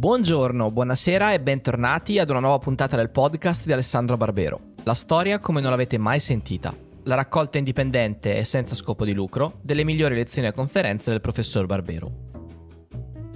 Buongiorno, 0.00 0.70
buonasera 0.70 1.34
e 1.34 1.42
bentornati 1.42 2.18
ad 2.18 2.30
una 2.30 2.40
nuova 2.40 2.56
puntata 2.56 2.96
del 2.96 3.10
podcast 3.10 3.66
di 3.66 3.72
Alessandro 3.74 4.16
Barbero. 4.16 4.72
La 4.84 4.94
storia 4.94 5.38
come 5.38 5.60
non 5.60 5.68
l'avete 5.68 5.98
mai 5.98 6.18
sentita. 6.20 6.74
La 7.02 7.16
raccolta 7.16 7.58
indipendente 7.58 8.34
e 8.34 8.44
senza 8.44 8.74
scopo 8.74 9.04
di 9.04 9.12
lucro 9.12 9.58
delle 9.60 9.84
migliori 9.84 10.14
lezioni 10.14 10.48
e 10.48 10.52
conferenze 10.52 11.10
del 11.10 11.20
professor 11.20 11.66
Barbero. 11.66 12.10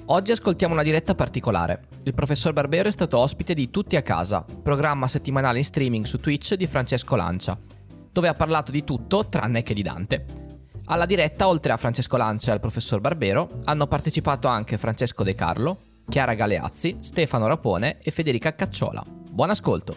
Oggi 0.06 0.32
ascoltiamo 0.32 0.73
una 0.73 0.82
diretta 0.82 1.14
particolare. 1.14 1.82
Il 2.05 2.14
professor 2.14 2.55
Barbero 2.55 2.88
è 2.88 2.92
stato 2.92 3.19
ospite 3.19 3.52
di 3.52 3.69
Tutti 3.69 3.96
a 3.96 4.02
casa, 4.02 4.42
programma 4.62 5.06
settimanale 5.06 5.59
in 5.59 5.65
streaming 5.65 6.06
su 6.06 6.19
Twitch 6.19 6.55
di 6.55 6.66
Francesco 6.66 7.15
Lancia, 7.15 7.59
dove 8.10 8.28
ha 8.28 8.34
parlato 8.34 8.70
di 8.70 8.84
tutto 8.84 9.28
tranne 9.28 9.62
che 9.62 9.74
di 9.74 9.83
Dante. 9.83 10.24
Alla 10.87 11.05
diretta, 11.05 11.46
oltre 11.46 11.73
a 11.73 11.77
Francesco 11.77 12.16
Lancia 12.16 12.52
e 12.52 12.55
al 12.55 12.60
professor 12.60 13.02
Barbero, 13.02 13.51
hanno 13.65 13.87
partecipato 13.87 14.48
anche 14.48 14.78
Francesco 14.78 15.23
De 15.24 15.34
Carlo, 15.34 15.78
Chiara 16.08 16.34
Galeazzi, 16.34 16.98
Stefano 17.00 17.46
Rapone 17.46 17.98
e 18.02 18.10
Federica 18.10 18.54
Cacciola. 18.54 19.02
Buon 19.06 19.50
ascolto! 19.50 19.96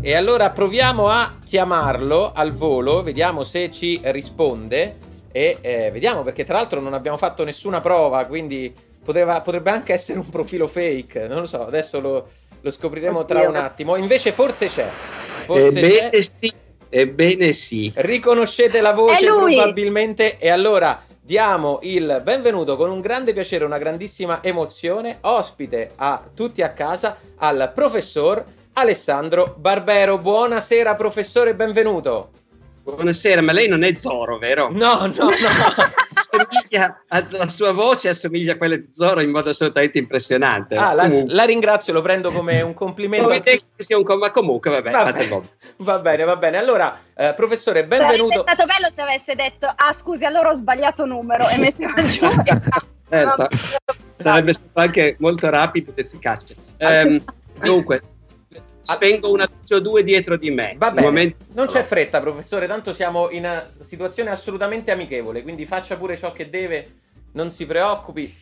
E 0.00 0.14
allora 0.14 0.50
proviamo 0.50 1.08
a 1.08 1.36
chiamarlo 1.44 2.32
al 2.32 2.52
volo, 2.52 3.02
vediamo 3.02 3.42
se 3.42 3.70
ci 3.70 4.00
risponde 4.04 4.96
e 5.32 5.58
eh, 5.60 5.90
vediamo 5.90 6.22
perché 6.22 6.44
tra 6.44 6.54
l'altro 6.54 6.80
non 6.80 6.94
abbiamo 6.94 7.16
fatto 7.16 7.44
nessuna 7.44 7.80
prova, 7.80 8.24
quindi 8.24 8.72
poteva, 9.04 9.40
potrebbe 9.40 9.70
anche 9.70 9.92
essere 9.92 10.18
un 10.18 10.28
profilo 10.28 10.66
fake, 10.66 11.26
non 11.26 11.40
lo 11.40 11.46
so, 11.46 11.66
adesso 11.66 12.00
lo, 12.00 12.28
lo 12.60 12.70
scopriremo 12.70 13.24
tra 13.24 13.48
un 13.48 13.56
attimo. 13.56 13.96
Invece 13.96 14.32
forse 14.32 14.68
c'è. 14.68 14.88
Forse 15.44 15.78
Ebbene 15.78 16.10
c'è. 16.10 16.20
sì, 16.20 16.52
ebbene 16.88 17.52
sì. 17.52 17.92
Riconoscete 17.94 18.80
la 18.80 18.92
voce 18.92 19.26
probabilmente 19.26 20.38
e 20.38 20.48
allora 20.48 21.02
diamo 21.28 21.80
il 21.82 22.22
benvenuto 22.24 22.74
con 22.78 22.88
un 22.88 23.02
grande 23.02 23.34
piacere, 23.34 23.66
una 23.66 23.76
grandissima 23.76 24.42
emozione, 24.42 25.18
ospite 25.20 25.90
a 25.96 26.22
tutti 26.34 26.62
a 26.62 26.72
casa, 26.72 27.18
al 27.36 27.70
professor 27.74 28.42
Alessandro 28.72 29.54
Barbero. 29.58 30.16
Buonasera 30.16 30.94
professore, 30.94 31.54
benvenuto. 31.54 32.37
Buonasera, 32.94 33.42
ma 33.42 33.52
lei 33.52 33.68
non 33.68 33.82
è 33.82 33.92
Zoro, 33.94 34.38
vero? 34.38 34.70
No, 34.70 35.06
no, 35.06 35.24
no. 35.24 35.28
assomiglia 36.14 37.00
la 37.06 37.48
sua 37.48 37.72
voce 37.72 38.08
assomiglia 38.08 38.54
a 38.54 38.56
quella 38.56 38.76
di 38.76 38.88
Zoro 38.90 39.20
in 39.20 39.30
modo 39.30 39.50
assolutamente 39.50 39.98
impressionante. 39.98 40.74
Ah, 40.74 40.94
la, 40.94 41.08
la, 41.26 41.44
ringrazio, 41.44 41.92
lo 41.92 42.00
prendo 42.00 42.30
come 42.30 42.62
un 42.62 42.72
complimento. 42.72 43.26
Come 43.26 43.40
te 43.40 43.60
che 43.76 43.82
sia 43.82 43.98
un 43.98 44.04
ma 44.18 44.30
comunque, 44.30 44.70
vabbè, 44.70 44.90
va, 44.90 45.12
bene, 45.12 45.40
va 45.76 45.98
bene, 45.98 46.24
va 46.24 46.36
bene. 46.36 46.56
Allora, 46.56 46.98
eh, 47.14 47.34
professore, 47.36 47.86
benvenuto. 47.86 48.44
Sarebbe 48.44 48.52
stato 48.52 48.66
bello 48.66 48.90
se 48.90 49.02
avesse 49.02 49.34
detto, 49.34 49.66
ah 49.66 49.92
scusi, 49.92 50.24
allora 50.24 50.50
ho 50.50 50.54
sbagliato 50.54 51.04
numero 51.04 51.46
e 51.46 51.58
metteva 51.58 52.00
giù. 52.02 52.26
certo. 53.08 53.48
Sarebbe 54.16 54.54
stato 54.54 54.80
anche 54.80 55.16
molto 55.18 55.50
rapido 55.50 55.92
ed 55.94 56.06
efficace. 56.06 56.56
Um, 56.78 57.22
dunque, 57.60 58.02
spengo 58.94 59.30
una 59.30 59.48
luce 59.50 59.74
o 59.74 59.80
due 59.80 60.02
dietro 60.02 60.36
di 60.36 60.50
me. 60.50 60.74
Va 60.78 60.90
bene, 60.90 61.06
momento... 61.06 61.44
non 61.54 61.66
c'è 61.66 61.82
fretta, 61.82 62.20
professore, 62.20 62.66
tanto 62.66 62.92
siamo 62.92 63.30
in 63.30 63.40
una 63.40 63.66
situazione 63.68 64.30
assolutamente 64.30 64.90
amichevole, 64.90 65.42
quindi 65.42 65.66
faccia 65.66 65.96
pure 65.96 66.16
ciò 66.16 66.32
che 66.32 66.48
deve, 66.48 66.94
non 67.32 67.50
si 67.50 67.66
preoccupi. 67.66 68.34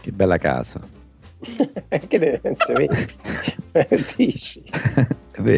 Che 0.00 0.10
bella 0.10 0.38
casa. 0.38 1.03
che 2.08 2.18
ne 2.18 2.40
dici? 4.16 4.62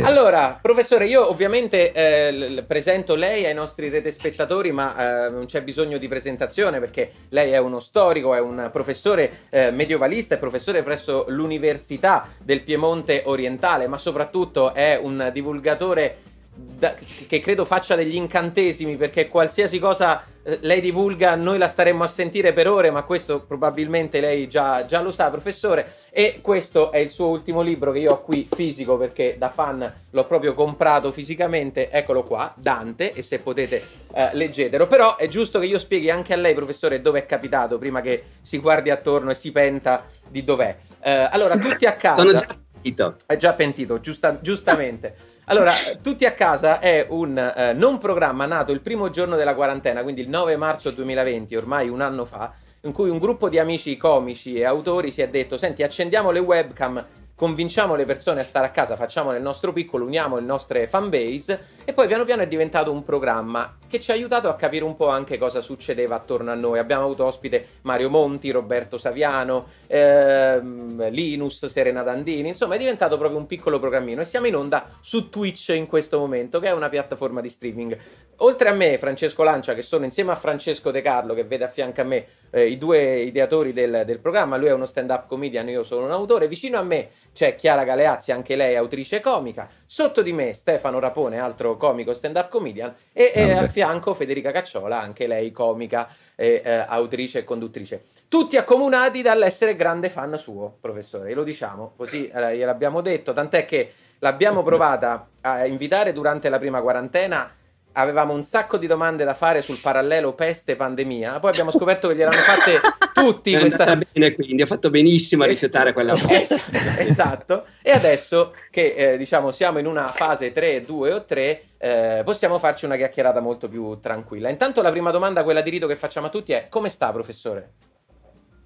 allora, 0.03 0.59
professore, 0.61 1.07
io 1.07 1.29
ovviamente 1.29 1.93
eh, 1.93 2.65
presento 2.67 3.15
lei 3.15 3.45
ai 3.45 3.55
nostri 3.55 3.89
rete 3.89 4.11
spettatori, 4.11 4.73
ma 4.73 5.27
eh, 5.27 5.31
non 5.31 5.47
c'è 5.47 5.63
bisogno 5.63 5.99
di 5.99 6.09
presentazione 6.09 6.81
perché 6.81 7.11
lei 7.29 7.53
è 7.53 7.59
uno 7.59 7.81
storico, 7.81 8.35
è 8.35 8.41
un 8.41 8.71
professore 8.73 9.47
eh, 9.51 9.71
mediovalista, 9.71 10.35
è 10.35 10.39
professore 10.39 10.83
presso 10.83 11.27
l'Università 11.29 12.27
del 12.43 12.63
Piemonte 12.63 13.23
Orientale, 13.27 13.87
ma 13.87 13.99
soprattutto 13.99 14.75
è 14.75 14.99
un 15.01 15.31
divulgatore 15.33 16.17
da, 16.57 16.95
che 17.27 17.41
credo 17.41 17.65
faccia 17.65 17.95
degli 17.95 18.15
incantesimi 18.15 18.97
perché 18.97 19.29
qualsiasi 19.29 19.79
cosa 19.79 20.23
eh, 20.43 20.59
lei 20.63 20.81
divulga 20.81 21.35
noi 21.35 21.59
la 21.59 21.69
staremmo 21.69 22.05
a 22.05 22.07
sentire 22.07 22.53
per 22.53 22.69
ore 22.69 22.91
ma 22.91 23.03
questo 23.03 23.41
probabilmente 23.41 24.21
lei 24.21 24.49
già, 24.49 24.85
già, 24.85 25.01
lo 25.01 25.11
sa 25.11 25.31
professore. 25.31 25.93
E 26.11 26.39
questo 26.43 26.93
è 26.93 26.99
il 26.99 27.11
suo 27.11 27.27
ultimo 27.27 27.63
libro 27.63 27.93
che 27.93 27.99
io 27.99 28.13
ho 28.13 28.23
qui 28.23 28.49
fisico 28.55 28.97
perché 28.97 29.37
da 29.39 29.51
fan 29.51 29.93
l'ho 30.11 30.27
proprio 30.27 30.55
comprato 30.55 31.13
fisicamente. 31.13 31.91
Eccolo 31.91 32.23
qua 32.23 32.53
Dante 32.57 33.13
e 33.13 33.23
se 33.23 33.41
potete 33.41 33.83
eh, 34.15 34.31
leggetelo. 34.33 34.87
Però 34.87 35.17
è 35.17 35.29
giusto 35.29 35.59
che 35.59 35.67
io 35.67 35.79
spieghi 35.79 36.11
anche 36.11 36.33
a 36.33 36.37
lei 36.37 36.55
professore 36.55 37.01
dove 37.01 37.21
è 37.21 37.27
capitato 37.27 37.79
prima 37.79 38.01
che 38.01 38.23
si 38.41 38.59
guardi 38.59 38.91
attorno 38.91 39.31
e 39.31 39.35
si 39.35 39.51
penta 39.51 40.05
di 40.29 40.45
dov'è. 40.45 40.77
Eh, 41.03 41.29
allora 41.31 41.57
tutti 41.57 41.87
a 41.87 41.95
casa. 41.95 42.23
sono 42.23 42.39
già 42.39 42.47
pentito. 42.87 43.17
È 43.27 43.37
già 43.37 43.55
pentito 43.55 44.01
giusta, 44.01 44.41
giustamente. 44.41 45.15
Allora, 45.49 45.75
Tutti 46.03 46.25
a 46.25 46.33
casa 46.33 46.81
è 46.81 47.07
un 47.09 47.39
eh, 47.39 47.73
non 47.73 47.99
programma 47.99 48.47
nato 48.47 48.73
il 48.73 48.81
primo 48.81 49.11
giorno 49.11 49.37
della 49.37 49.55
quarantena, 49.55 50.03
quindi 50.03 50.23
il 50.23 50.29
9 50.29 50.57
marzo 50.57 50.91
2020, 50.91 51.55
ormai 51.55 51.89
un 51.89 52.01
anno 52.01 52.25
fa, 52.25 52.53
in 52.81 52.91
cui 52.91 53.11
un 53.11 53.19
gruppo 53.19 53.49
di 53.49 53.57
amici 53.57 53.97
comici 53.97 54.57
e 54.57 54.65
autori 54.65 55.13
si 55.13 55.23
è 55.23 55.29
detto, 55.29 55.57
senti, 55.57 55.85
accendiamo 55.85 56.33
le 56.33 56.41
webcam 56.41 57.07
convinciamo 57.37 57.95
le 57.95 58.07
persone 58.07 58.41
a 58.41 58.45
stare 58.45 58.67
a 58.67 58.71
casa, 58.71 58.97
facciamo 58.97 59.31
nel 59.31 59.43
nostro 59.43 59.71
piccolo, 59.73 60.07
uniamo 60.07 60.37
le 60.37 60.47
nostre 60.47 60.87
fanbase 60.87 61.61
e 61.85 61.93
poi 61.93 62.07
piano 62.07 62.25
piano 62.25 62.41
è 62.41 62.49
diventato 62.49 62.91
un 62.91 63.05
programma 63.05 63.77
che 63.87 64.01
ci 64.01 64.11
ha 64.11 64.15
aiutato 64.15 64.49
a 64.49 64.57
capire 64.57 64.85
un 64.85 64.97
po' 64.97 65.09
anche 65.09 65.37
cosa 65.37 65.61
succedeva 65.61 66.17
attorno 66.17 66.51
a 66.51 66.55
noi. 66.55 66.79
Abbiamo 66.79 67.05
avuto 67.05 67.27
ospite 67.27 67.67
Mario 67.83 68.09
Monti, 68.09 68.51
Roberto 68.51 68.97
Saviano, 68.97 69.67
ehm, 69.87 71.11
Linus, 71.11 71.67
Serena 71.67 72.03
Dandini, 72.03 72.49
insomma 72.49 72.77
è 72.77 72.79
diventato 72.79 73.19
proprio 73.19 73.39
un 73.39 73.47
piccolo 73.47 73.79
programmino 73.79 74.23
e 74.23 74.25
siamo 74.25 74.47
in 74.47 74.57
onda 74.57 74.89
su 75.01 75.29
Twitch 75.29 75.69
in 75.69 75.87
questo 75.87 76.19
momento 76.19 76.59
che 76.59 76.69
è 76.69 76.73
una 76.73 76.89
piattaforma 76.89 77.43
di 77.43 77.51
streaming. 77.51 77.99
Oltre 78.41 78.69
a 78.71 78.73
me, 78.73 78.99
Francesco 78.99 79.43
Lancia, 79.43 79.75
che 79.75 79.83
sono 79.83 80.05
insieme 80.05 80.33
a 80.33 80.37
Francesco 80.37 80.91
De 80.91 81.03
Carlo, 81.03 81.35
che 81.35 81.45
vede 81.45 81.65
a 81.65 81.69
fianco 81.69 82.01
a 82.01 82.05
me 82.05 82.27
eh, 82.51 82.67
i 82.67 82.79
due 82.79 83.21
ideatori 83.21 83.73
del, 83.73 84.03
del 84.05 84.19
programma, 84.21 84.57
lui 84.57 84.69
è 84.69 84.73
uno 84.73 84.87
stand-up 84.87 85.27
comedian, 85.27 85.69
io 85.69 85.85
sono 85.85 86.05
un 86.05 86.11
autore, 86.11 86.49
vicino 86.49 86.79
a 86.79 86.83
me 86.83 87.11
c'è 87.37 87.55
Chiara 87.55 87.85
Galeazzi, 87.85 88.33
anche 88.33 88.57
lei 88.57 88.77
autrice 88.77 89.21
comica, 89.21 89.69
sotto 89.85 90.23
di 90.23 90.33
me 90.33 90.55
Stefano 90.55 90.99
Rapone, 90.99 91.39
altro 91.39 91.77
comico 91.77 92.15
stand-up 92.15 92.49
comedian, 92.49 92.95
e, 93.13 93.31
e 93.35 93.53
a 93.53 93.69
fianco 93.69 94.15
Federica 94.15 94.53
Cacciola, 94.53 94.99
anche 94.99 95.27
lei 95.27 95.53
comica, 95.53 96.09
e, 96.35 96.63
eh, 96.65 96.87
autrice 96.89 97.41
e 97.41 97.45
conduttrice. 97.45 98.05
Tutti 98.27 98.57
accomunati 98.57 99.21
dall'essere 99.21 99.77
grande 99.77 100.09
fan 100.09 100.39
suo, 100.39 100.79
professore, 100.81 101.35
lo 101.35 101.45
diciamo, 101.45 101.93
così 101.95 102.27
eh, 102.27 102.57
gliel'abbiamo 102.57 103.03
detto, 103.03 103.35
tant'è 103.35 103.67
che 103.67 103.93
l'abbiamo 104.21 104.63
provata 104.63 105.29
a 105.43 105.67
invitare 105.67 106.15
durante 106.15 106.49
la 106.49 106.59
prima 106.59 106.81
quarantena 106.81 107.53
avevamo 107.97 108.35
un 108.35 108.43
sacco 108.43 108.77
di 108.77 108.87
domande 108.87 109.25
da 109.25 109.35
fare 109.35 109.63
sul 109.63 109.81
parallelo 109.81 110.35
peste-pandemia, 110.35 111.41
poi 111.41 111.51
abbiamo 111.51 111.71
scoperto 111.71 112.09
che 112.09 112.17
gliel'hanno 112.17 112.43
fatte 112.43 112.81
tutti. 113.13 113.53
È 113.55 113.59
questa... 113.59 113.97
bene, 113.97 114.33
quindi 114.35 114.63
ha 114.63 114.67
fatto 114.67 114.91
benissimo 114.91 115.45
a 115.45 115.47
rifiutare 115.47 115.93
quella 115.93 116.15
esatto, 116.15 116.79
esatto, 116.99 117.65
e 117.83 117.91
adesso 117.91 118.55
che 118.71 118.95
eh, 118.95 119.17
diciamo 119.17 119.51
siamo 119.51 119.79
in 119.79 119.87
una 119.87 120.13
fase 120.15 120.53
3, 120.53 120.85
2 120.85 121.13
o 121.13 121.25
3, 121.25 121.63
eh, 121.79 122.23
possiamo 122.25 122.59
farci 122.59 122.85
una 122.85 122.97
chiacchierata 122.97 123.41
molto 123.41 123.69
più 123.69 123.99
tranquilla. 124.01 124.51
Intanto 124.51 124.83
la 124.83 124.91
prima 124.91 125.11
domanda, 125.11 125.43
quella 125.43 125.63
di 125.63 125.71
rito 125.71 125.87
che 125.87 125.97
facciamo 125.97 126.27
a 126.27 126.31
tutti 126.31 126.53
è 126.53 126.67
come 126.69 126.91
sta 126.91 127.11
professore? 127.13 127.73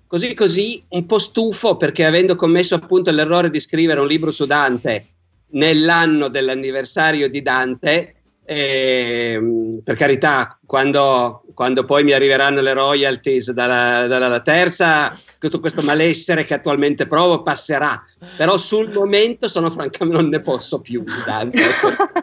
Così 0.08 0.34
così, 0.34 0.84
un 0.88 1.06
po' 1.06 1.20
stufo 1.20 1.76
perché 1.76 2.04
avendo 2.04 2.34
commesso 2.34 2.74
appunto 2.74 3.12
l'errore 3.12 3.48
di 3.48 3.60
scrivere 3.60 4.00
un 4.00 4.08
libro 4.08 4.32
su 4.32 4.44
Dante 4.44 5.06
nell'anno 5.52 6.28
dell'anniversario 6.28 7.28
di 7.28 7.42
Dante, 7.42 8.19
eh, 8.52 9.40
per 9.84 9.94
carità, 9.94 10.58
quando, 10.66 11.44
quando, 11.54 11.84
poi 11.84 12.02
mi 12.02 12.10
arriveranno 12.10 12.60
le 12.60 12.72
royalties 12.72 13.52
dalla, 13.52 14.08
dalla, 14.08 14.40
terza, 14.40 15.16
tutto 15.38 15.60
questo 15.60 15.82
malessere 15.82 16.44
che 16.44 16.54
attualmente 16.54 17.06
provo 17.06 17.44
passerà. 17.44 18.02
Però 18.36 18.56
sul 18.56 18.90
momento 18.90 19.46
sono 19.46 19.70
francamente 19.70 20.18
non 20.20 20.28
ne 20.28 20.40
posso 20.40 20.80
più. 20.80 21.04
Dante. 21.24 21.62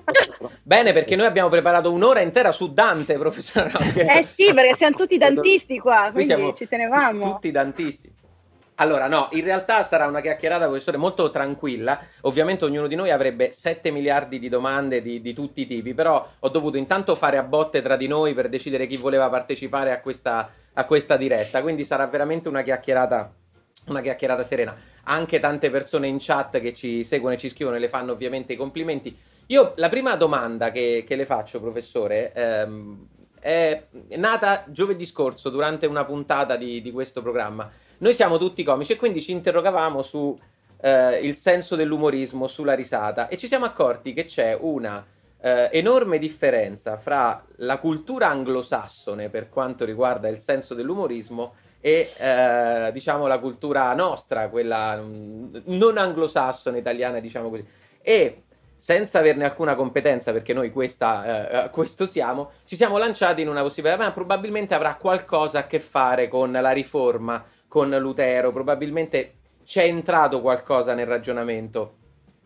Bene, 0.64 0.92
perché 0.92 1.16
noi 1.16 1.28
abbiamo 1.28 1.48
preparato 1.48 1.94
un'ora 1.94 2.20
intera 2.20 2.52
su 2.52 2.74
Dante, 2.74 3.18
professore. 3.18 3.72
No, 3.72 3.80
eh 3.80 4.26
sì, 4.28 4.54
perché 4.54 4.76
siamo 4.76 4.98
tutti 4.98 5.18
dantisti 5.18 5.80
qua, 5.80 6.10
quindi 6.12 6.52
ci 6.58 6.68
tenevamo. 6.68 7.36
Tutti 7.36 7.52
dantisti. 7.52 8.12
Allora, 8.80 9.08
no, 9.08 9.28
in 9.32 9.44
realtà 9.44 9.82
sarà 9.82 10.06
una 10.06 10.22
chiacchierata, 10.22 10.68
professore, 10.68 10.98
molto 10.98 11.32
tranquilla. 11.32 12.00
Ovviamente 12.22 12.64
ognuno 12.64 12.86
di 12.86 12.94
noi 12.94 13.10
avrebbe 13.10 13.52
7 13.52 13.90
miliardi 13.90 14.38
di 14.38 14.50
domande 14.50 15.02
di, 15.02 15.20
di, 15.20 15.34
tutti 15.34 15.62
i 15.62 15.68
tipi, 15.68 15.96
però 15.96 16.28
ho 16.38 16.50
dovuto 16.50 16.78
intanto 16.78 17.16
fare 17.16 17.38
a 17.38 17.44
botte 17.44 17.82
tra 17.82 17.96
di 17.96 18.08
noi 18.08 18.36
per 18.36 18.50
decidere 18.50 18.86
chi 18.86 18.98
voleva 18.98 19.30
partecipare 19.30 19.92
a 19.92 20.00
questa, 20.00 20.48
a 20.74 20.86
questa 20.86 21.18
diretta, 21.18 21.62
quindi 21.64 21.86
sarà 21.86 22.06
veramente 22.06 22.50
una 22.50 22.62
chiacchierata, 22.62 23.34
una 23.86 24.02
chiacchierata 24.02 24.44
serena. 24.44 24.76
Anche 25.06 25.40
tante 25.40 25.72
persone 25.72 26.08
in 26.08 26.18
chat 26.20 26.60
che 26.60 26.76
ci 26.76 27.04
seguono 27.04 27.34
e 27.34 27.40
ci 27.40 27.50
scrivono 27.50 27.78
e 27.78 27.80
le 27.80 27.90
fanno 27.90 28.12
ovviamente 28.12 28.54
i 28.54 28.58
complimenti. 28.58 29.18
Io 29.48 29.74
la 29.78 29.90
prima 29.90 30.16
domanda 30.16 30.70
che, 30.70 31.04
che 31.08 31.16
le 31.16 31.26
faccio, 31.26 31.60
professore, 31.60 32.32
ehm, 32.32 33.08
è 33.40 33.84
nata 34.16 34.66
giovedì 34.68 35.06
scorso 35.06 35.50
durante 35.50 35.86
una 35.86 36.06
puntata 36.06 36.56
di, 36.56 36.82
di 36.82 36.92
questo 36.92 37.22
programma. 37.22 37.70
Noi 38.00 38.14
siamo 38.14 38.38
tutti 38.38 38.64
comici 38.64 38.94
e 38.94 38.96
quindi 38.96 39.22
ci 39.22 39.32
interrogavamo 39.32 40.02
su 40.02 40.38
eh, 40.82 41.20
il 41.20 41.36
senso 41.36 41.76
dell'umorismo, 41.76 42.48
sulla 42.48 42.74
risata 42.74 43.28
e 43.28 43.38
ci 43.38 43.48
siamo 43.48 43.66
accorti 43.66 44.14
che 44.14 44.26
c'è 44.26 44.58
una 44.60 45.06
eh, 45.40 45.70
enorme 45.72 46.20
differenza 46.20 46.98
fra 46.98 47.44
la 47.58 47.78
cultura 47.78 48.30
anglosassone 48.30 49.30
per 49.30 49.50
quanto 49.50 49.86
riguarda 49.86 50.28
il 50.28 50.40
senso 50.40 50.74
dell'umorismo 50.74 51.54
e 51.80 52.12
eh, 52.18 52.90
diciamo 52.92 53.28
la 53.28 53.40
cultura 53.40 53.94
nostra, 53.94 54.50
quella 54.50 54.98
mm, 54.98 55.56
non 55.66 55.98
anglosassone 55.98 56.80
italiana, 56.80 57.20
diciamo 57.20 57.50
così. 57.50 57.66
E 58.02 58.44
senza 58.78 59.20
averne 59.20 59.44
alcuna 59.44 59.76
competenza, 59.76 60.32
perché 60.32 60.54
noi 60.54 60.72
questa, 60.72 61.66
eh, 61.66 61.70
questo 61.72 62.06
siamo, 62.06 62.52
ci 62.66 62.76
siamo 62.76 62.98
lanciati 62.98 63.42
in 63.42 63.50
una 63.50 63.62
possibilità, 63.62 63.98
ma 63.98 64.12
probabilmente 64.12 64.76
avrà 64.76 64.96
qualcosa 64.96 65.60
a 65.60 65.68
che 65.68 65.80
fare 65.80 66.28
con 66.28 66.52
la 66.52 66.72
riforma, 66.72 67.44
con 67.68 67.90
Lutero, 67.90 68.52
probabilmente 68.52 69.34
c'è 69.66 69.84
entrato 69.84 70.42
qualcosa 70.42 70.94
nel 70.94 71.08
ragionamento, 71.08 71.98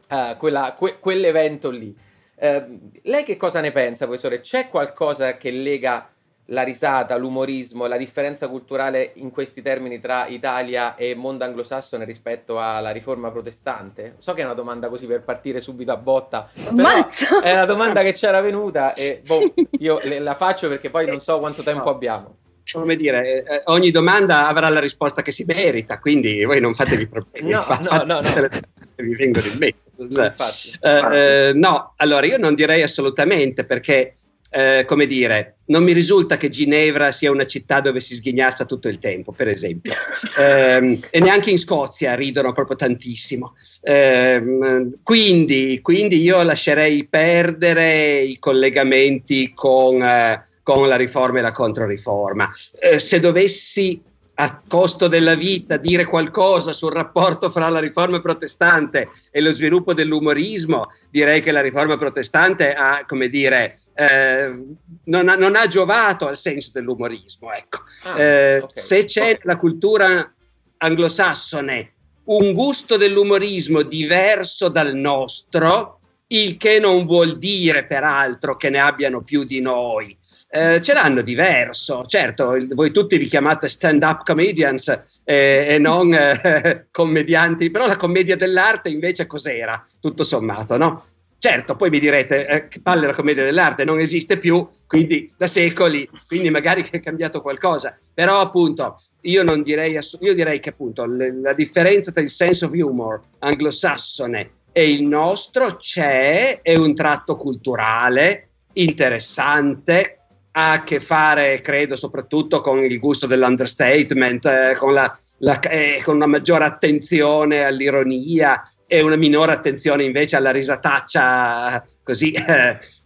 uh, 0.10 0.38
quella, 0.38 0.74
que- 0.78 1.00
quell'evento 1.00 1.70
lì. 1.70 1.96
Uh, 2.36 2.90
lei 3.04 3.24
che 3.24 3.38
cosa 3.38 3.60
ne 3.60 3.72
pensa, 3.72 4.06
professore? 4.06 4.40
C'è 4.40 4.70
qualcosa 4.70 5.38
che 5.38 5.52
lega 5.52 6.11
la 6.46 6.64
risata, 6.64 7.16
l'umorismo, 7.16 7.86
la 7.86 7.98
differenza 7.98 8.48
culturale 8.48 9.12
in 9.16 9.32
questi 9.32 9.62
termini 9.62 10.00
tra 10.00 10.28
Italia 10.28 10.96
e 10.96 11.16
mondo 11.16 11.44
anglosassone 11.46 12.04
rispetto 12.04 12.60
alla 12.60 12.92
riforma 12.92 13.32
protestante? 13.32 14.16
So 14.20 14.34
che 14.34 14.42
è 14.42 14.46
una 14.46 14.54
domanda 14.54 14.90
così 14.90 15.08
per 15.08 15.22
partire 15.22 15.62
subito 15.62 15.92
a 15.92 15.98
botta, 15.98 16.50
però 16.54 16.98
Mazza. 16.98 17.42
è 17.42 17.54
una 17.54 17.66
domanda 17.66 18.02
che 18.02 18.14
c'era 18.14 18.42
venuta 18.42 18.94
e 18.94 19.22
boh, 19.26 19.54
io 19.80 20.00
le, 20.04 20.20
la 20.20 20.36
faccio 20.36 20.68
perché 20.68 20.90
poi 20.90 21.08
non 21.08 21.20
so 21.20 21.40
quanto 21.40 21.64
tempo 21.64 21.90
abbiamo 21.90 22.38
come 22.72 22.96
dire, 22.96 23.44
eh, 23.44 23.62
ogni 23.66 23.92
domanda 23.92 24.48
avrà 24.48 24.70
la 24.70 24.80
risposta 24.80 25.22
che 25.22 25.32
si 25.32 25.44
merita, 25.46 26.00
quindi 26.00 26.44
voi 26.44 26.62
non 26.62 26.74
fatevi 26.74 27.08
problemi. 27.08 27.50
No, 27.50 27.66
no, 27.68 28.04
no, 28.06 28.22
no. 28.22 28.50
Vi 28.96 29.16
vengono 29.16 29.48
in 29.48 29.58
mente. 29.58 30.34
Eh, 30.82 31.50
eh, 31.50 31.54
no, 31.54 31.94
allora 31.98 32.26
io 32.26 32.38
non 32.38 32.56
direi 32.56 32.82
assolutamente 32.82 33.66
perché, 33.66 34.16
eh, 34.54 34.84
come 34.86 35.08
dire, 35.08 35.56
non 35.68 35.84
mi 35.84 35.94
risulta 35.94 36.36
che 36.36 36.50
Ginevra 36.50 37.14
sia 37.14 37.32
una 37.32 37.46
città 37.46 37.80
dove 37.80 38.02
si 38.02 38.16
sghignazza 38.16 38.66
tutto 38.66 38.90
il 38.90 39.00
tempo, 39.00 39.32
per 39.32 39.48
esempio. 39.48 39.94
Eh, 40.42 41.00
e 41.10 41.20
neanche 41.20 41.52
in 41.52 41.60
Scozia 41.60 42.16
ridono 42.16 42.54
proprio 42.54 42.76
tantissimo. 42.76 43.56
Eh, 43.82 44.90
quindi, 45.04 45.80
quindi, 45.82 46.22
io 46.22 46.42
lascerei 46.42 47.06
perdere 47.06 48.22
i 48.22 48.40
collegamenti 48.40 49.52
con 49.54 50.02
eh, 50.02 50.46
con 50.64 50.88
la 50.88 50.96
riforma 50.96 51.40
e 51.40 51.42
la 51.42 51.52
controriforma. 51.52 52.50
Eh, 52.80 53.00
se 53.00 53.20
dovessi 53.20 54.02
a 54.36 54.62
costo 54.68 55.08
della 55.08 55.36
vita 55.36 55.78
dire 55.78 56.06
qualcosa 56.06 56.74
sul 56.74 56.92
rapporto 56.92 57.50
fra 57.50 57.70
la 57.70 57.80
riforma 57.80 58.22
protestante 58.22 59.10
e 59.30 59.42
lo 59.42 59.54
sviluppo 59.54 59.94
dell'umorismo, 59.94 60.88
direi 61.10 61.42
che 61.42 61.52
la 61.52 61.62
riforma 61.62 61.98
protestante 61.98 62.74
ha, 62.74 63.06
come 63.06 63.30
dire, 63.30 63.78
eh, 63.94 64.60
non, 65.06 65.30
ha, 65.30 65.36
non, 65.36 65.56
ha, 65.56 65.68
giovato 65.68 66.28
al 66.28 66.38
senso 66.38 66.72
dell'umorismo. 66.74 67.52
Ecco. 67.52 67.80
Ah, 68.04 68.20
eh, 68.20 68.58
okay. 68.58 68.70
Se 68.72 69.04
c'è 69.04 69.32
okay. 69.34 69.40
la 69.44 69.58
cultura 69.58 70.34
anglosassone 70.78 71.94
un 72.24 72.54
gusto 72.54 72.98
dell'umorismo 72.98 73.82
diverso 73.82 74.70
dal 74.70 74.96
nostro, 74.96 76.00
il 76.28 76.58
che 76.58 76.80
non 76.80 77.06
vuol 77.06 77.38
dire 77.38 77.86
peraltro 77.86 78.56
che 78.56 78.70
ne 78.70 78.80
abbiano 78.80 79.22
più 79.22 79.44
di 79.44 79.60
noi 79.60 80.18
eh, 80.52 80.82
ce 80.82 80.94
l'hanno 80.94 81.22
diverso. 81.22 82.04
Certo, 82.06 82.58
voi 82.72 82.92
tutti 82.92 83.18
vi 83.18 83.28
chiamate 83.28 83.70
stand-up 83.70 84.24
comedians 84.26 84.90
eh, 85.24 85.66
e 85.70 85.78
non 85.80 86.14
eh, 86.14 86.88
commedianti, 86.92 87.72
però 87.72 87.88
la 87.88 87.96
commedia 87.96 88.36
dell'arte 88.36 88.90
invece 88.90 89.26
cos'era, 89.26 89.82
tutto 90.00 90.24
sommato, 90.24 90.78
no? 90.78 91.06
Certo, 91.40 91.76
poi 91.76 91.90
mi 91.90 92.00
direte 92.00 92.48
eh, 92.48 92.68
che 92.68 92.82
palle 92.82 93.08
la 93.08 93.16
commedia 93.16 93.44
dell'arte 93.44 93.84
non 93.84 94.00
esiste 94.00 94.38
più, 94.38 94.68
quindi 94.86 95.34
da 95.36 95.48
secoli, 95.48 96.08
quindi 96.28 96.52
magari 96.52 96.88
è 96.92 97.00
cambiato 97.00 97.42
qualcosa, 97.42 97.96
però 98.14 98.42
appunto 98.42 99.02
io 99.22 99.42
non 99.42 99.64
direi, 99.64 99.98
io 100.20 100.34
direi 100.36 100.60
che 100.60 100.70
appunto 100.70 101.04
le, 101.06 101.34
la 101.42 101.54
differenza 101.54 102.12
tra 102.12 102.22
il 102.22 102.30
sense 102.30 102.66
of 102.66 102.74
humor 102.74 103.24
anglosassone 103.40 104.52
e 104.72 104.92
il 104.92 105.04
nostro 105.04 105.78
c'è, 105.78 106.62
è 106.62 106.76
un 106.76 106.94
tratto 106.94 107.36
culturale 107.38 108.50
interessante, 108.74 110.21
ha 110.52 110.72
a 110.74 110.84
che 110.84 111.00
fare, 111.00 111.62
credo, 111.62 111.96
soprattutto 111.96 112.62
con 112.62 112.84
il 112.84 113.00
gusto 113.00 113.28
dell'understatement, 113.28 114.46
eh, 114.46 114.76
con, 114.78 114.94
la, 114.94 115.18
la, 115.40 115.60
eh, 115.60 116.02
con 116.04 116.16
una 116.16 116.28
maggiore 116.28 116.66
attenzione 116.66 117.64
all'ironia 117.64 118.62
e 118.86 119.02
una 119.02 119.16
minore 119.16 119.54
attenzione 119.54 120.04
invece 120.04 120.36
alla 120.36 120.52
risataccia 120.52 121.84
così. 122.04 122.34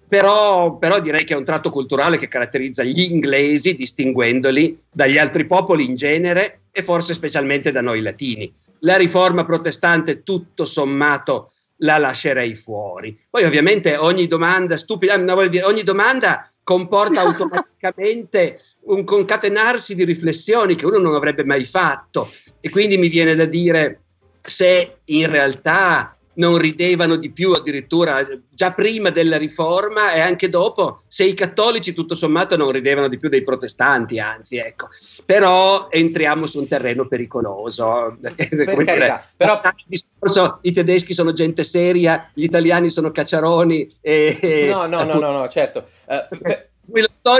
Però, 0.07 0.77
però, 0.77 1.01
direi 1.01 1.23
che 1.23 1.33
è 1.33 1.37
un 1.37 1.43
tratto 1.43 1.71
culturale 1.71 2.19
che 2.19 2.27
caratterizza 2.27 2.83
gli 2.83 3.01
inglesi, 3.01 3.75
distinguendoli 3.75 4.79
dagli 4.91 5.17
altri 5.17 5.47
popoli 5.47 5.83
in 5.83 5.95
genere 5.95 6.65
e 6.71 6.83
forse 6.83 7.15
specialmente 7.15 7.71
da 7.71 7.81
noi 7.81 8.01
latini. 8.01 8.53
La 8.81 8.97
riforma 8.97 9.45
protestante, 9.45 10.21
tutto 10.21 10.63
sommato, 10.63 11.51
la 11.77 11.97
lascerei 11.97 12.55
fuori. 12.55 13.17
Poi 13.29 13.43
ovviamente 13.43 13.95
ogni 13.97 14.27
domanda 14.27 14.77
stupida, 14.77 15.17
no, 15.17 15.47
dire, 15.47 15.65
ogni 15.65 15.83
domanda 15.83 16.49
comporta 16.63 17.21
automaticamente 17.21 18.59
un 18.85 19.03
concatenarsi 19.03 19.95
di 19.95 20.03
riflessioni 20.03 20.75
che 20.75 20.85
uno 20.85 20.97
non 20.97 21.15
avrebbe 21.15 21.43
mai 21.43 21.65
fatto 21.65 22.29
e 22.59 22.69
quindi 22.69 22.97
mi 22.97 23.09
viene 23.09 23.35
da 23.35 23.45
dire 23.45 24.01
se 24.41 24.97
in 25.05 25.29
realtà 25.29 26.14
non 26.35 26.57
ridevano 26.57 27.15
di 27.15 27.31
più 27.31 27.51
addirittura 27.51 28.25
già 28.49 28.71
prima 28.71 29.09
della 29.09 29.37
riforma 29.37 30.13
e 30.13 30.19
anche 30.19 30.49
dopo, 30.49 31.01
se 31.07 31.25
i 31.25 31.33
cattolici 31.33 31.93
tutto 31.93 32.15
sommato 32.15 32.57
non 32.57 32.71
ridevano 32.71 33.07
di 33.07 33.17
più 33.17 33.29
dei 33.29 33.41
protestanti, 33.41 34.19
anzi 34.19 34.57
ecco, 34.57 34.87
però 35.25 35.87
entriamo 35.89 36.45
su 36.45 36.59
un 36.59 36.67
terreno 36.67 37.07
pericoloso. 37.07 38.17
Per 38.21 38.35
carità, 38.85 39.25
però... 39.35 39.61
discorso, 39.85 40.59
I 40.61 40.71
tedeschi 40.71 41.13
sono 41.13 41.33
gente 41.33 41.63
seria, 41.63 42.29
gli 42.33 42.43
italiani 42.43 42.89
sono 42.89 43.11
cacciaroni. 43.11 43.97
E, 44.01 44.69
no, 44.71 44.85
no, 44.87 45.03
no, 45.03 45.19
no, 45.19 45.31
no, 45.31 45.47
certo. 45.47 45.85
Uh, 46.05 46.73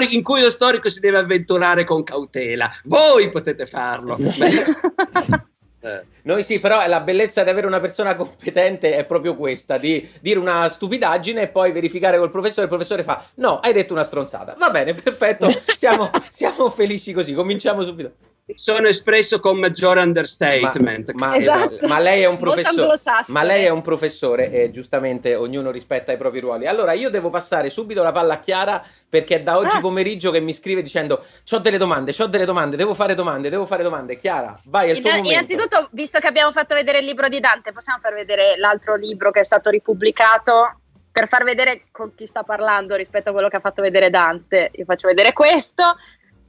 in 0.10 0.24
cui 0.24 0.42
lo 0.42 0.50
storico 0.50 0.90
si 0.90 1.00
deve 1.00 1.18
avventurare 1.18 1.84
con 1.84 2.04
cautela. 2.04 2.70
Voi 2.84 3.30
potete 3.30 3.66
farlo. 3.66 4.18
Eh. 5.86 6.04
Noi 6.24 6.44
sì, 6.44 6.60
però 6.60 6.86
la 6.88 7.02
bellezza 7.02 7.44
di 7.44 7.50
avere 7.50 7.68
una 7.68 7.80
persona 7.80 8.16
competente 8.16 8.96
è 8.96 9.06
proprio 9.06 9.36
questa, 9.36 9.78
di 9.78 10.08
dire 10.20 10.40
una 10.40 10.68
stupidaggine 10.68 11.44
e 11.44 11.48
poi 11.48 11.72
verificare 11.72 12.18
col 12.18 12.32
professore. 12.32 12.64
Il 12.64 12.70
professore 12.70 13.04
fa, 13.04 13.24
no, 13.36 13.60
hai 13.60 13.74
detto 13.74 13.94
una 13.94 14.04
stronzata. 14.04 14.56
Va 14.58 14.72
bene, 14.72 14.94
perfetto, 14.94 15.50
siamo, 15.76 16.10
siamo 16.30 16.70
felici 16.70 17.14
così, 17.14 17.34
cominciamo 17.34 17.84
subito 17.84 18.14
sono 18.54 18.88
espresso 18.88 19.40
con 19.40 19.58
maggiore 19.58 20.02
understatement. 20.02 21.14
Ma, 21.14 21.30
ma, 21.30 21.38
esatto. 21.38 21.88
ma 21.88 22.00
lei 22.00 22.22
è 22.22 22.26
un 22.26 22.38
professore, 22.38 23.00
ma 23.28 23.42
lei 23.42 23.66
è 23.66 23.70
un 23.70 23.82
professore 23.82 24.52
e 24.52 24.70
giustamente 24.70 25.34
ognuno 25.34 25.72
rispetta 25.72 26.12
i 26.12 26.18
propri 26.18 26.42
ruoli. 26.42 26.68
Allora 26.68 26.92
io 26.92 27.10
devo 27.10 27.32
passare 27.32 27.72
subito 27.72 28.04
la 28.04 28.12
palla 28.12 28.36
a 28.36 28.40
Chiara 28.40 28.86
perché 29.10 29.38
è 29.38 29.42
da 29.42 29.58
oggi 29.58 29.78
ah. 29.78 29.80
pomeriggio 29.80 30.30
che 30.30 30.40
mi 30.42 30.54
scrive 30.54 30.84
dicendo 30.84 31.24
ho 31.50 31.58
delle 31.58 31.78
domande, 31.78 32.14
ho 32.18 32.28
delle 32.28 32.46
domande, 32.46 32.76
devo 32.76 32.94
fare 32.94 33.16
domande, 33.16 33.50
devo 33.50 33.66
fare 33.66 33.82
domande. 33.82 34.16
Chiara, 34.16 34.60
vai, 34.66 34.92
il 34.92 35.00
tuo 35.00 35.10
momento. 35.10 35.32
Innanzitutto, 35.32 35.75
visto 35.92 36.20
che 36.20 36.28
abbiamo 36.28 36.52
fatto 36.52 36.76
vedere 36.76 37.00
il 37.00 37.06
libro 37.06 37.28
di 37.28 37.40
Dante, 37.40 37.72
possiamo 37.72 38.00
far 38.00 38.14
vedere 38.14 38.56
l'altro 38.58 38.96
libro 38.96 39.32
che 39.32 39.42
è 39.42 39.44
stato 39.44 39.70
ripubblicato 39.70 40.80
per 41.12 41.28
far 41.28 41.44
vedere 41.44 41.84
con 41.92 42.14
chi 42.14 42.26
sta 42.26 42.44
parlando 42.44 42.96
rispetto 42.96 43.30
a 43.30 43.32
quello 43.32 43.48
che 43.48 43.56
ha 43.56 43.62
fatto 43.62 43.82
vedere 43.82 44.10
Dante. 44.10 44.72
Io 44.74 44.86
faccio 44.86 45.08
vedere 45.08 45.34
questo 45.34 45.96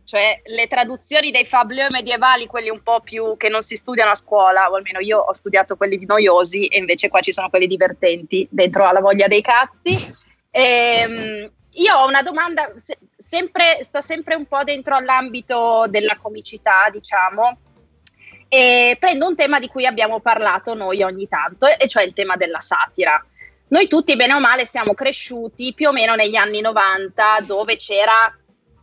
cioè 0.07 0.41
le 0.45 0.69
traduzioni 0.69 1.33
dei 1.33 1.45
fablieux 1.45 1.91
medievali, 1.91 2.47
quelli 2.47 2.71
un 2.71 2.81
po' 2.81 3.01
più 3.01 3.37
che 3.37 3.49
non 3.49 3.63
si 3.63 3.75
studiano 3.75 4.13
a 4.13 4.15
scuola, 4.15 4.71
o 4.71 4.77
almeno 4.77 5.01
io 5.01 5.19
ho 5.19 5.33
studiato 5.33 5.77
quelli 5.77 6.03
noiosi 6.07 6.67
e 6.67 6.79
invece 6.79 7.09
qua 7.09 7.21
ci 7.21 7.33
sono 7.33 7.51
quelli 7.51 7.67
divertenti, 7.67 8.47
dentro 8.49 8.87
alla 8.87 9.01
voglia 9.01 9.27
dei 9.27 9.43
cazzi. 9.43 9.97
Ehm, 10.53 11.51
io 11.71 11.95
ho 11.95 12.07
una 12.07 12.23
domanda, 12.23 12.73
se, 12.77 12.99
sempre, 13.17 13.81
sta 13.83 14.01
sempre 14.01 14.37
un 14.37 14.47
po' 14.47 14.63
dentro 14.63 14.95
all'ambito 14.95 15.87
della 15.89 16.17
comicità, 16.17 16.89
diciamo, 16.91 17.59
e 18.49 18.97
prendo 18.99 19.27
un 19.27 19.35
tema 19.35 19.59
di 19.59 19.69
cui 19.69 19.87
abbiamo 19.87 20.21
parlato 20.21 20.75
noi 20.75 21.03
ogni 21.03 21.29
tanto, 21.29 21.67
e 21.67 21.87
cioè 21.89 22.05
il 22.05 22.13
tema 22.13 22.37
della 22.37 22.61
satira. 22.61 23.25
Noi 23.69 23.89
tutti, 23.89 24.15
bene 24.15 24.35
o 24.35 24.41
male, 24.41 24.65
siamo 24.65 24.95
cresciuti 24.95 25.75
più 25.75 25.89
o 25.89 25.93
meno 25.93 26.15
negli 26.15 26.37
anni 26.37 26.61
90, 26.61 27.39
dove 27.47 27.77
c'era 27.77 28.33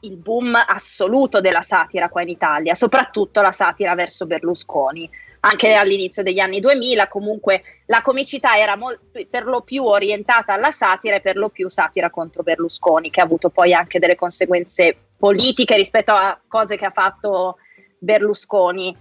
il 0.01 0.17
boom 0.17 0.53
assoluto 0.67 1.39
della 1.39 1.61
satira 1.61 2.09
qua 2.09 2.21
in 2.21 2.29
Italia, 2.29 2.75
soprattutto 2.75 3.39
la 3.41 3.53
satira 3.53 3.95
verso 3.95 4.25
Berlusconi. 4.25 5.09
anche 5.45 5.73
all'inizio 5.73 6.23
degli 6.23 6.39
anni 6.39 6.59
2000, 6.59 7.07
comunque 7.07 7.63
la 7.87 8.01
comicità 8.01 8.57
era 8.57 8.75
molto, 8.75 9.01
per 9.29 9.45
lo 9.45 9.61
più 9.61 9.83
orientata 9.83 10.53
alla 10.53 10.71
satira 10.71 11.15
e 11.15 11.21
per 11.21 11.35
lo 11.35 11.49
più 11.49 11.69
satira 11.69 12.09
contro 12.09 12.43
Berlusconi, 12.43 13.09
che 13.09 13.19
ha 13.19 13.25
avuto 13.25 13.49
poi 13.49 13.73
anche 13.73 13.99
delle 13.99 14.15
conseguenze 14.15 14.95
politiche 15.17 15.75
rispetto 15.75 16.11
a 16.11 16.39
cose 16.47 16.77
che 16.77 16.85
ha 16.85 16.91
fatto 16.91 17.57
Berlusconi. 17.97 18.95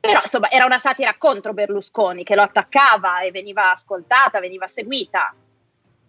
Però 0.00 0.20
insomma 0.22 0.50
era 0.50 0.64
una 0.64 0.78
satira 0.78 1.14
contro 1.18 1.52
Berlusconi 1.52 2.24
che 2.24 2.34
lo 2.34 2.42
attaccava 2.42 3.20
e 3.20 3.30
veniva 3.30 3.70
ascoltata, 3.70 4.40
veniva 4.40 4.66
seguita. 4.66 5.34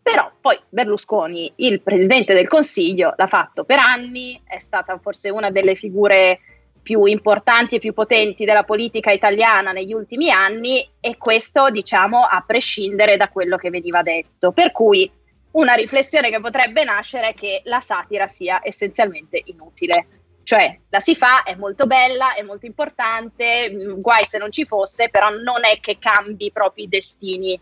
Però 0.01 0.31
poi 0.39 0.57
Berlusconi, 0.69 1.51
il 1.57 1.81
presidente 1.81 2.33
del 2.33 2.47
Consiglio, 2.47 3.13
l'ha 3.15 3.27
fatto 3.27 3.65
per 3.65 3.77
anni, 3.79 4.41
è 4.45 4.59
stata 4.59 4.97
forse 4.97 5.29
una 5.29 5.51
delle 5.51 5.75
figure 5.75 6.39
più 6.81 7.05
importanti 7.05 7.75
e 7.75 7.79
più 7.79 7.93
potenti 7.93 8.43
della 8.43 8.63
politica 8.63 9.11
italiana 9.11 9.71
negli 9.71 9.93
ultimi 9.93 10.31
anni 10.31 10.89
e 10.99 11.17
questo 11.17 11.69
diciamo 11.69 12.23
a 12.23 12.43
prescindere 12.45 13.17
da 13.17 13.29
quello 13.29 13.57
che 13.57 13.69
veniva 13.69 14.01
detto. 14.01 14.51
Per 14.51 14.71
cui 14.71 15.09
una 15.51 15.73
riflessione 15.73 16.29
che 16.29 16.39
potrebbe 16.39 16.83
nascere 16.83 17.29
è 17.29 17.33
che 17.33 17.61
la 17.65 17.81
satira 17.81 18.25
sia 18.25 18.61
essenzialmente 18.63 19.41
inutile. 19.45 20.20
Cioè, 20.43 20.79
la 20.89 20.99
si 20.99 21.15
fa, 21.15 21.43
è 21.43 21.55
molto 21.55 21.85
bella, 21.85 22.33
è 22.33 22.41
molto 22.41 22.65
importante, 22.65 23.69
mm, 23.71 23.99
guai 23.99 24.25
se 24.25 24.37
non 24.37 24.51
ci 24.51 24.65
fosse, 24.65 25.09
però 25.09 25.29
non 25.29 25.63
è 25.63 25.79
che 25.79 25.97
cambi 25.99 26.51
proprio 26.51 26.85
i 26.85 26.89
destini 26.89 27.59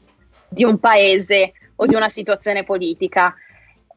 di 0.48 0.63
un 0.63 0.79
paese 0.79 1.53
o 1.75 1.86
di 1.86 1.95
una 1.95 2.09
situazione 2.09 2.63
politica. 2.63 3.33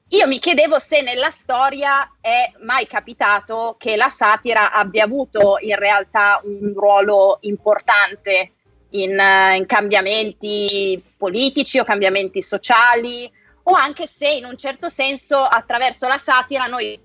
Io 0.08 0.26
mi 0.26 0.38
chiedevo 0.38 0.78
se 0.78 1.00
nella 1.00 1.30
storia 1.30 2.16
è 2.20 2.52
mai 2.60 2.86
capitato 2.86 3.76
che 3.78 3.96
la 3.96 4.10
satira 4.10 4.70
abbia 4.70 5.04
avuto 5.04 5.56
in 5.60 5.76
realtà 5.76 6.40
un 6.44 6.74
ruolo 6.74 7.38
importante 7.42 8.52
in, 8.90 9.18
uh, 9.18 9.56
in 9.56 9.64
cambiamenti 9.64 11.02
politici 11.16 11.78
o 11.78 11.84
cambiamenti 11.84 12.42
sociali 12.42 13.30
o 13.64 13.74
anche 13.74 14.06
se 14.06 14.28
in 14.28 14.44
un 14.44 14.56
certo 14.56 14.88
senso 14.88 15.36
attraverso 15.36 16.08
la 16.08 16.18
satira 16.18 16.66
noi 16.66 17.00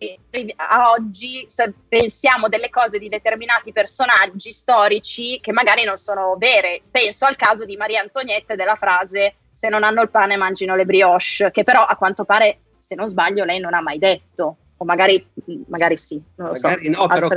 a 0.56 0.92
oggi 0.92 1.46
pensiamo 1.88 2.48
delle 2.48 2.70
cose 2.70 2.98
di 2.98 3.10
determinati 3.10 3.72
personaggi 3.72 4.52
storici 4.52 5.40
che 5.40 5.52
magari 5.52 5.84
non 5.84 5.98
sono 5.98 6.36
vere. 6.38 6.82
Penso 6.90 7.26
al 7.26 7.36
caso 7.36 7.66
di 7.66 7.78
Maria 7.78 8.02
Antonietta 8.02 8.56
della 8.56 8.76
frase 8.76 9.36
se 9.52 9.70
non 9.70 9.84
hanno 9.84 10.02
il 10.02 10.10
pane 10.10 10.38
mangino 10.38 10.76
le 10.76 10.86
brioche, 10.86 11.52
che 11.52 11.64
però 11.64 11.84
a 11.84 11.96
quanto 11.96 12.26
pare 12.26 12.60
se 12.78 12.96
non 12.96 13.08
sbaglio, 13.08 13.44
lei 13.44 13.60
non 13.60 13.74
ha 13.74 13.82
mai 13.82 13.98
detto, 13.98 14.58
o 14.78 14.86
magari, 14.86 15.28
magari 15.68 15.98
sì, 15.98 16.22
non 16.36 16.50
lo 16.50 16.60
magari 16.62 16.94
so. 16.94 17.00
No, 17.02 17.08
però 17.08 17.28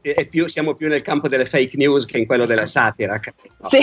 è 0.00 0.26
più, 0.26 0.46
siamo 0.46 0.74
più 0.74 0.88
nel 0.88 1.02
campo 1.02 1.26
delle 1.26 1.44
fake 1.44 1.76
news 1.76 2.04
che 2.04 2.18
in 2.18 2.26
quello 2.26 2.46
della 2.46 2.66
satira. 2.66 3.20
No. 3.58 3.68
Sì. 3.68 3.78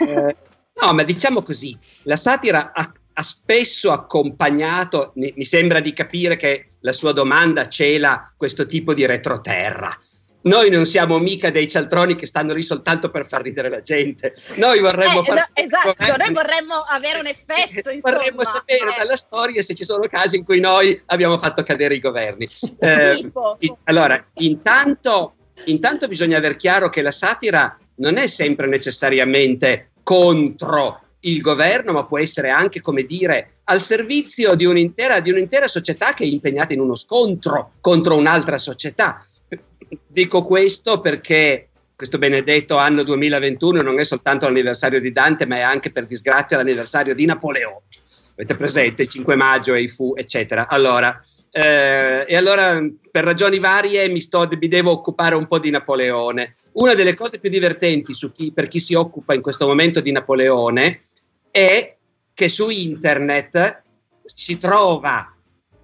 Eh, 0.00 0.36
no, 0.80 0.92
ma 0.92 1.02
diciamo 1.02 1.42
così, 1.42 1.76
la 2.02 2.16
satira 2.16 2.72
ha, 2.72 2.92
ha 3.16 3.22
spesso 3.22 3.92
accompagnato, 3.92 5.12
mi, 5.14 5.44
sembra 5.44 5.80
di 5.80 5.92
capire 5.92 6.36
che 6.36 6.66
la 6.80 6.92
sua 6.92 7.12
domanda 7.12 7.68
cela 7.68 8.32
questo 8.36 8.66
tipo 8.66 8.92
di 8.92 9.06
retroterra. 9.06 9.96
Noi 10.42 10.68
non 10.68 10.84
siamo 10.84 11.18
mica 11.18 11.50
dei 11.50 11.66
cialtroni 11.66 12.16
che 12.16 12.26
stanno 12.26 12.52
lì 12.52 12.60
soltanto 12.60 13.10
per 13.10 13.26
far 13.26 13.40
ridere 13.40 13.70
la 13.70 13.80
gente. 13.80 14.34
Noi 14.56 14.80
vorremmo 14.80 15.20
eh, 15.20 15.24
fare. 15.24 15.50
Esatto, 15.54 16.16
noi 16.18 16.32
vorremmo 16.32 16.74
avere 16.74 17.20
un 17.20 17.26
effetto. 17.26 17.88
Insomma. 17.94 18.16
Vorremmo 18.16 18.44
sapere 18.44 18.92
eh. 18.92 18.98
dalla 18.98 19.16
storia 19.16 19.62
se 19.62 19.74
ci 19.74 19.84
sono 19.84 20.06
casi 20.06 20.36
in 20.36 20.44
cui 20.44 20.60
noi 20.60 21.00
abbiamo 21.06 21.38
fatto 21.38 21.62
cadere 21.62 21.94
i 21.94 22.00
governi. 22.00 22.46
Eh, 22.78 23.32
allora, 23.84 24.22
intanto, 24.34 25.36
intanto 25.64 26.08
bisogna 26.08 26.36
aver 26.36 26.56
chiaro 26.56 26.90
che 26.90 27.00
la 27.00 27.12
satira 27.12 27.78
non 27.96 28.18
è 28.18 28.26
sempre 28.26 28.66
necessariamente 28.66 29.92
contro 30.02 31.03
il 31.24 31.40
governo, 31.40 31.92
ma 31.92 32.04
può 32.04 32.18
essere 32.18 32.50
anche, 32.50 32.80
come 32.80 33.04
dire, 33.04 33.56
al 33.64 33.80
servizio 33.80 34.54
di 34.54 34.64
un'intera, 34.64 35.20
di 35.20 35.30
un'intera 35.30 35.68
società 35.68 36.14
che 36.14 36.24
è 36.24 36.26
impegnata 36.26 36.72
in 36.72 36.80
uno 36.80 36.94
scontro 36.94 37.72
contro 37.80 38.16
un'altra 38.16 38.58
società 38.58 39.24
dico 40.06 40.42
questo 40.42 41.00
perché 41.00 41.68
questo 41.94 42.18
benedetto 42.18 42.76
anno 42.76 43.02
2021 43.02 43.80
non 43.82 44.00
è 44.00 44.04
soltanto 44.04 44.46
l'anniversario 44.46 45.00
di 45.00 45.12
Dante, 45.12 45.46
ma 45.46 45.56
è 45.56 45.60
anche 45.60 45.90
per 45.90 46.06
disgrazia 46.06 46.56
l'anniversario 46.56 47.14
di 47.14 47.24
Napoleone. 47.24 47.82
Avete 48.32 48.56
presente 48.56 49.02
il 49.02 49.08
5 49.08 49.36
maggio 49.36 49.74
e 49.74 49.82
i 49.82 49.88
fu, 49.88 50.12
eccetera. 50.16 50.66
Allora, 50.66 51.20
eh, 51.52 52.24
e 52.26 52.36
allora 52.36 52.84
per 53.12 53.22
ragioni 53.22 53.60
varie 53.60 54.08
mi, 54.08 54.20
sto, 54.20 54.48
mi, 54.58 54.66
devo 54.66 54.90
occupare 54.90 55.36
un 55.36 55.46
po' 55.46 55.60
di 55.60 55.70
Napoleone. 55.70 56.52
Una 56.72 56.94
delle 56.94 57.14
cose 57.14 57.38
più 57.38 57.48
divertenti 57.48 58.12
chi, 58.12 58.50
per 58.52 58.66
chi 58.66 58.80
si 58.80 58.94
occupa 58.94 59.34
in 59.34 59.40
questo 59.40 59.66
momento 59.68 60.00
di 60.00 60.10
Napoleone 60.10 61.00
è 61.54 61.96
che 62.34 62.48
su 62.48 62.68
internet 62.68 63.82
si 64.24 64.58
trova 64.58 65.32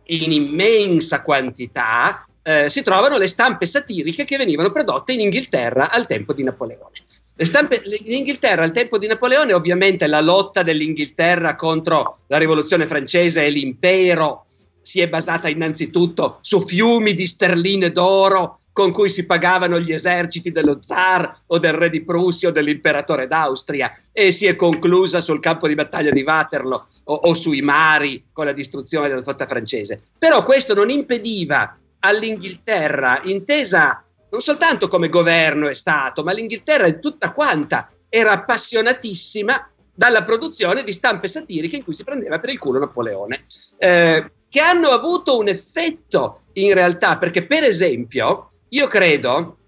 in 0.06 0.32
immensa 0.32 1.22
quantità 1.22 2.26
eh, 2.42 2.68
si 2.68 2.82
trovano 2.82 3.18
le 3.18 3.28
stampe 3.28 3.66
satiriche 3.66 4.24
che 4.24 4.36
venivano 4.36 4.72
prodotte 4.72 5.12
in 5.12 5.20
Inghilterra 5.20 5.92
al 5.92 6.06
tempo 6.06 6.32
di 6.32 6.42
Napoleone. 6.42 7.04
Le 7.36 7.44
stampe, 7.44 7.80
in 7.84 8.12
Inghilterra 8.12 8.64
al 8.64 8.72
tempo 8.72 8.98
di 8.98 9.06
Napoleone 9.06 9.52
ovviamente 9.52 10.08
la 10.08 10.20
lotta 10.20 10.64
dell'Inghilterra 10.64 11.54
contro 11.54 12.18
la 12.26 12.38
rivoluzione 12.38 12.88
francese 12.88 13.46
e 13.46 13.50
l'impero 13.50 14.46
si 14.82 15.00
è 15.00 15.08
basata 15.08 15.48
innanzitutto 15.48 16.38
su 16.40 16.60
fiumi 16.62 17.14
di 17.14 17.26
sterline 17.26 17.92
d'oro 17.92 18.59
con 18.72 18.92
cui 18.92 19.08
si 19.08 19.26
pagavano 19.26 19.78
gli 19.80 19.92
eserciti 19.92 20.52
dello 20.52 20.78
zar 20.80 21.42
o 21.46 21.58
del 21.58 21.72
re 21.72 21.90
di 21.90 22.02
Prussia 22.02 22.48
o 22.48 22.52
dell'imperatore 22.52 23.26
d'Austria 23.26 23.92
e 24.12 24.30
si 24.30 24.46
è 24.46 24.56
conclusa 24.56 25.20
sul 25.20 25.40
campo 25.40 25.66
di 25.66 25.74
battaglia 25.74 26.10
di 26.10 26.22
Waterloo 26.22 26.86
o, 27.04 27.14
o 27.14 27.34
sui 27.34 27.62
mari 27.62 28.26
con 28.32 28.44
la 28.44 28.52
distruzione 28.52 29.08
della 29.08 29.22
flotta 29.22 29.46
francese. 29.46 30.00
Però 30.18 30.42
questo 30.42 30.74
non 30.74 30.90
impediva 30.90 31.76
all'Inghilterra, 32.00 33.20
intesa 33.24 34.04
non 34.30 34.40
soltanto 34.40 34.88
come 34.88 35.08
governo 35.08 35.68
e 35.68 35.74
Stato, 35.74 36.22
ma 36.22 36.32
l'Inghilterra 36.32 36.86
in 36.86 37.00
tutta 37.00 37.32
quanta 37.32 37.90
era 38.08 38.32
appassionatissima 38.32 39.70
dalla 39.92 40.22
produzione 40.22 40.82
di 40.82 40.92
stampe 40.92 41.28
satiriche 41.28 41.76
in 41.76 41.84
cui 41.84 41.92
si 41.92 42.04
prendeva 42.04 42.38
per 42.38 42.50
il 42.50 42.58
culo 42.58 42.78
Napoleone, 42.78 43.44
eh, 43.78 44.32
che 44.48 44.60
hanno 44.60 44.88
avuto 44.88 45.36
un 45.36 45.48
effetto 45.48 46.42
in 46.54 46.72
realtà, 46.74 47.18
perché 47.18 47.44
per 47.44 47.64
esempio, 47.64 48.49
io 48.70 48.86
credo, 48.86 49.58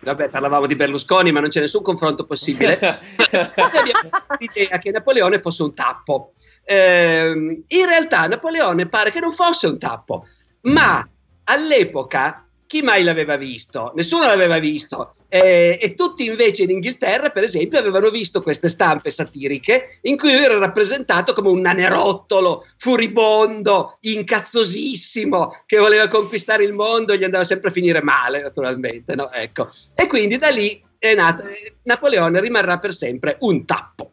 vabbè 0.00 0.28
parlavamo 0.28 0.66
di 0.66 0.76
Berlusconi 0.76 1.32
ma 1.32 1.40
non 1.40 1.48
c'è 1.48 1.60
nessun 1.60 1.82
confronto 1.82 2.24
possibile, 2.24 2.78
l'idea 4.38 4.78
che 4.78 4.90
Napoleone 4.90 5.40
fosse 5.40 5.62
un 5.62 5.74
tappo. 5.74 6.34
Eh, 6.64 7.62
in 7.66 7.86
realtà 7.86 8.26
Napoleone 8.26 8.86
pare 8.86 9.10
che 9.10 9.20
non 9.20 9.32
fosse 9.32 9.66
un 9.66 9.78
tappo, 9.78 10.26
ma 10.62 11.06
all'epoca 11.44 12.46
chi 12.70 12.82
mai 12.82 13.02
l'aveva 13.02 13.34
visto? 13.34 13.90
Nessuno 13.96 14.26
l'aveva 14.26 14.60
visto. 14.60 15.16
Eh, 15.26 15.76
e 15.82 15.94
tutti 15.94 16.24
invece 16.24 16.62
in 16.62 16.70
Inghilterra, 16.70 17.30
per 17.30 17.42
esempio, 17.42 17.80
avevano 17.80 18.10
visto 18.10 18.40
queste 18.42 18.68
stampe 18.68 19.10
satiriche 19.10 19.98
in 20.02 20.16
cui 20.16 20.30
lui 20.30 20.44
era 20.44 20.56
rappresentato 20.56 21.32
come 21.32 21.48
un 21.48 21.62
nanerottolo 21.62 22.64
furibondo, 22.76 23.98
incazzosissimo, 24.02 25.62
che 25.66 25.78
voleva 25.78 26.06
conquistare 26.06 26.62
il 26.62 26.72
mondo 26.72 27.12
e 27.12 27.18
gli 27.18 27.24
andava 27.24 27.42
sempre 27.42 27.70
a 27.70 27.72
finire 27.72 28.04
male, 28.04 28.40
naturalmente. 28.40 29.16
No? 29.16 29.32
Ecco. 29.32 29.68
E 29.92 30.06
quindi 30.06 30.36
da 30.36 30.50
lì 30.50 30.80
è 30.96 31.12
nato. 31.12 31.42
Napoleone 31.82 32.40
rimarrà 32.40 32.78
per 32.78 32.94
sempre 32.94 33.36
un 33.40 33.64
tappo. 33.66 34.12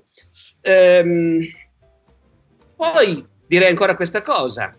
Ehm, 0.62 1.46
poi 2.76 3.24
direi 3.46 3.70
ancora 3.70 3.96
questa 3.96 4.24
cosa 4.24 4.76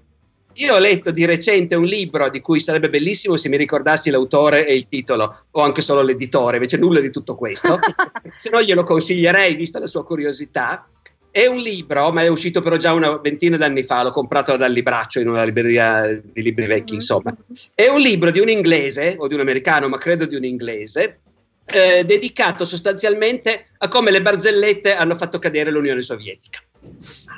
io 0.58 0.74
ho 0.74 0.78
letto 0.78 1.10
di 1.10 1.24
recente 1.24 1.74
un 1.74 1.84
libro 1.84 2.28
di 2.30 2.40
cui 2.40 2.60
sarebbe 2.60 2.90
bellissimo 2.90 3.36
se 3.36 3.48
mi 3.48 3.56
ricordassi 3.56 4.10
l'autore 4.10 4.66
e 4.66 4.74
il 4.74 4.86
titolo, 4.88 5.44
o 5.52 5.62
anche 5.62 5.82
solo 5.82 6.02
l'editore, 6.02 6.56
invece 6.56 6.76
nulla 6.76 7.00
di 7.00 7.10
tutto 7.10 7.36
questo, 7.36 7.78
se 8.36 8.50
no 8.50 8.62
glielo 8.62 8.82
consiglierei 8.82 9.54
vista 9.54 9.78
la 9.78 9.86
sua 9.86 10.04
curiosità. 10.04 10.86
È 11.30 11.46
un 11.46 11.58
libro, 11.58 12.10
ma 12.10 12.22
è 12.22 12.28
uscito 12.28 12.62
però 12.62 12.76
già 12.76 12.92
una 12.92 13.16
ventina 13.18 13.56
d'anni 13.56 13.84
fa, 13.84 14.02
l'ho 14.02 14.10
comprato 14.10 14.56
dal 14.56 14.72
libraccio 14.72 15.20
in 15.20 15.28
una 15.28 15.44
libreria 15.44 16.08
di 16.08 16.42
libri 16.42 16.66
vecchi, 16.66 16.92
mm-hmm. 16.92 17.00
insomma. 17.00 17.36
È 17.74 17.86
un 17.86 18.00
libro 18.00 18.30
di 18.30 18.40
un 18.40 18.48
inglese, 18.48 19.14
o 19.18 19.28
di 19.28 19.34
un 19.34 19.40
americano, 19.40 19.88
ma 19.88 19.98
credo 19.98 20.24
di 20.24 20.34
un 20.34 20.44
inglese, 20.44 21.20
eh, 21.66 22.02
dedicato 22.04 22.64
sostanzialmente 22.64 23.66
a 23.76 23.88
come 23.88 24.10
le 24.10 24.22
barzellette 24.22 24.94
hanno 24.94 25.14
fatto 25.14 25.38
cadere 25.38 25.70
l'Unione 25.70 26.02
Sovietica. 26.02 26.60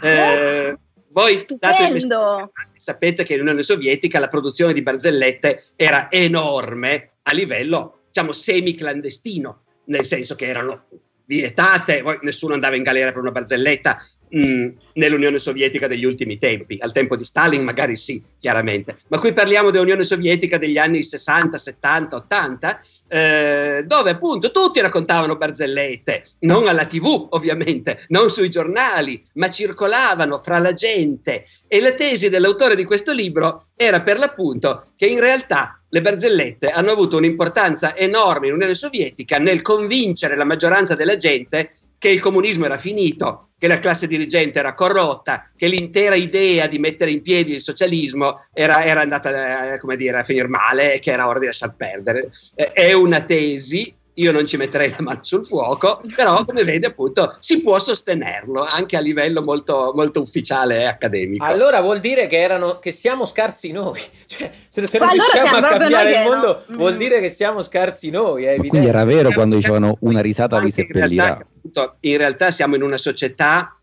Eh, 0.02 0.78
voi 1.12 1.34
Stupendo. 1.34 2.52
sapete 2.76 3.24
che 3.24 3.32
nell'Unione 3.32 3.62
Sovietica 3.62 4.18
la 4.18 4.28
produzione 4.28 4.72
di 4.72 4.82
barzellette 4.82 5.64
era 5.76 6.10
enorme 6.10 7.10
a 7.22 7.32
livello, 7.32 8.02
diciamo, 8.06 8.32
semi-clandestino, 8.32 9.62
nel 9.86 10.04
senso 10.04 10.34
che 10.34 10.46
erano 10.46 10.86
vietate, 11.30 12.02
poi 12.02 12.18
nessuno 12.22 12.54
andava 12.54 12.74
in 12.74 12.82
galera 12.82 13.12
per 13.12 13.20
una 13.20 13.30
barzelletta 13.30 14.02
mh, 14.30 14.68
nell'Unione 14.94 15.38
Sovietica 15.38 15.86
degli 15.86 16.04
ultimi 16.04 16.38
tempi, 16.38 16.76
al 16.80 16.90
tempo 16.90 17.14
di 17.14 17.22
Stalin 17.22 17.62
magari 17.62 17.94
sì, 17.94 18.20
chiaramente, 18.40 18.96
ma 19.06 19.18
qui 19.20 19.32
parliamo 19.32 19.70
dell'Unione 19.70 20.02
Sovietica 20.02 20.58
degli 20.58 20.76
anni 20.76 21.04
60, 21.04 21.56
70, 21.56 22.16
80, 22.16 22.80
eh, 23.06 23.84
dove 23.86 24.10
appunto 24.10 24.50
tutti 24.50 24.80
raccontavano 24.80 25.36
barzellette, 25.36 26.24
non 26.40 26.66
alla 26.66 26.86
tv 26.86 27.28
ovviamente, 27.30 28.06
non 28.08 28.28
sui 28.28 28.50
giornali, 28.50 29.22
ma 29.34 29.48
circolavano 29.48 30.38
fra 30.38 30.58
la 30.58 30.72
gente. 30.72 31.44
E 31.68 31.80
la 31.80 31.92
tesi 31.92 32.28
dell'autore 32.28 32.74
di 32.74 32.84
questo 32.84 33.12
libro 33.12 33.66
era 33.76 34.00
per 34.02 34.18
l'appunto 34.18 34.90
che 34.96 35.06
in 35.06 35.20
realtà 35.20 35.79
le 35.90 36.00
barzellette 36.00 36.68
hanno 36.68 36.92
avuto 36.92 37.16
un'importanza 37.16 37.96
enorme 37.96 38.46
in 38.46 38.54
Unione 38.54 38.74
Sovietica 38.74 39.38
nel 39.38 39.62
convincere 39.62 40.36
la 40.36 40.44
maggioranza 40.44 40.94
della 40.94 41.16
gente 41.16 41.72
che 41.98 42.08
il 42.08 42.20
comunismo 42.20 42.64
era 42.64 42.78
finito, 42.78 43.50
che 43.58 43.66
la 43.66 43.78
classe 43.78 44.06
dirigente 44.06 44.58
era 44.58 44.72
corrotta, 44.72 45.44
che 45.54 45.66
l'intera 45.66 46.14
idea 46.14 46.66
di 46.66 46.78
mettere 46.78 47.10
in 47.10 47.20
piedi 47.20 47.52
il 47.52 47.60
socialismo 47.60 48.46
era, 48.54 48.82
era 48.82 49.02
andata 49.02 49.74
eh, 49.74 49.96
dire, 49.98 50.20
a 50.20 50.24
finire 50.24 50.48
male 50.48 50.94
e 50.94 50.98
che 50.98 51.10
era 51.10 51.28
ora 51.28 51.38
di 51.38 51.44
lasciar 51.44 51.74
perdere. 51.76 52.30
Eh, 52.54 52.72
è 52.72 52.92
una 52.94 53.20
tesi 53.22 53.94
io 54.14 54.32
non 54.32 54.46
ci 54.46 54.56
metterei 54.56 54.90
la 54.90 54.96
mano 55.00 55.20
sul 55.22 55.44
fuoco, 55.44 56.02
però 56.14 56.44
come 56.44 56.64
vede 56.64 56.88
appunto 56.88 57.36
si 57.40 57.62
può 57.62 57.78
sostenerlo 57.78 58.62
anche 58.62 58.96
a 58.96 59.00
livello 59.00 59.42
molto, 59.42 59.92
molto 59.94 60.20
ufficiale 60.20 60.80
e 60.80 60.84
accademico. 60.84 61.44
Allora 61.44 61.80
vuol 61.80 62.00
dire 62.00 62.26
che, 62.26 62.38
erano, 62.38 62.78
che 62.78 62.92
siamo 62.92 63.24
scarsi 63.24 63.72
noi, 63.72 64.00
cioè, 64.26 64.50
se, 64.68 64.86
se 64.86 64.98
non 64.98 65.08
allora 65.08 65.24
riusciamo 65.32 65.66
a 65.66 65.70
cambiare 65.70 66.18
il 66.18 66.28
mondo 66.28 66.62
no? 66.66 66.76
vuol 66.76 66.94
mm. 66.94 66.98
dire 66.98 67.20
che 67.20 67.30
siamo 67.30 67.62
scarsi 67.62 68.10
noi. 68.10 68.44
È 68.44 68.56
quindi 68.56 68.86
era 68.86 69.04
vero 69.04 69.30
quando 69.32 69.56
dicevano 69.56 69.96
una 70.00 70.20
risata 70.20 70.58
vi 70.60 70.70
seppellirà. 70.70 71.44
In, 71.62 71.92
in 72.00 72.16
realtà 72.16 72.50
siamo 72.50 72.74
in 72.74 72.82
una 72.82 72.98
società 72.98 73.76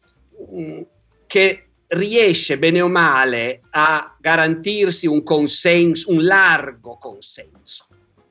mh, 0.52 0.62
mm, 0.62 0.82
che 1.26 1.62
riesce 1.88 2.58
bene 2.58 2.82
o 2.82 2.90
male 2.90 3.62
a 3.72 4.16
garantirsi 4.20 5.08
un 5.08 5.24
consenso, 5.24 6.12
un 6.12 6.24
largo 6.24 6.98
consenso 6.98 7.87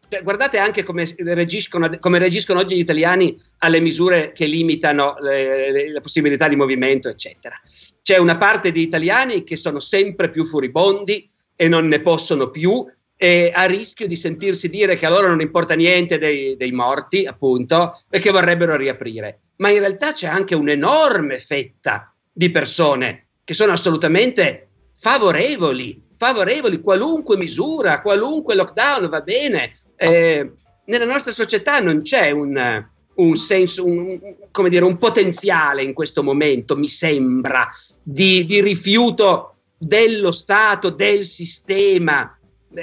cioè, 0.09 0.23
guardate 0.23 0.59
anche 0.59 0.83
come 0.83 1.13
reagiscono, 1.17 1.99
come 1.99 2.19
reagiscono, 2.19 2.61
oggi 2.61 2.77
gli 2.77 2.81
italiani 2.81 3.37
alle 3.59 3.81
misure 3.81 4.33
che 4.33 4.47
limitano 4.47 5.17
le, 5.21 5.71
le, 5.73 5.93
la 5.93 6.01
possibilità 6.01 6.49
di 6.49 6.57
movimento, 6.57 7.09
eccetera. 7.09 7.61
C'è 8.03 8.19
una 8.19 8.37
parte 8.37 8.71
di 8.71 8.83
italiani 8.83 9.43
che 9.43 9.57
sono 9.57 9.81
sempre 9.81 10.31
più 10.31 10.45
furibondi 10.45 11.29
e 11.57 11.69
non 11.69 11.89
ne 11.89 12.01
possono 12.01 12.51
più 12.51 12.87
e 13.17 13.51
a 13.55 13.65
rischio 13.65 14.07
di 14.07 14.15
sentirsi 14.15 14.69
dire 14.69 14.97
che 14.97 15.07
a 15.07 15.11
loro 15.11 15.29
non 15.29 15.41
importa 15.41 15.75
niente 15.75 16.19
dei, 16.19 16.57
dei 16.57 16.71
morti, 16.71 17.25
appunto, 17.25 17.99
e 18.11 18.21
che 18.21 18.31
vorrebbero 18.31 18.77
riaprire. 18.77 19.41
Ma 19.57 19.71
in 19.71 19.79
realtà 19.79 20.13
c'è 20.13 20.29
anche 20.29 20.55
un'enorme 20.55 21.39
fetta 21.39 22.15
di 22.31 22.51
persone 22.51 23.29
che 23.43 23.55
sono 23.55 23.73
assolutamente 23.73 24.69
favorevoli, 24.95 26.01
favorevoli, 26.17 26.81
qualunque 26.81 27.37
misura, 27.37 28.01
qualunque 28.01 28.55
lockdown 28.55 29.09
va 29.09 29.21
bene, 29.21 29.79
eh, 29.97 30.53
nella 30.87 31.05
nostra 31.05 31.33
società 31.33 31.81
non 31.81 32.03
c'è 32.03 32.31
un, 32.31 32.85
un 33.15 33.37
senso, 33.37 33.85
un, 33.85 34.19
come 34.51 34.69
dire, 34.69 34.85
un 34.85 34.99
potenziale 34.99 35.83
in 35.83 35.93
questo 35.93 36.23
momento, 36.23 36.77
mi 36.77 36.89
sembra, 36.89 37.69
di, 38.03 38.45
di 38.45 38.61
rifiuto 38.61 39.57
dello 39.77 40.31
Stato, 40.31 40.91
del 40.91 41.23
sistema. 41.25 42.31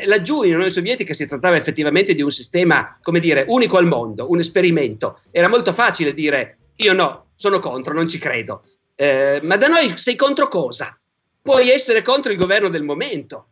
Laggiù 0.06 0.44
in 0.44 0.54
Unione 0.54 0.70
Sovietica 0.70 1.14
si 1.14 1.28
trattava 1.28 1.56
effettivamente 1.56 2.14
di 2.14 2.22
un 2.22 2.32
sistema, 2.32 2.98
come 3.02 3.20
dire, 3.20 3.46
unico 3.48 3.78
al 3.78 3.86
mondo, 3.86 4.30
un 4.30 4.40
esperimento. 4.40 5.20
Era 5.32 5.48
molto 5.48 5.72
facile 5.72 6.14
dire 6.14 6.58
io 6.78 6.94
no, 6.94 7.28
sono 7.36 7.60
contro, 7.60 7.94
non 7.94 8.08
ci 8.08 8.18
credo. 8.18 8.64
Eh, 8.96 9.40
ma 9.44 9.58
da 9.58 9.68
noi 9.68 9.98
sei 9.98 10.16
contro 10.16 10.48
cosa? 10.48 10.98
Puoi 11.44 11.70
essere 11.70 12.02
contro 12.02 12.32
il 12.32 12.38
governo 12.38 12.70
del 12.70 12.84
momento. 12.84 13.48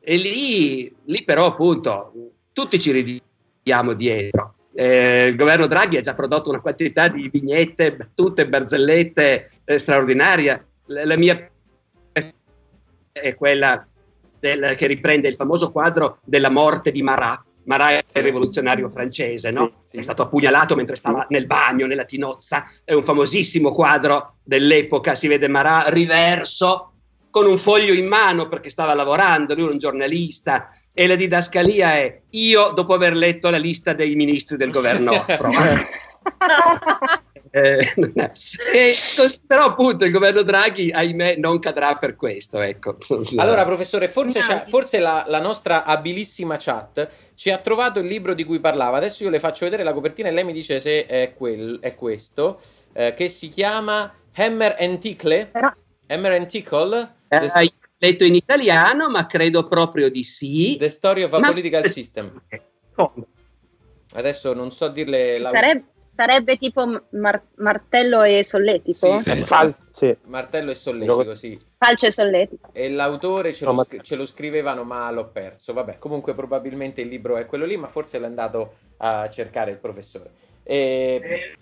E 0.00 0.16
lì, 0.16 0.90
lì 1.04 1.22
però 1.22 1.44
appunto 1.44 2.12
tutti 2.50 2.80
ci 2.80 3.20
ridiamo 3.62 3.92
dietro. 3.92 4.54
Eh, 4.72 5.26
il 5.26 5.36
governo 5.36 5.66
Draghi 5.66 5.98
ha 5.98 6.00
già 6.00 6.14
prodotto 6.14 6.48
una 6.48 6.62
quantità 6.62 7.08
di 7.08 7.28
vignette, 7.28 7.94
battute, 7.94 8.48
barzellette 8.48 9.50
eh, 9.66 9.78
straordinaria. 9.78 10.66
La, 10.86 11.04
la, 11.04 11.16
mia 11.18 11.50
è 13.12 13.34
quella 13.34 13.86
del, 14.40 14.74
che 14.74 14.86
riprende 14.86 15.28
il 15.28 15.36
famoso 15.36 15.70
quadro 15.70 16.20
della 16.24 16.50
morte 16.50 16.90
di 16.90 17.02
Marat. 17.02 17.42
Marat 17.64 18.12
è 18.14 18.18
il 18.18 18.24
rivoluzionario 18.24 18.88
francese, 18.88 19.50
no? 19.50 19.80
Sì, 19.84 19.90
sì. 19.90 19.98
È 19.98 20.02
stato 20.02 20.22
appugnalato 20.22 20.74
mentre 20.74 20.96
stava 20.96 21.26
nel 21.28 21.44
bagno, 21.44 21.86
nella 21.86 22.04
tinozza. 22.04 22.64
È 22.82 22.94
un 22.94 23.02
famosissimo 23.02 23.74
quadro 23.74 24.36
dell'epoca. 24.42 25.14
Si 25.14 25.28
vede 25.28 25.48
Marat 25.48 25.88
riverso 25.88 26.92
con 27.36 27.44
un 27.46 27.58
foglio 27.58 27.92
in 27.92 28.06
mano 28.06 28.48
perché 28.48 28.70
stava 28.70 28.94
lavorando. 28.94 29.54
Lui 29.54 29.66
è 29.66 29.70
un 29.72 29.76
giornalista 29.76 30.70
e 30.94 31.06
la 31.06 31.16
didascalia 31.16 31.96
è 31.96 32.22
io 32.30 32.70
dopo 32.70 32.94
aver 32.94 33.14
letto 33.14 33.50
la 33.50 33.58
lista 33.58 33.92
dei 33.92 34.14
ministri 34.14 34.56
del 34.56 34.70
governo 34.70 35.12
eh, 37.50 37.92
eh, 38.72 38.94
però 39.46 39.66
appunto 39.66 40.06
il 40.06 40.12
governo 40.12 40.40
Draghi 40.40 40.90
ahimè 40.90 41.36
non 41.36 41.58
cadrà 41.58 41.96
per 41.96 42.16
questo 42.16 42.58
ecco. 42.60 42.96
allora 43.36 43.66
professore 43.66 44.08
forse, 44.08 44.40
forse 44.66 44.98
la, 44.98 45.26
la, 45.28 45.40
nostra 45.40 45.84
abilissima 45.84 46.56
chat 46.58 47.06
ci 47.34 47.50
ha 47.50 47.58
trovato 47.58 47.98
il 47.98 48.06
libro 48.06 48.32
di 48.32 48.44
cui 48.44 48.60
parlava. 48.60 48.96
Adesso 48.96 49.24
io 49.24 49.30
le 49.30 49.40
faccio 49.40 49.66
vedere 49.66 49.82
la 49.82 49.92
copertina 49.92 50.30
e 50.30 50.32
lei 50.32 50.44
mi 50.44 50.54
dice 50.54 50.80
se 50.80 51.04
è, 51.04 51.34
quel, 51.36 51.80
è 51.80 51.94
questo 51.94 52.60
eh, 52.94 53.12
che 53.12 53.28
si 53.28 53.50
chiama 53.50 54.10
Hammer 54.36 54.76
and 54.78 55.00
Tickle. 55.00 55.48
Però... 55.52 55.70
Hammer 56.08 56.32
and 56.32 56.46
Tickle 56.46 57.15
eh, 57.28 57.72
letto 57.98 58.24
in 58.24 58.34
italiano, 58.34 59.08
ma 59.08 59.26
credo 59.26 59.64
proprio 59.64 60.10
di 60.10 60.24
sì. 60.24 60.76
The 60.78 60.88
Story 60.88 61.22
of 61.22 61.32
a 61.32 61.38
ma... 61.38 61.48
Political 61.48 61.90
System. 61.90 62.42
Adesso 64.14 64.54
non 64.54 64.70
so 64.70 64.88
dirle... 64.88 65.38
La... 65.38 65.50
Sarebbe, 65.50 65.84
sarebbe 66.14 66.56
tipo 66.56 66.86
mar- 67.10 67.42
martello 67.56 68.22
e 68.22 68.44
solletico? 68.44 69.18
Sì, 69.18 69.30
sì. 69.30 69.42
Fal- 69.42 69.76
sì. 69.90 70.16
Martello 70.26 70.70
e 70.70 70.74
solletico, 70.74 71.34
sì. 71.34 71.58
Falce 71.76 72.06
e 72.06 72.10
solletico. 72.12 72.70
E 72.72 72.88
l'autore 72.90 73.52
ce, 73.52 73.64
no, 73.64 73.72
lo, 73.72 73.86
ma... 73.88 74.02
ce 74.02 74.16
lo 74.16 74.24
scrivevano, 74.24 74.84
ma 74.84 75.10
l'ho 75.10 75.28
perso. 75.28 75.72
Vabbè, 75.72 75.98
comunque 75.98 76.34
probabilmente 76.34 77.00
il 77.02 77.08
libro 77.08 77.36
è 77.36 77.46
quello 77.46 77.66
lì, 77.66 77.76
ma 77.76 77.88
forse 77.88 78.18
l'è 78.18 78.26
andato 78.26 78.76
a 78.98 79.28
cercare 79.28 79.72
il 79.72 79.78
professore. 79.78 80.30
E... 80.62 81.20
Eh, 81.22 81.56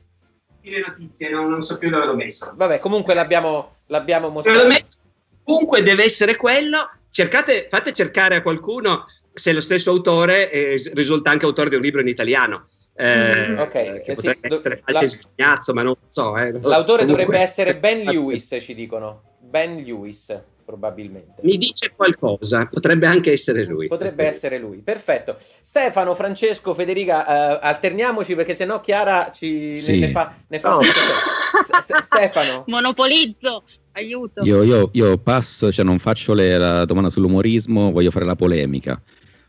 le 0.70 0.84
notizie, 0.86 1.28
no, 1.28 1.48
non 1.48 1.60
so 1.60 1.76
più 1.76 1.90
dove 1.90 2.06
l'ho 2.06 2.14
messo. 2.14 2.52
Vabbè, 2.54 2.78
comunque 2.78 3.14
l'abbiamo, 3.14 3.78
l'abbiamo 3.86 4.28
mostrato. 4.30 4.62
L'ho 4.62 4.66
messo 4.68 4.98
comunque 5.44 5.82
deve 5.82 6.04
essere 6.04 6.36
quello. 6.36 6.90
Cercate, 7.10 7.68
fate 7.70 7.92
cercare 7.92 8.36
a 8.36 8.42
qualcuno 8.42 9.04
se 9.32 9.52
lo 9.52 9.60
stesso 9.60 9.90
autore 9.90 10.50
eh, 10.50 10.90
risulta 10.94 11.30
anche 11.30 11.44
autore 11.44 11.68
di 11.68 11.76
un 11.76 11.82
libro 11.82 12.00
in 12.00 12.08
italiano. 12.08 12.68
Eh, 12.96 13.48
mm, 13.48 13.58
ok, 13.58 13.70
che 14.02 14.12
eh 14.12 14.16
sì, 14.16 14.38
essere 14.40 14.82
la... 14.86 15.06
Schignazzo, 15.06 15.72
ma 15.74 15.82
non 15.82 15.96
so. 16.12 16.36
Eh. 16.38 16.52
L'autore 16.52 17.02
Comunque... 17.02 17.06
dovrebbe 17.06 17.38
essere 17.38 17.76
Ben 17.78 18.02
Lewis, 18.02 18.56
ci 18.60 18.74
dicono. 18.74 19.36
Ben 19.40 19.82
Lewis, 19.82 20.36
probabilmente. 20.64 21.42
Mi 21.42 21.56
dice 21.58 21.92
qualcosa, 21.94 22.66
potrebbe 22.66 23.06
anche 23.06 23.32
essere 23.32 23.64
lui. 23.64 23.88
Potrebbe 23.88 24.24
essere 24.24 24.58
lui, 24.58 24.78
perfetto. 24.78 25.36
Stefano, 25.38 26.14
Francesco, 26.14 26.72
Federica, 26.72 27.24
uh, 27.26 27.58
alterniamoci 27.60 28.36
perché 28.36 28.54
sennò 28.54 28.80
Chiara 28.80 29.30
ci, 29.32 29.80
sì. 29.80 29.98
ne, 29.98 30.06
ne, 30.06 30.12
fa, 30.12 30.34
ne 30.46 30.60
fa 30.60 30.70
no. 30.70 30.80
S- 31.62 31.96
Stefano. 31.98 32.64
Monopolizzo. 32.68 33.64
Aiuto. 33.96 34.42
Io, 34.42 34.62
io, 34.62 34.90
io 34.92 35.18
passo, 35.18 35.70
cioè 35.70 35.84
non 35.84 35.98
faccio 35.98 36.34
le, 36.34 36.58
la 36.58 36.84
domanda 36.84 37.10
sull'umorismo, 37.10 37.92
voglio 37.92 38.10
fare 38.10 38.24
la 38.24 38.34
polemica. 38.34 39.00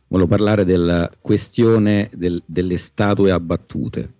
Voglio 0.08 0.28
parlare 0.28 0.66
della 0.66 1.10
questione 1.20 2.10
del, 2.14 2.42
delle 2.46 2.78
statue 2.78 3.32
abbattute. 3.32 4.14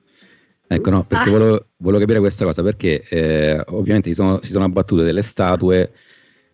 Ecco, 0.68 0.90
no, 0.90 1.04
perché 1.06 1.30
ah. 1.30 1.32
volevo, 1.32 1.66
volevo, 1.78 2.00
capire 2.00 2.20
questa 2.20 2.44
cosa, 2.44 2.64
perché 2.64 3.04
eh, 3.08 3.62
ovviamente 3.68 4.10
si 4.10 4.16
sono, 4.16 4.40
si 4.42 4.50
sono, 4.50 4.64
abbattute 4.64 5.04
delle 5.04 5.22
statue 5.22 5.92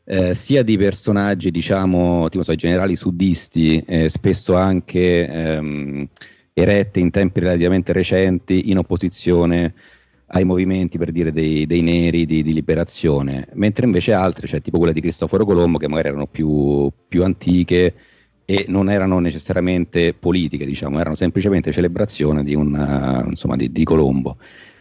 eh, 0.03 0.33
sia 0.33 0.63
di 0.63 0.75
personaggi, 0.77 1.49
diciamo, 1.49 2.27
tipo 2.27 2.43
so, 2.43 2.53
generali 2.55 2.97
suddisti, 2.97 3.81
eh, 3.87 4.09
spesso 4.09 4.55
anche 4.55 5.25
ehm, 5.25 6.07
erette 6.51 6.99
in 6.99 7.09
tempi 7.09 7.39
relativamente 7.39 7.93
recenti, 7.93 8.69
in 8.69 8.79
opposizione 8.79 9.73
ai 10.33 10.45
movimenti 10.45 10.97
per 10.97 11.11
dire 11.11 11.31
dei, 11.31 11.65
dei 11.65 11.81
neri 11.81 12.25
di, 12.25 12.43
di, 12.43 12.53
liberazione, 12.53 13.47
mentre 13.53 13.85
invece 13.85 14.13
altre, 14.13 14.47
cioè 14.47 14.61
tipo 14.61 14.77
quelle 14.77 14.93
di 14.93 15.01
Cristoforo 15.01 15.45
Colombo, 15.45 15.77
che 15.77 15.87
magari 15.87 16.09
erano 16.09 16.27
più, 16.27 16.89
più 17.07 17.23
antiche 17.23 17.93
e 18.45 18.65
non 18.67 18.89
erano 18.89 19.19
necessariamente 19.19 20.13
politiche, 20.13 20.65
diciamo, 20.65 20.99
erano 20.99 21.15
semplicemente 21.15 21.71
celebrazione 21.71 22.43
di, 22.43 22.55
una, 22.55 23.23
insomma, 23.25 23.55
di, 23.55 23.71
di 23.71 23.83
Colombo. 23.83 24.37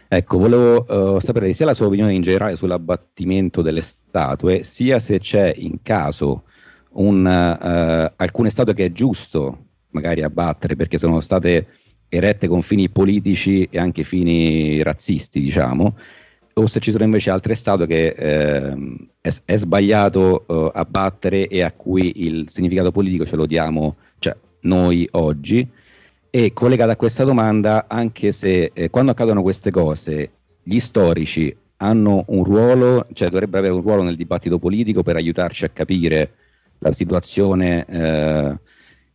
Ecco, 0.07 0.37
volevo 0.37 1.15
uh, 1.15 1.19
sapere 1.19 1.53
sia 1.53 1.65
la 1.65 1.73
sua 1.73 1.87
opinione 1.87 2.13
in 2.13 2.21
generale 2.21 2.55
sull'abbattimento 2.55 3.61
delle 3.61 3.81
statue, 3.81 4.63
sia 4.63 4.99
se 4.99 5.19
c'è 5.19 5.53
in 5.55 5.81
caso 5.81 6.43
un, 6.93 7.25
uh, 7.25 8.13
alcune 8.15 8.49
statue 8.49 8.73
che 8.73 8.85
è 8.85 8.91
giusto 8.91 9.65
magari 9.91 10.21
abbattere 10.21 10.75
perché 10.75 10.97
sono 10.97 11.19
state 11.19 11.67
erette 12.13 12.49
con 12.49 12.61
fini 12.61 12.89
politici 12.89 13.67
e 13.71 13.79
anche 13.79 14.03
fini 14.03 14.83
razzisti, 14.83 15.39
diciamo, 15.39 15.95
o 16.53 16.67
se 16.67 16.81
ci 16.81 16.91
sono 16.91 17.05
invece 17.05 17.29
altre 17.29 17.55
statue 17.55 17.87
che 17.87 18.07
eh, 18.07 18.75
è, 19.21 19.29
è, 19.45 19.55
sbagliato 19.55 20.45
eh, 20.45 20.71
abbattere 20.73 21.47
e 21.47 21.61
a 21.61 21.71
cui 21.71 22.27
il 22.27 22.49
significato 22.49 22.91
politico 22.91 23.25
ce 23.25 23.37
lo 23.37 23.45
diamo 23.45 23.95
cioè, 24.19 24.35
noi 24.61 25.07
oggi. 25.11 25.65
E 26.29 26.51
collegata 26.53 26.93
a 26.93 26.95
questa 26.97 27.23
domanda, 27.23 27.85
anche 27.87 28.33
se 28.33 28.71
eh, 28.73 28.89
quando 28.89 29.11
accadono 29.11 29.41
queste 29.41 29.71
cose, 29.71 30.31
gli 30.63 30.79
storici 30.79 31.55
hanno 31.77 32.25
un 32.27 32.43
ruolo, 32.43 33.07
cioè 33.13 33.29
dovrebbero 33.29 33.59
avere 33.59 33.73
un 33.73 33.81
ruolo 33.81 34.03
nel 34.03 34.15
dibattito 34.15 34.59
politico 34.59 35.01
per 35.01 35.15
aiutarci 35.15 35.65
a 35.65 35.69
capire 35.69 36.31
la 36.79 36.91
situazione 36.91 37.85
eh, 37.85 38.57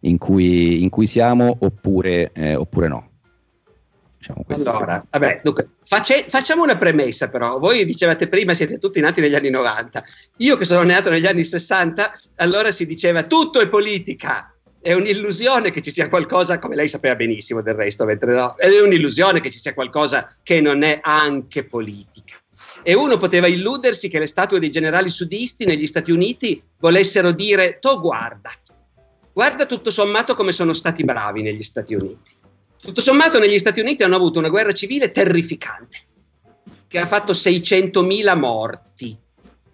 in, 0.06 0.18
cui, 0.18 0.82
in, 0.82 0.88
cui, 0.88 1.06
siamo 1.06 1.56
oppure, 1.60 2.30
eh, 2.32 2.54
oppure 2.54 2.88
no. 2.88 3.10
Diciamo 4.18 4.44
allora, 4.48 5.04
vabbè, 5.08 5.40
dunque, 5.42 5.68
face, 5.84 6.24
facciamo 6.28 6.62
una 6.62 6.76
premessa 6.76 7.28
però. 7.28 7.58
Voi 7.58 7.84
dicevate 7.84 8.28
prima 8.28 8.54
siete 8.54 8.78
tutti 8.78 9.00
nati 9.00 9.20
negli 9.20 9.34
anni 9.34 9.50
90. 9.50 10.02
Io 10.38 10.56
che 10.56 10.64
sono 10.64 10.82
nato 10.82 11.10
negli 11.10 11.26
anni 11.26 11.44
60, 11.44 12.12
allora 12.36 12.72
si 12.72 12.86
diceva 12.86 13.24
tutto 13.24 13.60
è 13.60 13.68
politica. 13.68 14.50
È 14.80 14.92
un'illusione 14.92 15.70
che 15.70 15.82
ci 15.82 15.90
sia 15.90 16.08
qualcosa, 16.08 16.58
come 16.58 16.76
lei 16.76 16.88
sapeva 16.88 17.16
benissimo 17.16 17.60
del 17.60 17.74
resto, 17.74 18.04
mentre 18.04 18.32
no, 18.34 18.54
è 18.56 18.68
un'illusione 18.80 19.40
che 19.40 19.50
ci 19.50 19.58
sia 19.58 19.74
qualcosa 19.74 20.32
che 20.42 20.60
non 20.60 20.82
è 20.82 21.00
anche 21.02 21.64
politica 21.64 22.34
e 22.82 22.94
uno 22.94 23.16
poteva 23.16 23.46
illudersi 23.46 24.08
che 24.08 24.20
le 24.20 24.26
statue 24.26 24.60
dei 24.60 24.70
generali 24.70 25.10
sudisti 25.10 25.64
negli 25.64 25.86
Stati 25.86 26.12
Uniti 26.12 26.62
volessero 26.78 27.32
dire 27.32 27.78
to 27.80 28.00
guarda, 28.00 28.50
guarda 29.36 29.66
tutto 29.66 29.90
sommato 29.90 30.34
come 30.34 30.52
sono 30.52 30.72
stati 30.72 31.04
bravi 31.04 31.42
negli 31.42 31.62
Stati 31.62 31.94
Uniti. 31.94 32.34
Tutto 32.80 33.02
sommato 33.02 33.38
negli 33.38 33.58
Stati 33.58 33.80
Uniti 33.80 34.02
hanno 34.02 34.16
avuto 34.16 34.38
una 34.38 34.48
guerra 34.48 34.72
civile 34.72 35.10
terrificante, 35.10 35.98
che 36.88 36.98
ha 36.98 37.04
fatto 37.04 37.34
600.000 37.34 38.38
morti, 38.38 39.14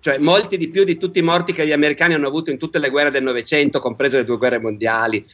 cioè 0.00 0.18
molti 0.18 0.58
di 0.58 0.68
più 0.68 0.82
di 0.82 0.98
tutti 0.98 1.20
i 1.20 1.22
morti 1.22 1.52
che 1.52 1.64
gli 1.64 1.70
americani 1.70 2.14
hanno 2.14 2.26
avuto 2.26 2.50
in 2.50 2.58
tutte 2.58 2.80
le 2.80 2.90
guerre 2.90 3.12
del 3.12 3.22
Novecento, 3.22 3.78
comprese 3.78 4.16
le 4.16 4.24
due 4.24 4.36
guerre 4.36 4.58
mondiali. 4.58 5.24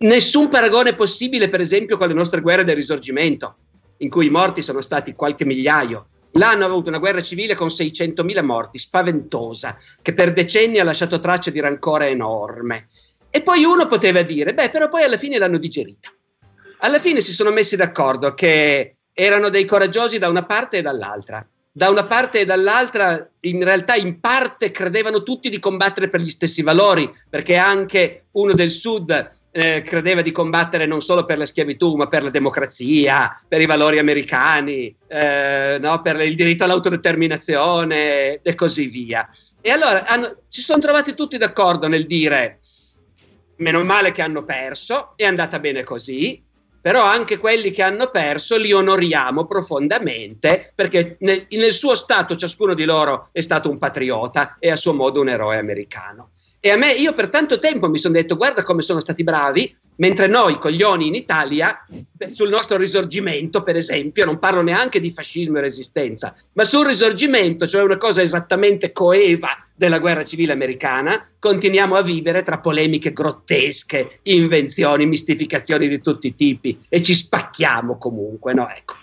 Nessun 0.00 0.50
paragone 0.50 0.94
possibile, 0.94 1.48
per 1.48 1.60
esempio, 1.60 1.96
con 1.96 2.08
le 2.08 2.14
nostre 2.14 2.42
guerre 2.42 2.64
del 2.64 2.76
Risorgimento, 2.76 3.56
in 3.98 4.10
cui 4.10 4.26
i 4.26 4.30
morti 4.30 4.60
sono 4.60 4.82
stati 4.82 5.14
qualche 5.14 5.46
migliaio. 5.46 6.08
Là 6.32 6.50
hanno 6.50 6.66
avuto 6.66 6.90
una 6.90 6.98
guerra 6.98 7.22
civile 7.22 7.54
con 7.54 7.68
600.000 7.68 8.44
morti, 8.44 8.76
spaventosa, 8.76 9.78
che 10.02 10.12
per 10.12 10.34
decenni 10.34 10.78
ha 10.78 10.84
lasciato 10.84 11.18
tracce 11.18 11.50
di 11.50 11.60
rancore 11.60 12.10
enorme. 12.10 12.88
E 13.30 13.42
poi 13.42 13.64
uno 13.64 13.86
poteva 13.86 14.22
dire, 14.22 14.54
beh, 14.54 14.70
però 14.70 14.88
poi 14.88 15.02
alla 15.02 15.18
fine 15.18 15.38
l'hanno 15.38 15.58
digerita. 15.58 16.12
Alla 16.80 16.98
fine 16.98 17.20
si 17.20 17.32
sono 17.32 17.50
messi 17.50 17.76
d'accordo 17.76 18.34
che 18.34 18.96
erano 19.12 19.48
dei 19.48 19.64
coraggiosi 19.64 20.18
da 20.18 20.28
una 20.28 20.44
parte 20.44 20.78
e 20.78 20.82
dall'altra. 20.82 21.46
Da 21.70 21.90
una 21.90 22.06
parte 22.06 22.40
e 22.40 22.44
dall'altra, 22.44 23.28
in 23.40 23.62
realtà 23.62 23.94
in 23.94 24.20
parte 24.20 24.70
credevano 24.70 25.22
tutti 25.22 25.48
di 25.50 25.58
combattere 25.58 26.08
per 26.08 26.20
gli 26.20 26.30
stessi 26.30 26.62
valori, 26.62 27.12
perché 27.28 27.56
anche 27.56 28.26
uno 28.32 28.52
del 28.52 28.70
sud 28.70 29.36
eh, 29.50 29.82
credeva 29.82 30.22
di 30.22 30.32
combattere 30.32 30.86
non 30.86 31.00
solo 31.00 31.24
per 31.24 31.38
la 31.38 31.46
schiavitù, 31.46 31.94
ma 31.96 32.06
per 32.06 32.22
la 32.22 32.30
democrazia, 32.30 33.40
per 33.46 33.60
i 33.60 33.66
valori 33.66 33.98
americani, 33.98 34.94
eh, 35.06 35.78
no? 35.80 36.00
per 36.00 36.20
il 36.20 36.34
diritto 36.34 36.64
all'autodeterminazione 36.64 38.40
e 38.40 38.54
così 38.54 38.86
via. 38.86 39.28
E 39.60 39.70
allora 39.70 40.06
hanno, 40.06 40.36
si 40.48 40.60
sono 40.62 40.80
trovati 40.80 41.14
tutti 41.14 41.36
d'accordo 41.36 41.88
nel 41.88 42.06
dire 42.06 42.57
meno 43.58 43.82
male 43.84 44.12
che 44.12 44.22
hanno 44.22 44.44
perso, 44.44 45.12
è 45.16 45.24
andata 45.24 45.58
bene 45.58 45.84
così, 45.84 46.42
però 46.80 47.02
anche 47.02 47.38
quelli 47.38 47.70
che 47.70 47.82
hanno 47.82 48.08
perso 48.08 48.56
li 48.56 48.72
onoriamo 48.72 49.46
profondamente 49.46 50.72
perché 50.74 51.16
nel, 51.20 51.46
nel 51.50 51.72
suo 51.72 51.94
stato 51.94 52.36
ciascuno 52.36 52.74
di 52.74 52.84
loro 52.84 53.28
è 53.32 53.40
stato 53.40 53.68
un 53.68 53.78
patriota 53.78 54.56
e 54.58 54.70
a 54.70 54.76
suo 54.76 54.94
modo 54.94 55.20
un 55.20 55.28
eroe 55.28 55.58
americano. 55.58 56.30
E 56.60 56.70
a 56.70 56.76
me, 56.76 56.92
io 56.92 57.12
per 57.12 57.28
tanto 57.28 57.58
tempo 57.58 57.88
mi 57.88 57.98
sono 57.98 58.14
detto, 58.14 58.36
guarda 58.36 58.62
come 58.62 58.82
sono 58.82 59.00
stati 59.00 59.22
bravi, 59.22 59.76
mentre 59.98 60.26
noi, 60.26 60.58
coglioni 60.58 61.06
in 61.06 61.14
Italia, 61.14 61.84
sul 62.32 62.48
nostro 62.48 62.76
risorgimento, 62.76 63.62
per 63.62 63.76
esempio, 63.76 64.24
non 64.24 64.38
parlo 64.38 64.62
neanche 64.62 65.00
di 65.00 65.10
fascismo 65.10 65.58
e 65.58 65.62
resistenza, 65.62 66.34
ma 66.52 66.64
sul 66.64 66.86
risorgimento, 66.86 67.66
cioè 67.66 67.82
una 67.82 67.96
cosa 67.96 68.22
esattamente 68.22 68.92
coeva 68.92 69.50
della 69.74 69.98
guerra 69.98 70.24
civile 70.24 70.52
americana, 70.52 71.28
continuiamo 71.38 71.96
a 71.96 72.02
vivere 72.02 72.42
tra 72.42 72.58
polemiche 72.58 73.12
grottesche, 73.12 74.20
invenzioni, 74.22 75.06
mistificazioni 75.06 75.88
di 75.88 76.00
tutti 76.00 76.28
i 76.28 76.34
tipi 76.34 76.78
e 76.88 77.02
ci 77.02 77.14
spacchiamo 77.14 77.98
comunque, 77.98 78.54
no? 78.54 78.68
Ecco. 78.68 78.94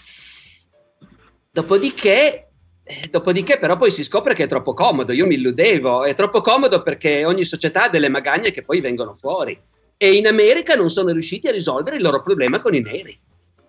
Dopodiché 1.52 2.42
eh, 2.88 3.08
dopodiché 3.10 3.58
però 3.58 3.78
poi 3.78 3.90
si 3.90 4.04
scopre 4.04 4.36
che 4.36 4.44
è 4.44 4.48
troppo 4.48 4.76
comodo, 4.76 5.12
io 5.12 5.26
mi 5.26 5.34
illudevo, 5.36 6.04
è 6.04 6.14
troppo 6.14 6.42
comodo 6.42 6.84
perché 6.84 7.26
ogni 7.26 7.44
società 7.44 7.86
ha 7.86 7.90
delle 7.90 8.10
magagne 8.10 8.52
che 8.52 8.62
poi 8.64 8.80
vengono 8.80 9.14
fuori 9.16 9.60
e 9.98 10.14
in 10.14 10.28
America 10.28 10.76
non 10.76 10.90
sono 10.90 11.12
riusciti 11.12 11.48
a 11.48 11.52
risolvere 11.52 11.98
il 11.98 12.02
loro 12.02 12.22
problema 12.22 12.60
con 12.60 12.74
i 12.74 12.82
neri. 12.82 13.18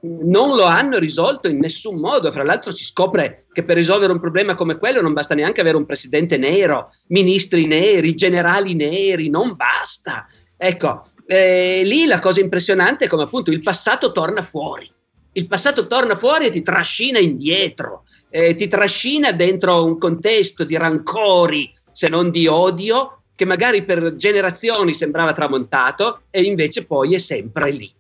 Non 0.01 0.55
lo 0.55 0.65
hanno 0.65 0.99
risolto 0.99 1.49
in 1.49 1.59
nessun 1.59 1.99
modo, 1.99 2.31
fra 2.31 2.45
l'altro 2.45 2.71
si 2.71 2.85
scopre 2.85 3.47
che 3.53 3.65
per 3.65 3.77
risolvere 3.77 4.13
un 4.13 4.21
problema 4.21 4.55
come 4.55 4.79
quello 4.79 5.01
non 5.01 5.13
basta 5.13 5.35
neanche 5.35 5.61
avere 5.61 5.77
un 5.77 5.87
presidente 5.87 6.37
nero, 6.37 6.93
ministri 7.09 7.67
neri, 7.67 8.15
generali 8.15 8.75
neri, 8.75 9.31
non 9.31 9.57
basta. 9.57 10.27
Ecco, 10.57 11.07
eh, 11.27 11.83
lì 11.85 12.07
la 12.07 12.21
cosa 12.21 12.41
impressionante 12.41 13.07
è 13.07 13.09
come 13.09 13.25
appunto 13.25 13.51
il 13.51 13.63
passato 13.63 14.13
torna 14.13 14.43
fuori 14.43 14.93
il 15.37 15.47
passato 15.47 15.87
torna 15.87 16.17
fuori 16.17 16.47
e 16.47 16.51
ti 16.51 16.63
trascina 16.63 17.19
indietro, 17.19 18.05
eh, 18.31 18.55
ti 18.55 18.69
trascina 18.69 19.33
dentro 19.33 19.85
un 19.85 19.99
contesto 19.99 20.65
di 20.65 20.77
rancori, 20.77 21.71
se 21.93 22.09
non 22.09 22.31
di 22.31 22.47
odio, 22.47 23.23
che 23.37 23.45
magari 23.45 23.85
per 23.85 24.17
generazioni 24.17 24.93
sembrava 24.93 25.33
tramontato 25.33 26.23
e 26.31 26.43
invece 26.43 26.85
poi 26.85 27.15
è 27.15 27.19
sempre 27.19 27.71
lì. 27.71 27.93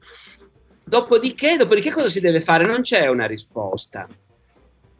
Dopodiché, 0.83 1.57
dopodiché 1.57 1.92
cosa 1.92 2.09
si 2.09 2.18
deve 2.18 2.40
fare? 2.40 2.66
Non 2.66 2.81
c'è 2.81 3.07
una 3.07 3.27
risposta. 3.27 4.09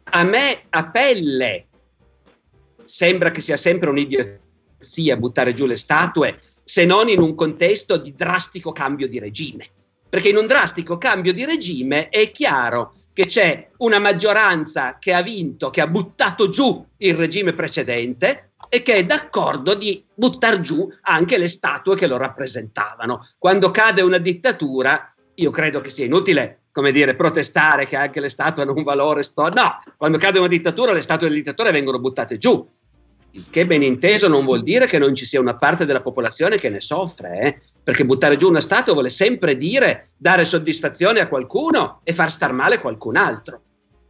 A 0.09 0.23
me 0.23 0.61
a 0.69 0.89
pelle 0.89 1.67
sembra 2.85 3.31
che 3.31 3.41
sia 3.41 3.57
sempre 3.57 3.89
un'idiozia 3.89 5.17
buttare 5.17 5.53
giù 5.53 5.65
le 5.65 5.75
statue, 5.75 6.39
se 6.63 6.85
non 6.85 7.09
in 7.09 7.19
un 7.19 7.35
contesto 7.35 7.97
di 7.97 8.15
drastico 8.15 8.71
cambio 8.71 9.09
di 9.09 9.19
regime 9.19 9.71
perché 10.09 10.29
in 10.29 10.37
un 10.37 10.47
drastico 10.47 10.97
cambio 10.97 11.33
di 11.33 11.45
regime 11.45 12.09
è 12.09 12.31
chiaro 12.31 12.93
che 13.13 13.25
c'è 13.25 13.69
una 13.77 13.99
maggioranza 13.99 14.97
che 14.99 15.13
ha 15.13 15.21
vinto, 15.21 15.69
che 15.69 15.81
ha 15.81 15.87
buttato 15.87 16.49
giù 16.49 16.85
il 16.97 17.15
regime 17.15 17.53
precedente 17.53 18.46
e 18.69 18.81
che 18.81 18.95
è 18.95 19.05
d'accordo 19.05 19.73
di 19.73 20.03
buttare 20.13 20.61
giù 20.61 20.87
anche 21.01 21.37
le 21.37 21.47
statue 21.47 21.95
che 21.95 22.07
lo 22.07 22.17
rappresentavano. 22.17 23.27
Quando 23.37 23.71
cade 23.71 24.01
una 24.01 24.17
dittatura, 24.17 25.13
io 25.35 25.51
credo 25.51 25.81
che 25.81 25.89
sia 25.89 26.05
inutile 26.05 26.61
come 26.77 26.91
dire, 26.91 27.15
protestare 27.15 27.87
che 27.87 27.95
anche 27.95 28.19
le 28.19 28.29
statue 28.29 28.61
hanno 28.61 28.73
un 28.75 28.83
valore 28.83 29.23
storico. 29.23 29.59
No, 29.59 29.81
quando 29.97 30.19
cade 30.19 30.37
una 30.37 30.47
dittatura, 30.47 30.93
le 30.93 31.01
statue 31.01 31.27
del 31.27 31.37
dittatore 31.37 31.71
vengono 31.71 31.97
buttate 31.97 32.37
giù. 32.37 32.63
Il 33.31 33.47
che 33.49 33.65
ben 33.65 33.81
inteso 33.81 34.27
non 34.27 34.45
vuol 34.45 34.61
dire 34.61 34.85
che 34.85 34.99
non 34.99 35.15
ci 35.15 35.25
sia 35.25 35.39
una 35.39 35.55
parte 35.55 35.85
della 35.85 36.03
popolazione 36.03 36.59
che 36.59 36.69
ne 36.69 36.79
soffre, 36.79 37.39
eh? 37.39 37.61
perché 37.83 38.05
buttare 38.05 38.37
giù 38.37 38.47
una 38.47 38.61
statua 38.61 38.93
vuole 38.93 39.09
sempre 39.09 39.57
dire 39.57 40.09
dare 40.17 40.45
soddisfazione 40.45 41.19
a 41.19 41.27
qualcuno 41.27 42.01
e 42.03 42.13
far 42.13 42.29
star 42.29 42.53
male 42.53 42.79
qualcun 42.79 43.15
altro. 43.15 43.59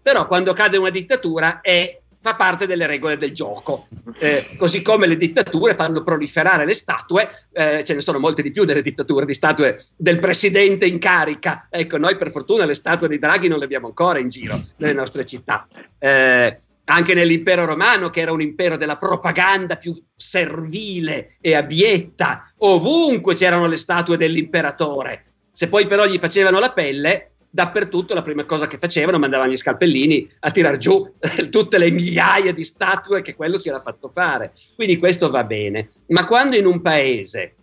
Però 0.02 0.28
quando 0.28 0.52
cade 0.52 0.76
una 0.76 0.90
dittatura 0.90 1.62
è, 1.62 2.02
fa 2.28 2.36
parte 2.36 2.68
delle 2.68 2.88
regole 2.88 3.16
del 3.16 3.32
gioco, 3.32 3.88
eh, 4.20 4.50
così 4.58 4.82
come 4.82 5.08
le 5.08 5.16
dittature 5.16 5.76
fanno 5.76 6.04
proliferare 6.04 6.66
le 6.66 6.74
statue, 6.74 7.30
eh, 7.54 7.86
ce 7.86 7.94
ne 7.94 8.02
sono 8.02 8.20
molte 8.20 8.42
di 8.42 8.52
più 8.52 8.66
delle 8.66 8.82
dittature 8.82 9.26
di 9.26 9.34
statue 9.34 9.82
del 9.96 10.20
presidente 10.20 10.86
in 10.86 11.00
carica. 11.00 11.68
Ecco, 11.70 11.98
noi 11.98 12.18
per 12.18 12.32
fortuna 12.32 12.66
le 12.66 12.74
statue 12.74 13.08
di 13.08 13.18
Draghi 13.18 13.48
non 13.48 13.60
le 13.60 13.64
abbiamo 13.64 13.88
ancora 13.88 14.20
in 14.20 14.28
giro 14.28 14.62
nelle 14.78 14.92
nostre 14.92 15.24
città. 15.24 15.68
Eh, 15.98 16.60
anche 16.90 17.14
nell'impero 17.14 17.64
romano, 17.64 18.10
che 18.10 18.20
era 18.20 18.34
un 18.34 18.42
impero 18.42 18.76
della 18.76 18.98
propaganda 18.98 19.78
più 19.78 19.94
servile 20.14 21.38
e 21.40 21.56
abietta, 21.56 22.52
ovunque 22.58 23.36
c'erano 23.36 23.68
le 23.68 23.78
statue 23.78 24.18
dell'imperatore. 24.18 25.24
Se 25.54 25.70
poi 25.70 25.88
però 25.88 26.06
gli 26.06 26.18
facevano 26.18 26.60
la 26.60 26.72
pelle, 26.72 27.32
dappertutto 27.50 28.14
la 28.14 28.22
prima 28.22 28.46
cosa 28.46 28.68
che 28.68 28.78
facevano 28.78 29.20
mandavano 29.20 29.52
gli 29.52 29.58
scalpellini 29.58 30.30
a 30.42 30.52
tirar 30.52 30.78
giù 30.78 31.14
tutte 31.50 31.78
le 31.78 31.92
migliaia 31.92 32.54
di 32.54 32.64
statue 32.64 33.22
che 33.22 33.36
quello 33.36 33.58
si 33.58 33.70
era 33.70 33.80
fatto 33.80 34.10
fare. 34.10 34.54
Quindi 34.76 34.98
questo 34.98 35.30
va 35.30 35.44
bene. 35.44 35.90
Ma 36.08 36.26
quando 36.26 36.56
in 36.56 36.66
un 36.66 36.82
paese, 36.82 37.56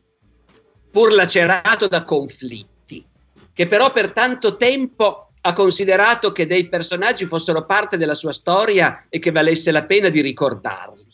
pur 0.91 1.13
lacerato 1.13 1.89
da 1.89 2.05
conflitti, 2.05 3.05
che 3.53 3.67
però 3.67 3.93
per 3.93 4.13
tanto 4.13 4.57
tempo 4.57 5.31
ha 5.47 5.53
considerato 5.53 6.33
che 6.33 6.47
dei 6.47 6.69
personaggi 6.69 7.27
fossero 7.27 7.67
parte 7.67 7.97
della 7.97 8.15
sua 8.15 8.33
storia 8.33 9.07
e 9.11 9.19
che 9.19 9.31
valesse 9.31 9.71
la 9.71 9.85
pena 9.85 10.09
di 10.09 10.23
ricordarli. 10.23 11.05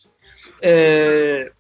Eh, 0.61 1.53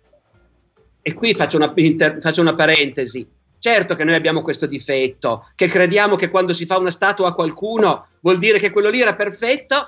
e 1.02 1.14
qui 1.14 1.34
faccio 1.34 1.56
una, 1.56 1.72
inter, 1.74 2.18
faccio 2.20 2.40
una 2.40 2.54
parentesi. 2.54 3.26
Certo 3.60 3.94
che 3.94 4.04
noi 4.04 4.14
abbiamo 4.14 4.40
questo 4.40 4.64
difetto, 4.64 5.46
che 5.54 5.68
crediamo 5.68 6.16
che 6.16 6.30
quando 6.30 6.54
si 6.54 6.64
fa 6.64 6.78
una 6.78 6.90
statua 6.90 7.28
a 7.28 7.34
qualcuno 7.34 8.06
vuol 8.22 8.38
dire 8.38 8.58
che 8.58 8.70
quello 8.70 8.88
lì 8.88 9.02
era 9.02 9.14
perfetto 9.14 9.86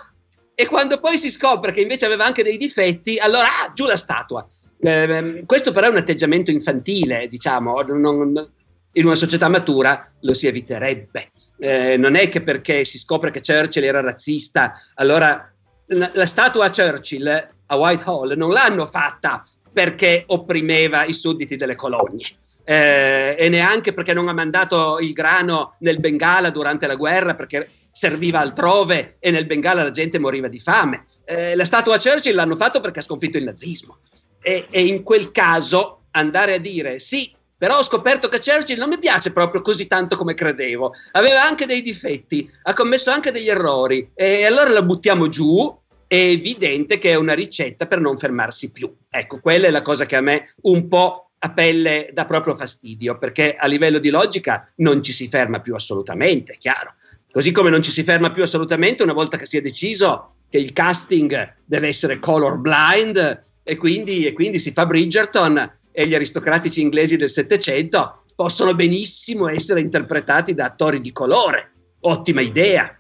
e 0.55 0.67
quando 0.67 1.01
poi 1.01 1.17
si 1.17 1.31
scopre 1.31 1.73
che 1.73 1.81
invece 1.81 2.05
aveva 2.05 2.27
anche 2.27 2.43
dei 2.43 2.59
difetti, 2.59 3.19
allora 3.19 3.47
ah, 3.47 3.73
giù 3.73 3.87
la 3.87 3.97
statua. 3.97 4.47
Eh, 4.79 5.45
questo 5.47 5.73
però 5.73 5.87
è 5.87 5.91
un 5.91 5.97
atteggiamento 5.97 6.51
infantile, 6.51 7.29
diciamo, 7.29 7.81
non, 7.81 8.51
in 8.93 9.07
una 9.07 9.15
società 9.15 9.49
matura 9.49 10.13
lo 10.21 10.35
si 10.35 10.47
eviterebbe. 10.47 11.31
Eh, 11.59 11.97
non 11.97 12.15
è 12.15 12.29
che 12.29 12.43
perché 12.43 12.85
si 12.85 12.99
scopre 12.99 13.31
che 13.31 13.41
Churchill 13.41 13.85
era 13.85 14.03
razzista, 14.03 14.75
allora 14.97 15.51
la, 15.87 16.11
la 16.13 16.27
statua 16.27 16.67
a 16.67 16.71
Churchill 16.71 17.49
a 17.67 17.77
Whitehall 17.77 18.35
non 18.37 18.51
l'hanno 18.51 18.85
fatta 18.85 19.47
perché 19.73 20.25
opprimeva 20.27 21.07
i 21.07 21.15
sudditi 21.15 21.57
delle 21.57 21.75
colonie. 21.75 22.27
Eh, 22.65 23.35
e 23.39 23.49
neanche 23.49 23.93
perché 23.93 24.15
non 24.15 24.29
ha 24.29 24.33
mandato 24.33 24.99
il 25.01 25.13
grano 25.13 25.77
nel 25.81 25.99
Bengala 25.99 26.51
durante 26.51 26.87
la 26.87 26.95
guerra 26.95 27.35
perché 27.35 27.69
serviva 27.93 28.41
altrove 28.41 29.17
e 29.19 29.31
nel 29.31 29.47
Bengala 29.47 29.83
la 29.83 29.91
gente 29.91 30.19
moriva 30.19 30.49
di 30.49 30.59
fame. 30.59 31.07
Eh, 31.25 31.55
la 31.55 31.65
statua 31.65 31.97
a 31.97 31.99
Churchill 31.99 32.35
l'hanno 32.35 32.57
fatto 32.57 32.81
perché 32.81 33.01
ha 33.01 33.03
sconfitto 33.03 33.37
il 33.37 33.45
nazismo. 33.45 33.99
E, 34.41 34.67
e, 34.71 34.87
in 34.87 35.03
quel 35.03 35.31
caso 35.31 36.07
andare 36.13 36.55
a 36.55 36.59
dire 36.59 36.99
sì, 36.99 37.33
però 37.57 37.79
ho 37.79 37.85
scoperto 37.85 38.29
che 38.29 38.41
Churchill 38.41 38.79
non 38.79 38.89
mi 38.89 38.99
piace 38.99 39.33
proprio 39.33 39.61
così 39.61 39.87
tanto 39.87 40.17
come 40.17 40.35
credevo. 40.35 40.95
Aveva 41.13 41.45
anche 41.45 41.67
dei 41.67 41.83
difetti, 41.83 42.51
ha 42.65 42.73
commesso 42.73 43.11
anche 43.11 43.31
degli 43.31 43.49
errori 43.49 44.11
e 44.15 44.45
allora 44.45 44.71
la 44.71 44.83
buttiamo 44.83 45.29
giù. 45.29 45.79
È 46.07 46.17
evidente 46.17 46.99
che 46.99 47.13
è 47.13 47.15
una 47.15 47.33
ricetta 47.33 47.87
per 47.87 47.99
non 47.99 48.19
fermarsi 48.19 48.71
più. 48.71 48.93
Ecco, 49.09 49.41
quella 49.41 49.69
è 49.69 49.71
la 49.71 49.81
cosa 49.81 50.05
che 50.05 50.17
a 50.17 50.21
me 50.21 50.55
un 50.63 50.87
po' 50.87 51.32
a 51.45 51.51
pelle 51.51 52.11
dà 52.13 52.25
proprio 52.25 52.55
fastidio, 52.55 53.19
perché 53.19 53.57
a 53.57 53.67
livello 53.67 53.99
di 53.99 54.11
logica 54.11 54.71
non 54.77 55.03
ci 55.03 55.13
si 55.13 55.29
ferma 55.29 55.61
più 55.61 55.75
assolutamente, 55.75 56.57
chiaro. 56.57 56.95
Così 57.33 57.51
come 57.51 57.69
non 57.69 57.83
ci 57.83 57.91
si 57.91 58.05
ferma 58.05 58.31
più 58.31 58.45
assolutamente 58.45 59.03
una 59.03 59.13
volta 59.13 59.37
che 59.37 59.47
si 59.47 59.57
è 59.57 59.61
deciso 59.61 60.35
che 60.49 60.59
il 60.59 60.73
casting 60.73 61.57
deve 61.65 61.89
essere 61.89 62.21
color 62.21 62.59
blind 62.59 63.41
e 63.65 63.77
quindi, 63.77 64.25
e 64.25 64.33
quindi 64.33 64.61
si 64.61 64.71
fa 64.71 64.87
Bridgerton 64.87 65.73
e 65.91 66.07
gli 66.07 66.15
aristocratici 66.15 66.81
inglesi 66.81 67.17
del 67.17 67.31
Settecento 67.31 68.25
possono 68.37 68.75
benissimo 68.75 69.49
essere 69.49 69.81
interpretati 69.81 70.55
da 70.55 70.67
attori 70.67 71.01
di 71.01 71.11
colore. 71.11 71.73
Ottima 72.01 72.41
idea. 72.41 72.97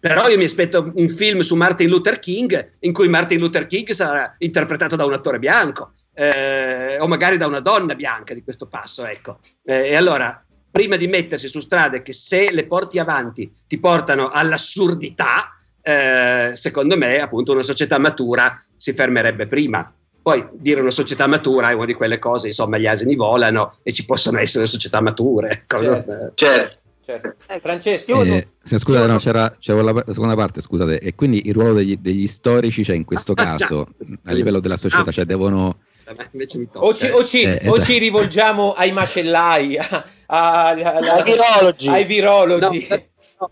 Però 0.00 0.28
io 0.28 0.38
mi 0.38 0.44
aspetto 0.44 0.92
un 0.94 1.08
film 1.08 1.40
su 1.40 1.54
Martin 1.54 1.88
Luther 1.88 2.18
King 2.18 2.72
in 2.80 2.92
cui 2.92 3.08
Martin 3.08 3.38
Luther 3.38 3.66
King 3.66 3.88
sarà 3.90 4.34
interpretato 4.38 4.96
da 4.96 5.04
un 5.04 5.12
attore 5.12 5.38
bianco 5.38 5.92
eh, 6.18 6.98
o 6.98 7.06
magari 7.06 7.36
da 7.36 7.46
una 7.46 7.60
donna 7.60 7.94
bianca 7.94 8.32
di 8.32 8.42
questo 8.42 8.66
passo. 8.66 9.04
Ecco. 9.04 9.40
Eh, 9.62 9.88
e 9.88 9.96
allora, 9.96 10.42
prima 10.70 10.96
di 10.96 11.06
mettersi 11.06 11.48
su 11.48 11.60
strade 11.60 12.00
che 12.00 12.14
se 12.14 12.50
le 12.50 12.66
porti 12.66 12.98
avanti 12.98 13.52
ti 13.66 13.78
portano 13.78 14.30
all'assurdità, 14.30 15.54
eh, 15.82 16.52
secondo 16.54 16.96
me, 16.96 17.20
appunto, 17.20 17.52
una 17.52 17.62
società 17.62 17.98
matura 17.98 18.58
si 18.76 18.94
fermerebbe 18.94 19.46
prima. 19.46 19.92
Poi 20.22 20.44
dire 20.54 20.80
una 20.80 20.90
società 20.90 21.26
matura 21.26 21.70
è 21.70 21.74
una 21.74 21.84
di 21.84 21.94
quelle 21.94 22.18
cose, 22.18 22.48
insomma, 22.48 22.78
gli 22.78 22.86
asini 22.86 23.14
volano 23.14 23.76
e 23.82 23.92
ci 23.92 24.06
possono 24.06 24.40
essere 24.40 24.66
società 24.66 25.00
mature. 25.00 25.50
Ecco. 25.50 25.78
Certo. 25.78 26.32
certo. 26.34 26.78
Certo. 27.06 27.36
Eh, 27.46 27.60
Francesco, 27.60 28.24
eh, 28.24 28.48
se, 28.60 28.80
scusate, 28.80 29.06
no, 29.06 29.18
c'era, 29.18 29.54
c'era 29.60 29.80
la, 29.80 29.92
la, 29.92 30.04
seconda 30.08 30.34
parte, 30.34 30.60
scusate, 30.60 30.98
e 30.98 31.14
quindi 31.14 31.46
il 31.46 31.54
ruolo 31.54 31.74
degli, 31.74 31.96
degli 31.98 32.26
storici, 32.26 32.82
cioè 32.82 32.96
in 32.96 33.04
questo 33.04 33.30
ah, 33.30 33.44
caso, 33.56 33.86
a 34.24 34.32
livello 34.32 34.58
della 34.58 34.76
società, 34.76 35.10
ah. 35.10 35.12
cioè 35.12 35.24
devono 35.24 35.78
o 36.74 36.94
ci, 36.94 37.06
o, 37.10 37.24
ci, 37.24 37.42
eh, 37.42 37.68
o 37.68 37.74
ci, 37.74 37.92
esatto. 37.92 37.98
rivolgiamo 37.98 38.72
ai 38.72 38.92
macellai, 38.92 39.76
a, 39.78 40.04
a, 40.26 40.68
a, 40.68 41.14
ai 41.14 41.22
virologi. 41.24 41.88
Ai 41.88 42.04
virologi. 42.04 42.86
No, 42.88 42.96
no. 43.38 43.50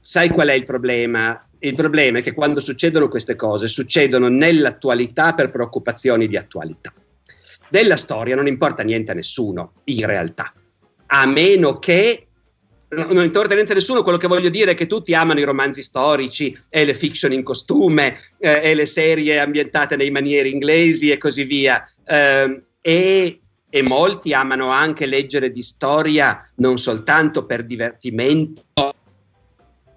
Sai 0.00 0.30
qual 0.30 0.48
è 0.48 0.54
il 0.54 0.64
problema? 0.64 1.46
Il 1.58 1.76
problema 1.76 2.18
è 2.18 2.22
che 2.22 2.32
quando 2.32 2.60
succedono 2.60 3.08
queste 3.08 3.36
cose, 3.36 3.68
succedono 3.68 4.28
nell'attualità 4.28 5.34
per 5.34 5.50
preoccupazioni 5.50 6.26
di 6.28 6.36
attualità. 6.36 6.92
Della 7.68 7.96
storia 7.96 8.34
non 8.34 8.46
importa 8.46 8.82
niente 8.82 9.12
a 9.12 9.14
nessuno, 9.14 9.74
in 9.84 10.06
realtà, 10.06 10.52
a 11.06 11.26
meno 11.26 11.78
che 11.78 12.28
non 12.92 13.24
importa 13.24 13.54
niente 13.54 13.72
a 13.72 13.74
nessuno, 13.74 14.02
quello 14.02 14.18
che 14.18 14.26
voglio 14.26 14.50
dire 14.50 14.72
è 14.72 14.74
che 14.74 14.86
tutti 14.86 15.14
amano 15.14 15.40
i 15.40 15.44
romanzi 15.44 15.82
storici 15.82 16.56
e 16.68 16.84
le 16.84 16.94
fiction 16.94 17.32
in 17.32 17.42
costume 17.42 18.18
eh, 18.38 18.60
e 18.62 18.74
le 18.74 18.86
serie 18.86 19.38
ambientate 19.38 19.96
nei 19.96 20.10
manieri 20.10 20.52
inglesi 20.52 21.10
e 21.10 21.16
così 21.16 21.44
via. 21.44 21.82
Eh, 22.04 22.62
e, 22.80 23.40
e, 23.70 23.82
molti 23.82 24.34
amano 24.34 24.68
anche 24.68 25.06
leggere 25.06 25.50
di 25.50 25.62
storia 25.62 26.46
non 26.56 26.78
soltanto 26.78 27.46
per 27.46 27.64
divertimento 27.64 28.64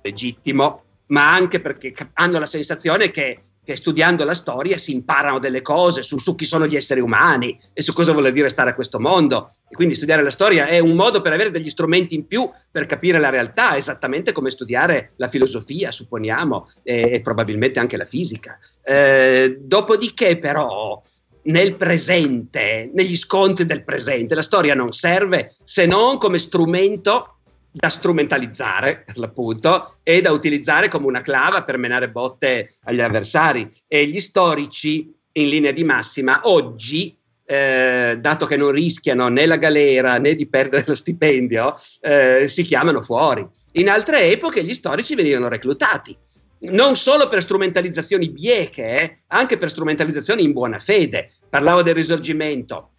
legittimo, 0.02 0.84
ma 1.08 1.34
anche 1.34 1.60
perché 1.60 1.94
hanno 2.14 2.40
la 2.40 2.46
sensazione 2.46 3.12
che 3.12 3.42
che 3.66 3.76
studiando 3.76 4.24
la 4.24 4.36
storia 4.36 4.78
si 4.78 4.94
imparano 4.94 5.40
delle 5.40 5.62
cose 5.62 6.04
su, 6.04 6.20
su, 6.20 6.36
chi 6.36 6.46
sono 6.46 6.68
gli 6.68 6.76
esseri 6.76 7.02
umani 7.02 7.60
e 7.74 7.82
su 7.82 7.94
cosa 7.94 8.14
vuol 8.14 8.32
dire 8.32 8.50
stare 8.50 8.70
a 8.70 8.76
questo 8.76 9.00
mondo. 9.00 9.52
E 9.68 9.76
quindi 9.76 9.96
studiare 9.96 10.24
la 10.24 10.30
storia 10.30 10.68
è 10.68 10.80
un 10.80 10.96
modo 10.96 11.22
per 11.22 11.34
avere 11.34 11.50
degli 11.50 11.70
strumenti 11.70 12.14
in 12.16 12.28
più 12.28 12.50
per 12.72 12.86
capire 12.86 13.20
la 13.20 13.30
realtà, 13.30 13.76
esattamente 13.76 14.32
come 14.32 14.52
studiare 14.52 15.14
la 15.18 15.28
filosofia, 15.28 15.92
supponiamo, 15.92 16.70
e, 16.84 17.14
e 17.14 17.22
probabilmente 17.22 17.80
anche 17.80 17.98
la 17.98 18.06
fisica. 18.06 18.58
Eh, 18.84 19.58
dopodiché, 19.60 20.38
però, 20.38 21.02
nel 21.44 21.76
presente, 21.76 22.90
negli 22.94 23.16
scontri 23.18 23.66
del 23.66 23.84
presente, 23.84 24.36
la 24.36 24.42
storia 24.42 24.76
non 24.76 24.92
serve 24.92 25.56
se 25.64 25.86
non 25.86 26.18
come 26.18 26.38
strumento 26.38 27.35
da 27.78 27.90
strumentalizzare 27.90 29.04
per 29.06 29.18
l'appunto 29.18 29.98
e 30.02 30.22
da 30.22 30.32
utilizzare 30.32 30.88
come 30.88 31.08
una 31.08 31.22
clava 31.22 31.64
per 31.64 31.78
menare 31.78 32.10
botte 32.10 32.78
agli 32.86 33.02
avversari 33.02 33.70
e 33.86 34.08
gli 34.08 34.20
storici 34.22 35.14
in 35.34 35.50
linea 35.50 35.72
di 35.72 35.84
massima 35.84 36.40
oggi 36.44 37.18
eh, 37.48 38.18
dato 38.20 38.46
che 38.46 38.56
non 38.56 38.72
rischiano 38.72 39.28
né 39.28 39.46
la 39.46 39.58
galera 39.58 40.18
né 40.18 40.36
di 40.36 40.48
perdere 40.48 40.86
lo 40.88 40.96
stipendio 40.96 41.76
eh, 42.00 42.46
si 42.48 42.64
chiamano 42.64 43.04
fuori 43.04 43.46
in 43.74 43.90
altre 43.90 44.32
epoche 44.32 44.64
gli 44.64 44.74
storici 44.74 45.14
venivano 45.14 45.50
reclutati 45.50 46.18
non 46.62 46.96
solo 46.96 47.28
per 47.28 47.42
strumentalizzazioni 47.42 48.30
bieche, 48.30 49.02
eh, 49.02 49.18
anche 49.28 49.58
per 49.58 49.70
strumentalizzazioni 49.70 50.42
in 50.42 50.54
buona 50.54 50.80
fede. 50.80 51.30
Parlavo 51.48 51.84
del 51.84 51.94
risorgimento. 51.94 52.92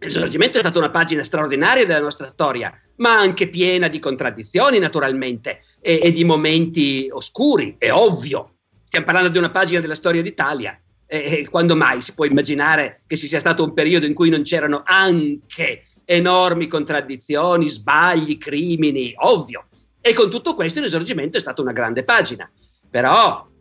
Il 0.00 0.10
risorgimento 0.10 0.58
è 0.58 0.60
stata 0.60 0.78
una 0.78 0.90
pagina 0.90 1.24
straordinaria 1.24 1.86
della 1.86 2.00
nostra 2.00 2.26
storia, 2.26 2.70
ma 2.96 3.18
anche 3.18 3.48
piena 3.48 3.88
di 3.88 3.98
contraddizioni 3.98 4.78
naturalmente 4.78 5.60
e, 5.80 6.00
e 6.02 6.12
di 6.12 6.24
momenti 6.24 7.08
oscuri, 7.10 7.76
è 7.78 7.90
ovvio. 7.90 8.56
Stiamo 8.84 9.04
parlando 9.04 9.30
di 9.30 9.38
una 9.38 9.50
pagina 9.50 9.80
della 9.80 9.94
storia 9.94 10.22
d'Italia. 10.22 10.78
E, 11.06 11.46
quando 11.50 11.76
mai 11.76 12.00
si 12.00 12.14
può 12.14 12.24
immaginare 12.24 13.02
che 13.06 13.16
ci 13.16 13.26
sia 13.26 13.38
stato 13.38 13.62
un 13.62 13.74
periodo 13.74 14.06
in 14.06 14.14
cui 14.14 14.30
non 14.30 14.42
c'erano 14.42 14.82
anche 14.84 15.84
enormi 16.04 16.66
contraddizioni, 16.66 17.68
sbagli, 17.68 18.38
crimini? 18.38 19.12
Ovvio. 19.16 19.66
E 20.00 20.12
con 20.12 20.30
tutto 20.30 20.54
questo 20.54 20.78
il 20.78 20.84
risorgimento 20.84 21.36
è 21.36 21.40
stata 21.40 21.62
una 21.62 21.72
grande 21.72 22.04
pagina. 22.04 22.50
Però 22.90 23.52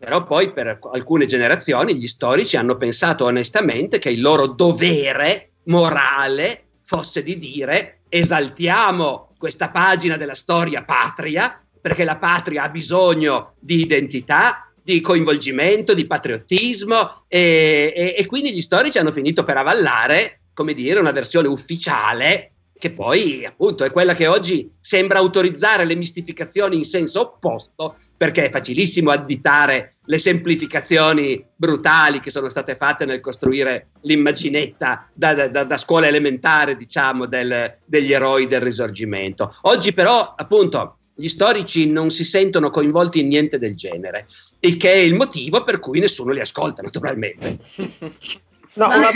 però 0.00 0.24
poi 0.24 0.50
per 0.50 0.78
alcune 0.94 1.26
generazioni 1.26 1.94
gli 1.94 2.08
storici 2.08 2.56
hanno 2.56 2.78
pensato 2.78 3.26
onestamente 3.26 3.98
che 3.98 4.08
il 4.08 4.22
loro 4.22 4.46
dovere 4.46 5.50
morale 5.64 6.68
fosse 6.80 7.22
di 7.22 7.36
dire 7.36 7.99
esaltiamo 8.10 9.32
questa 9.38 9.70
pagina 9.70 10.18
della 10.18 10.34
storia 10.34 10.84
patria, 10.84 11.58
perché 11.80 12.04
la 12.04 12.18
patria 12.18 12.64
ha 12.64 12.68
bisogno 12.68 13.54
di 13.58 13.80
identità, 13.80 14.70
di 14.82 15.00
coinvolgimento, 15.00 15.94
di 15.94 16.06
patriottismo 16.06 17.24
e, 17.26 17.92
e, 17.96 18.14
e 18.18 18.26
quindi 18.26 18.52
gli 18.52 18.60
storici 18.60 18.98
hanno 18.98 19.12
finito 19.12 19.44
per 19.44 19.56
avallare, 19.56 20.42
come 20.52 20.74
dire, 20.74 21.00
una 21.00 21.12
versione 21.12 21.48
ufficiale 21.48 22.49
che 22.80 22.90
poi 22.90 23.44
appunto 23.44 23.84
è 23.84 23.92
quella 23.92 24.14
che 24.14 24.26
oggi 24.26 24.68
sembra 24.80 25.18
autorizzare 25.18 25.84
le 25.84 25.94
mistificazioni 25.94 26.76
in 26.76 26.84
senso 26.84 27.20
opposto, 27.20 27.96
perché 28.16 28.46
è 28.46 28.50
facilissimo 28.50 29.10
additare 29.10 29.92
le 30.06 30.18
semplificazioni 30.18 31.44
brutali 31.54 32.20
che 32.20 32.30
sono 32.30 32.48
state 32.48 32.74
fatte 32.74 33.04
nel 33.04 33.20
costruire 33.20 33.88
l'immaginetta 34.00 35.08
da, 35.12 35.46
da, 35.48 35.64
da 35.64 35.76
scuola 35.76 36.08
elementare, 36.08 36.74
diciamo, 36.74 37.26
del, 37.26 37.76
degli 37.84 38.12
eroi 38.12 38.46
del 38.46 38.62
risorgimento. 38.62 39.54
Oggi 39.62 39.92
però, 39.92 40.34
appunto, 40.34 40.96
gli 41.14 41.28
storici 41.28 41.86
non 41.86 42.10
si 42.10 42.24
sentono 42.24 42.70
coinvolti 42.70 43.20
in 43.20 43.28
niente 43.28 43.58
del 43.58 43.76
genere, 43.76 44.26
il 44.60 44.78
che 44.78 44.90
è 44.90 44.96
il 44.96 45.14
motivo 45.14 45.62
per 45.64 45.78
cui 45.80 46.00
nessuno 46.00 46.32
li 46.32 46.40
ascolta, 46.40 46.82
naturalmente. 46.82 47.58
No, 48.74 48.86
ma 48.86 49.10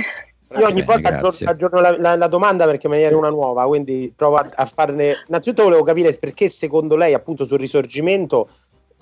io 0.57 0.67
ogni 0.67 0.83
volta 0.83 1.09
aggiorno, 1.09 1.51
aggiorno 1.51 1.81
la, 1.81 1.99
la, 1.99 2.17
la, 2.17 2.29
domanda 2.29 2.65
perché 2.67 2.87
me 2.87 2.97
ne 2.97 3.03
viene 3.03 3.17
una 3.17 3.31
nuova, 3.31 3.67
quindi 3.67 4.13
provo 4.15 4.37
a, 4.37 4.49
a, 4.55 4.67
farne. 4.67 5.25
Innanzitutto 5.27 5.65
volevo 5.65 5.83
capire 5.83 6.13
perché 6.15 6.49
secondo 6.49 6.97
lei, 6.97 7.15
appunto, 7.15 7.45
sul 7.45 7.59
risorgimento 7.59 8.49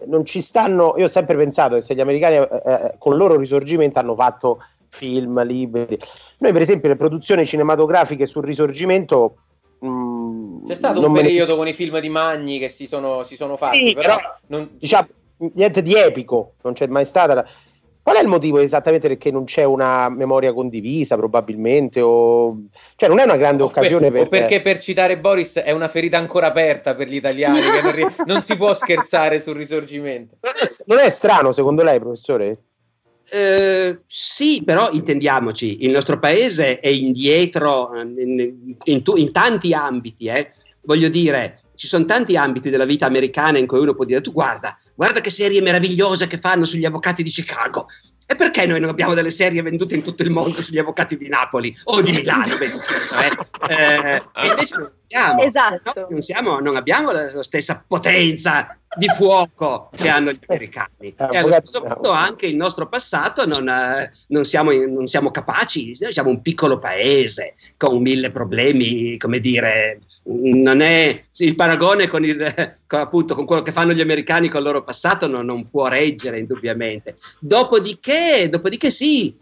non 0.06 0.24
ci 0.24 0.40
stanno. 0.40 0.94
Io 0.96 1.04
ho 1.04 1.08
sempre 1.08 1.36
pensato 1.36 1.74
che 1.74 1.82
se 1.82 1.94
gli 1.94 2.00
americani 2.00 2.36
eh, 2.36 2.48
eh, 2.64 2.94
con 2.98 3.12
il 3.12 3.18
loro 3.18 3.36
risorgimento 3.36 3.98
hanno 3.98 4.14
fatto 4.14 4.58
film, 4.88 5.42
libri. 5.44 5.98
Noi, 6.38 6.52
per 6.52 6.62
esempio, 6.62 6.88
le 6.88 6.96
produzioni 6.96 7.46
cinematografiche 7.46 8.26
sul 8.26 8.44
risorgimento 8.44 9.36
mh, 9.80 10.66
C'è 10.66 10.74
stato 10.74 11.04
un 11.04 11.12
periodo 11.12 11.52
me... 11.52 11.58
con 11.58 11.68
i 11.68 11.72
film 11.72 11.98
di 11.98 12.08
Magni 12.08 12.58
che 12.58 12.68
si 12.68 12.86
sono, 12.86 13.22
si 13.24 13.36
sono 13.36 13.56
fatti, 13.56 13.88
sì, 13.88 13.94
però, 13.94 14.16
però 14.16 14.34
non... 14.48 14.70
diciamo, 14.78 15.08
niente 15.54 15.82
di 15.82 15.94
epico, 15.94 16.54
non 16.62 16.72
c'è 16.72 16.86
mai 16.86 17.04
stata. 17.04 17.34
La... 17.34 17.44
Qual 18.02 18.16
è 18.16 18.20
il 18.20 18.26
motivo 18.26 18.58
esattamente 18.58 19.06
perché 19.06 19.30
non 19.30 19.44
c'è 19.44 19.62
una 19.62 20.08
memoria 20.08 20.52
condivisa, 20.52 21.16
probabilmente? 21.16 22.00
O... 22.00 22.64
Cioè, 22.96 23.08
non 23.08 23.20
è 23.20 23.24
una 23.24 23.36
grande 23.36 23.62
o 23.62 23.66
occasione 23.66 24.10
per, 24.10 24.28
per... 24.28 24.42
O 24.42 24.46
perché, 24.46 24.60
per 24.60 24.78
citare 24.78 25.18
Boris, 25.18 25.58
è 25.58 25.70
una 25.70 25.86
ferita 25.86 26.18
ancora 26.18 26.48
aperta 26.48 26.96
per 26.96 27.06
gli 27.06 27.14
italiani, 27.14 27.60
che 27.60 27.80
non, 27.80 27.92
ri... 27.92 28.06
non, 28.26 28.42
si 28.42 28.56
può 28.56 28.74
scherzare 28.74 29.40
sul 29.40 29.54
risorgimento. 29.54 30.36
Non 30.40 30.52
è, 30.56 30.68
non 30.86 30.98
è 30.98 31.08
strano, 31.10 31.52
secondo 31.52 31.84
lei, 31.84 32.00
professore? 32.00 32.62
Eh, 33.30 34.00
sì, 34.04 34.62
però 34.64 34.90
intendiamoci, 34.90 35.84
il 35.84 35.90
nostro 35.92 36.18
paese 36.18 36.80
è 36.80 36.88
indietro 36.88 37.92
in, 37.94 38.18
in, 38.18 38.76
in, 38.82 39.02
in 39.14 39.32
tanti 39.32 39.72
ambiti. 39.72 40.26
Eh. 40.26 40.50
Voglio 40.82 41.08
dire, 41.08 41.60
ci 41.76 41.86
sono 41.86 42.04
tanti 42.04 42.36
ambiti 42.36 42.68
della 42.68 42.84
vita 42.84 43.06
americana 43.06 43.58
in 43.58 43.66
cui 43.66 43.78
uno 43.78 43.94
può 43.94 44.04
dire 44.04 44.20
tu 44.20 44.32
guarda, 44.32 44.76
guarda 45.02 45.20
che 45.20 45.30
serie 45.30 45.60
meravigliosa 45.60 46.28
che 46.28 46.38
fanno 46.38 46.64
sugli 46.64 46.84
avvocati 46.84 47.24
di 47.24 47.30
Chicago. 47.30 47.88
E 48.24 48.36
perché 48.36 48.66
noi 48.66 48.78
non 48.78 48.88
abbiamo 48.88 49.14
delle 49.14 49.32
serie 49.32 49.60
vendute 49.60 49.96
in 49.96 50.02
tutto 50.02 50.22
il 50.22 50.30
mondo 50.30 50.62
sugli 50.62 50.78
avvocati 50.78 51.16
di 51.16 51.28
Napoli 51.28 51.76
o 51.84 52.00
di 52.00 52.12
Milano? 52.12 52.56
chiuso, 52.56 53.16
eh? 53.18 53.36
Eh, 53.68 54.22
invece 54.46 55.01
siamo, 55.12 55.42
esatto. 55.42 56.00
no, 56.00 56.06
non, 56.10 56.20
siamo, 56.22 56.58
non 56.60 56.76
abbiamo 56.76 57.10
la 57.10 57.42
stessa 57.42 57.84
potenza 57.86 58.76
di 58.96 59.06
fuoco 59.16 59.88
che 59.94 60.08
hanno 60.08 60.32
gli 60.32 60.40
americani. 60.46 61.14
E 61.14 61.14
allo 61.38 61.52
stesso 61.52 61.82
modo 61.82 62.10
anche 62.10 62.46
il 62.46 62.56
nostro 62.56 62.88
passato 62.88 63.46
non, 63.46 63.68
eh, 63.68 64.10
non, 64.28 64.44
siamo, 64.44 64.72
non, 64.72 65.06
siamo, 65.06 65.30
capaci, 65.30 65.96
noi 66.00 66.12
siamo 66.12 66.30
un 66.30 66.40
piccolo 66.40 66.78
paese 66.78 67.54
con 67.76 68.00
mille 68.00 68.30
problemi, 68.30 69.16
come 69.18 69.38
dire, 69.40 70.00
non 70.24 70.80
è 70.80 71.24
il 71.36 71.54
paragone 71.54 72.06
con, 72.06 72.24
il, 72.24 72.74
con, 72.86 73.00
appunto, 73.00 73.34
con 73.34 73.44
quello 73.44 73.62
che 73.62 73.72
fanno 73.72 73.92
gli 73.92 74.00
americani 74.00 74.48
con 74.48 74.60
il 74.60 74.66
loro 74.66 74.82
passato 74.82 75.26
non, 75.26 75.44
non 75.44 75.68
può 75.68 75.88
reggere 75.88 76.38
indubbiamente. 76.38 77.16
Dopodiché, 77.38 78.48
dopodiché 78.50 78.90
sì, 78.90 79.36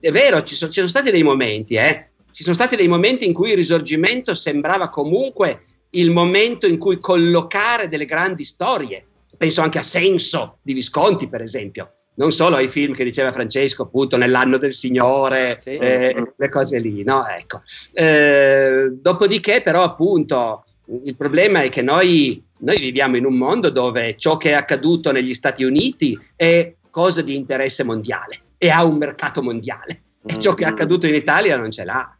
è 0.00 0.10
vero, 0.10 0.42
ci 0.42 0.54
sono, 0.54 0.70
ci 0.70 0.78
sono 0.78 0.88
stati 0.88 1.10
dei 1.10 1.22
momenti, 1.22 1.74
eh, 1.74 2.10
ci 2.34 2.42
sono 2.42 2.56
stati 2.56 2.74
dei 2.74 2.88
momenti 2.88 3.24
in 3.24 3.32
cui 3.32 3.50
il 3.50 3.56
risorgimento 3.56 4.34
sembrava 4.34 4.88
comunque 4.88 5.60
il 5.90 6.10
momento 6.10 6.66
in 6.66 6.78
cui 6.78 6.98
collocare 6.98 7.88
delle 7.88 8.06
grandi 8.06 8.42
storie. 8.42 9.06
Penso 9.36 9.60
anche 9.60 9.78
a 9.78 9.84
Senso 9.84 10.58
di 10.60 10.72
Visconti, 10.72 11.28
per 11.28 11.42
esempio, 11.42 11.92
non 12.14 12.32
solo 12.32 12.56
ai 12.56 12.66
film 12.66 12.92
che 12.92 13.04
diceva 13.04 13.30
Francesco, 13.30 13.84
appunto, 13.84 14.16
nell'anno 14.16 14.58
del 14.58 14.72
Signore, 14.72 15.60
sì. 15.62 15.76
eh, 15.76 16.32
le 16.36 16.48
cose 16.48 16.80
lì, 16.80 17.04
no? 17.04 17.24
Ecco. 17.24 17.62
Eh, 17.92 18.88
dopodiché, 19.00 19.62
però, 19.62 19.84
appunto, 19.84 20.64
il 21.04 21.14
problema 21.14 21.62
è 21.62 21.68
che 21.68 21.82
noi, 21.82 22.42
noi 22.58 22.80
viviamo 22.80 23.16
in 23.16 23.26
un 23.26 23.36
mondo 23.36 23.70
dove 23.70 24.16
ciò 24.16 24.36
che 24.38 24.50
è 24.50 24.54
accaduto 24.54 25.12
negli 25.12 25.34
Stati 25.34 25.62
Uniti 25.62 26.18
è 26.34 26.74
cosa 26.90 27.22
di 27.22 27.36
interesse 27.36 27.84
mondiale 27.84 28.40
e 28.58 28.70
ha 28.70 28.84
un 28.84 28.96
mercato 28.96 29.40
mondiale. 29.40 30.02
E 30.26 30.38
ciò 30.40 30.54
che 30.54 30.64
è 30.64 30.68
mm. 30.68 30.72
accaduto 30.72 31.06
in 31.06 31.14
Italia 31.14 31.56
non 31.56 31.70
ce 31.70 31.84
l'ha. 31.84 32.16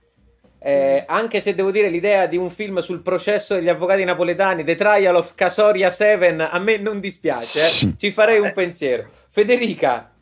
Eh, 0.67 1.05
anche 1.07 1.41
se 1.41 1.55
devo 1.55 1.71
dire 1.71 1.91
l'idea 1.91 2.25
di 2.25 2.39
un 2.39 2.49
film 2.49 2.79
sul 2.79 3.03
processo 3.03 3.55
degli 3.55 3.69
avvocati 3.69 4.03
napoletani, 4.03 4.65
The 4.65 4.75
Trial 4.77 5.15
of 5.15 5.35
Casoria 5.35 5.91
7, 5.91 6.37
a 6.39 6.59
me 6.59 6.79
non 6.79 7.01
dispiace, 7.01 7.61
eh? 7.67 7.93
ci 7.99 8.11
farei 8.11 8.39
un 8.39 8.51
pensiero. 8.55 9.05
Federica, 9.29 10.14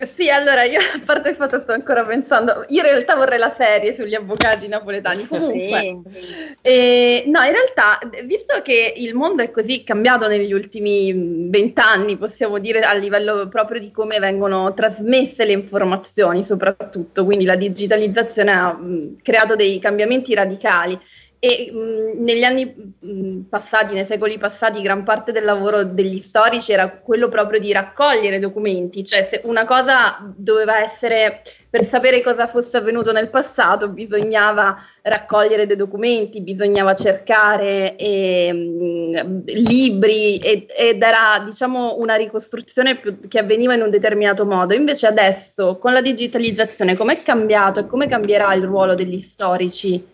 sì, 0.00 0.28
allora 0.30 0.64
io 0.64 0.78
a 0.94 1.00
parte 1.04 1.30
il 1.30 1.36
fatto 1.36 1.58
sto 1.60 1.72
ancora 1.72 2.04
pensando, 2.04 2.64
io 2.68 2.80
in 2.80 2.88
realtà 2.88 3.14
vorrei 3.14 3.38
la 3.38 3.50
serie 3.50 3.94
sugli 3.94 4.14
avvocati 4.14 4.66
napoletani, 4.68 5.26
comunque. 5.26 6.02
Sì. 6.12 6.34
Eh, 6.60 7.24
no, 7.26 7.40
in 7.42 7.52
realtà, 7.52 7.98
visto 8.24 8.60
che 8.62 8.94
il 8.96 9.14
mondo 9.14 9.42
è 9.42 9.50
così 9.50 9.84
cambiato 9.84 10.26
negli 10.28 10.52
ultimi 10.52 11.48
vent'anni, 11.48 12.16
possiamo 12.16 12.58
dire 12.58 12.80
a 12.80 12.94
livello 12.94 13.48
proprio 13.48 13.80
di 13.80 13.90
come 13.90 14.18
vengono 14.18 14.72
trasmesse 14.74 15.44
le 15.44 15.52
informazioni 15.52 16.42
soprattutto, 16.42 17.24
quindi 17.24 17.44
la 17.44 17.56
digitalizzazione 17.56 18.52
ha 18.52 18.72
mh, 18.72 19.16
creato 19.22 19.56
dei 19.56 19.78
cambiamenti 19.78 20.34
radicali 20.34 20.98
e 21.44 21.72
mh, 21.72 22.22
negli 22.22 22.44
anni 22.44 22.94
mh, 23.00 23.40
passati, 23.48 23.94
nei 23.94 24.04
secoli 24.04 24.38
passati, 24.38 24.80
gran 24.80 25.02
parte 25.02 25.32
del 25.32 25.42
lavoro 25.42 25.82
degli 25.82 26.20
storici 26.20 26.70
era 26.70 26.88
quello 26.88 27.28
proprio 27.28 27.58
di 27.58 27.72
raccogliere 27.72 28.38
documenti, 28.38 29.04
cioè 29.04 29.26
se 29.28 29.40
una 29.42 29.64
cosa 29.64 30.32
doveva 30.36 30.80
essere, 30.80 31.42
per 31.68 31.82
sapere 31.82 32.22
cosa 32.22 32.46
fosse 32.46 32.76
avvenuto 32.76 33.10
nel 33.10 33.28
passato, 33.28 33.88
bisognava 33.88 34.76
raccogliere 35.02 35.66
dei 35.66 35.74
documenti, 35.74 36.42
bisognava 36.42 36.94
cercare 36.94 37.96
e, 37.96 38.52
mh, 38.52 39.42
libri 39.46 40.36
ed, 40.36 40.66
ed, 40.76 41.02
era 41.02 41.42
diciamo 41.44 41.96
una 41.98 42.14
ricostruzione 42.14 42.94
più, 43.00 43.18
che 43.26 43.40
avveniva 43.40 43.74
in 43.74 43.82
un 43.82 43.90
determinato 43.90 44.46
modo. 44.46 44.74
Invece 44.74 45.08
adesso 45.08 45.76
con 45.78 45.92
la 45.92 46.02
digitalizzazione 46.02 46.94
com'è 46.94 47.20
cambiato 47.24 47.80
e 47.80 47.86
come 47.88 48.06
cambierà 48.06 48.54
il 48.54 48.62
ruolo 48.62 48.94
degli 48.94 49.20
storici? 49.20 50.10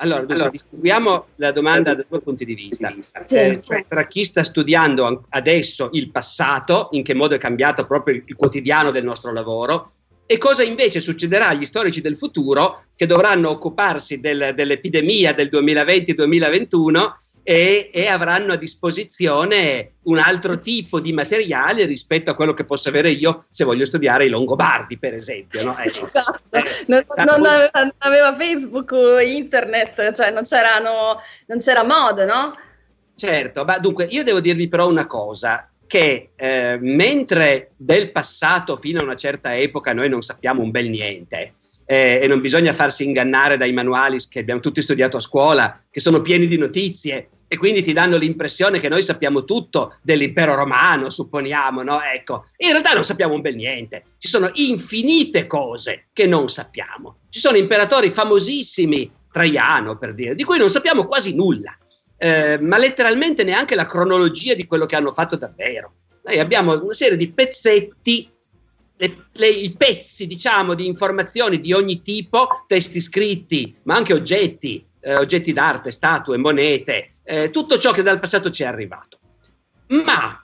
Allora, 0.00 0.24
allora, 0.28 0.48
distinguiamo 0.48 1.26
la 1.36 1.50
domanda 1.50 1.94
da 1.94 2.04
due 2.08 2.20
punti 2.20 2.44
di 2.44 2.54
vista. 2.54 2.94
Sì. 3.26 3.34
Eh, 3.34 3.60
cioè, 3.64 3.84
tra 3.88 4.06
chi 4.06 4.24
sta 4.24 4.44
studiando 4.44 5.26
adesso 5.30 5.88
il 5.92 6.10
passato, 6.10 6.88
in 6.92 7.02
che 7.02 7.14
modo 7.14 7.34
è 7.34 7.38
cambiato 7.38 7.84
proprio 7.86 8.22
il 8.24 8.36
quotidiano 8.36 8.90
del 8.90 9.04
nostro 9.04 9.32
lavoro, 9.32 9.92
e 10.30 10.36
cosa 10.36 10.62
invece 10.62 11.00
succederà 11.00 11.48
agli 11.48 11.64
storici 11.64 12.00
del 12.00 12.16
futuro 12.16 12.82
che 12.94 13.06
dovranno 13.06 13.48
occuparsi 13.48 14.20
del, 14.20 14.52
dell'epidemia 14.54 15.32
del 15.32 15.48
2020-2021 15.50 17.12
e, 17.42 17.90
e, 17.92 18.06
avranno 18.06 18.52
a 18.52 18.56
disposizione 18.56 19.92
un 20.02 20.18
altro 20.18 20.60
tipo 20.60 21.00
di 21.00 21.12
materiale 21.12 21.84
rispetto 21.84 22.30
a 22.30 22.34
quello 22.34 22.54
che 22.54 22.64
posso 22.64 22.88
avere 22.88 23.10
io 23.10 23.46
se 23.50 23.64
voglio 23.64 23.84
studiare 23.84 24.26
i 24.26 24.28
Longobardi, 24.28 24.98
per 24.98 25.14
esempio. 25.14 25.62
No? 25.62 25.76
Ecco. 25.76 26.06
Esatto. 26.06 26.40
Eh, 26.50 26.64
non, 26.86 27.04
non, 27.16 27.46
aveva, 27.46 27.70
non, 27.72 27.92
aveva, 27.98 28.34
Facebook 28.34 28.92
o 28.92 29.20
internet, 29.20 30.12
cioè 30.12 30.30
non, 30.30 30.44
non 31.46 31.58
c'era 31.58 31.84
modo, 31.84 32.24
no? 32.24 32.56
Certo, 33.14 33.64
ma 33.64 33.78
dunque 33.78 34.04
io 34.04 34.22
devo 34.22 34.40
dirvi 34.40 34.68
però 34.68 34.86
una 34.86 35.06
cosa, 35.06 35.68
che 35.88 36.30
eh, 36.36 36.78
mentre 36.80 37.72
del 37.76 38.12
passato 38.12 38.76
fino 38.76 39.00
a 39.00 39.02
una 39.02 39.16
certa 39.16 39.56
epoca 39.56 39.92
noi 39.92 40.08
non 40.08 40.22
sappiamo 40.22 40.62
un 40.62 40.70
bel 40.70 40.88
niente, 40.88 41.54
eh, 41.90 42.20
e 42.22 42.26
non 42.26 42.42
bisogna 42.42 42.74
farsi 42.74 43.04
ingannare 43.04 43.56
dai 43.56 43.72
manuali 43.72 44.20
che 44.28 44.40
abbiamo 44.40 44.60
tutti 44.60 44.82
studiato 44.82 45.16
a 45.16 45.20
scuola, 45.20 45.82
che 45.90 46.00
sono 46.00 46.20
pieni 46.20 46.46
di 46.46 46.58
notizie 46.58 47.30
e 47.48 47.56
quindi 47.56 47.82
ti 47.82 47.94
danno 47.94 48.18
l'impressione 48.18 48.78
che 48.78 48.90
noi 48.90 49.02
sappiamo 49.02 49.44
tutto 49.44 49.96
dell'impero 50.02 50.54
romano, 50.54 51.08
supponiamo, 51.08 51.82
no? 51.82 52.02
Ecco, 52.02 52.44
in 52.58 52.72
realtà 52.72 52.92
non 52.92 53.04
sappiamo 53.04 53.32
un 53.32 53.40
bel 53.40 53.56
niente. 53.56 54.04
Ci 54.18 54.28
sono 54.28 54.50
infinite 54.52 55.46
cose 55.46 56.08
che 56.12 56.26
non 56.26 56.50
sappiamo. 56.50 57.20
Ci 57.30 57.38
sono 57.38 57.56
imperatori 57.56 58.10
famosissimi, 58.10 59.10
Traiano 59.32 59.96
per 59.96 60.12
dire, 60.12 60.34
di 60.34 60.44
cui 60.44 60.58
non 60.58 60.68
sappiamo 60.68 61.06
quasi 61.06 61.34
nulla, 61.34 61.74
eh, 62.18 62.58
ma 62.60 62.76
letteralmente 62.76 63.44
neanche 63.44 63.74
la 63.74 63.86
cronologia 63.86 64.52
di 64.52 64.66
quello 64.66 64.84
che 64.84 64.96
hanno 64.96 65.12
fatto 65.12 65.36
davvero. 65.36 65.94
Noi 66.24 66.38
abbiamo 66.38 66.78
una 66.78 66.92
serie 66.92 67.16
di 67.16 67.32
pezzetti 67.32 68.30
le, 68.98 69.28
le, 69.32 69.48
i 69.48 69.72
pezzi, 69.74 70.26
diciamo, 70.26 70.74
di 70.74 70.86
informazioni 70.86 71.60
di 71.60 71.72
ogni 71.72 72.00
tipo, 72.00 72.64
testi 72.66 73.00
scritti, 73.00 73.74
ma 73.84 73.94
anche 73.94 74.12
oggetti, 74.12 74.84
eh, 75.00 75.16
oggetti 75.16 75.52
d'arte, 75.52 75.90
statue, 75.90 76.36
monete, 76.36 77.12
eh, 77.22 77.50
tutto 77.50 77.78
ciò 77.78 77.92
che 77.92 78.02
dal 78.02 78.18
passato 78.18 78.50
ci 78.50 78.64
è 78.64 78.66
arrivato. 78.66 79.18
Ma 79.88 80.42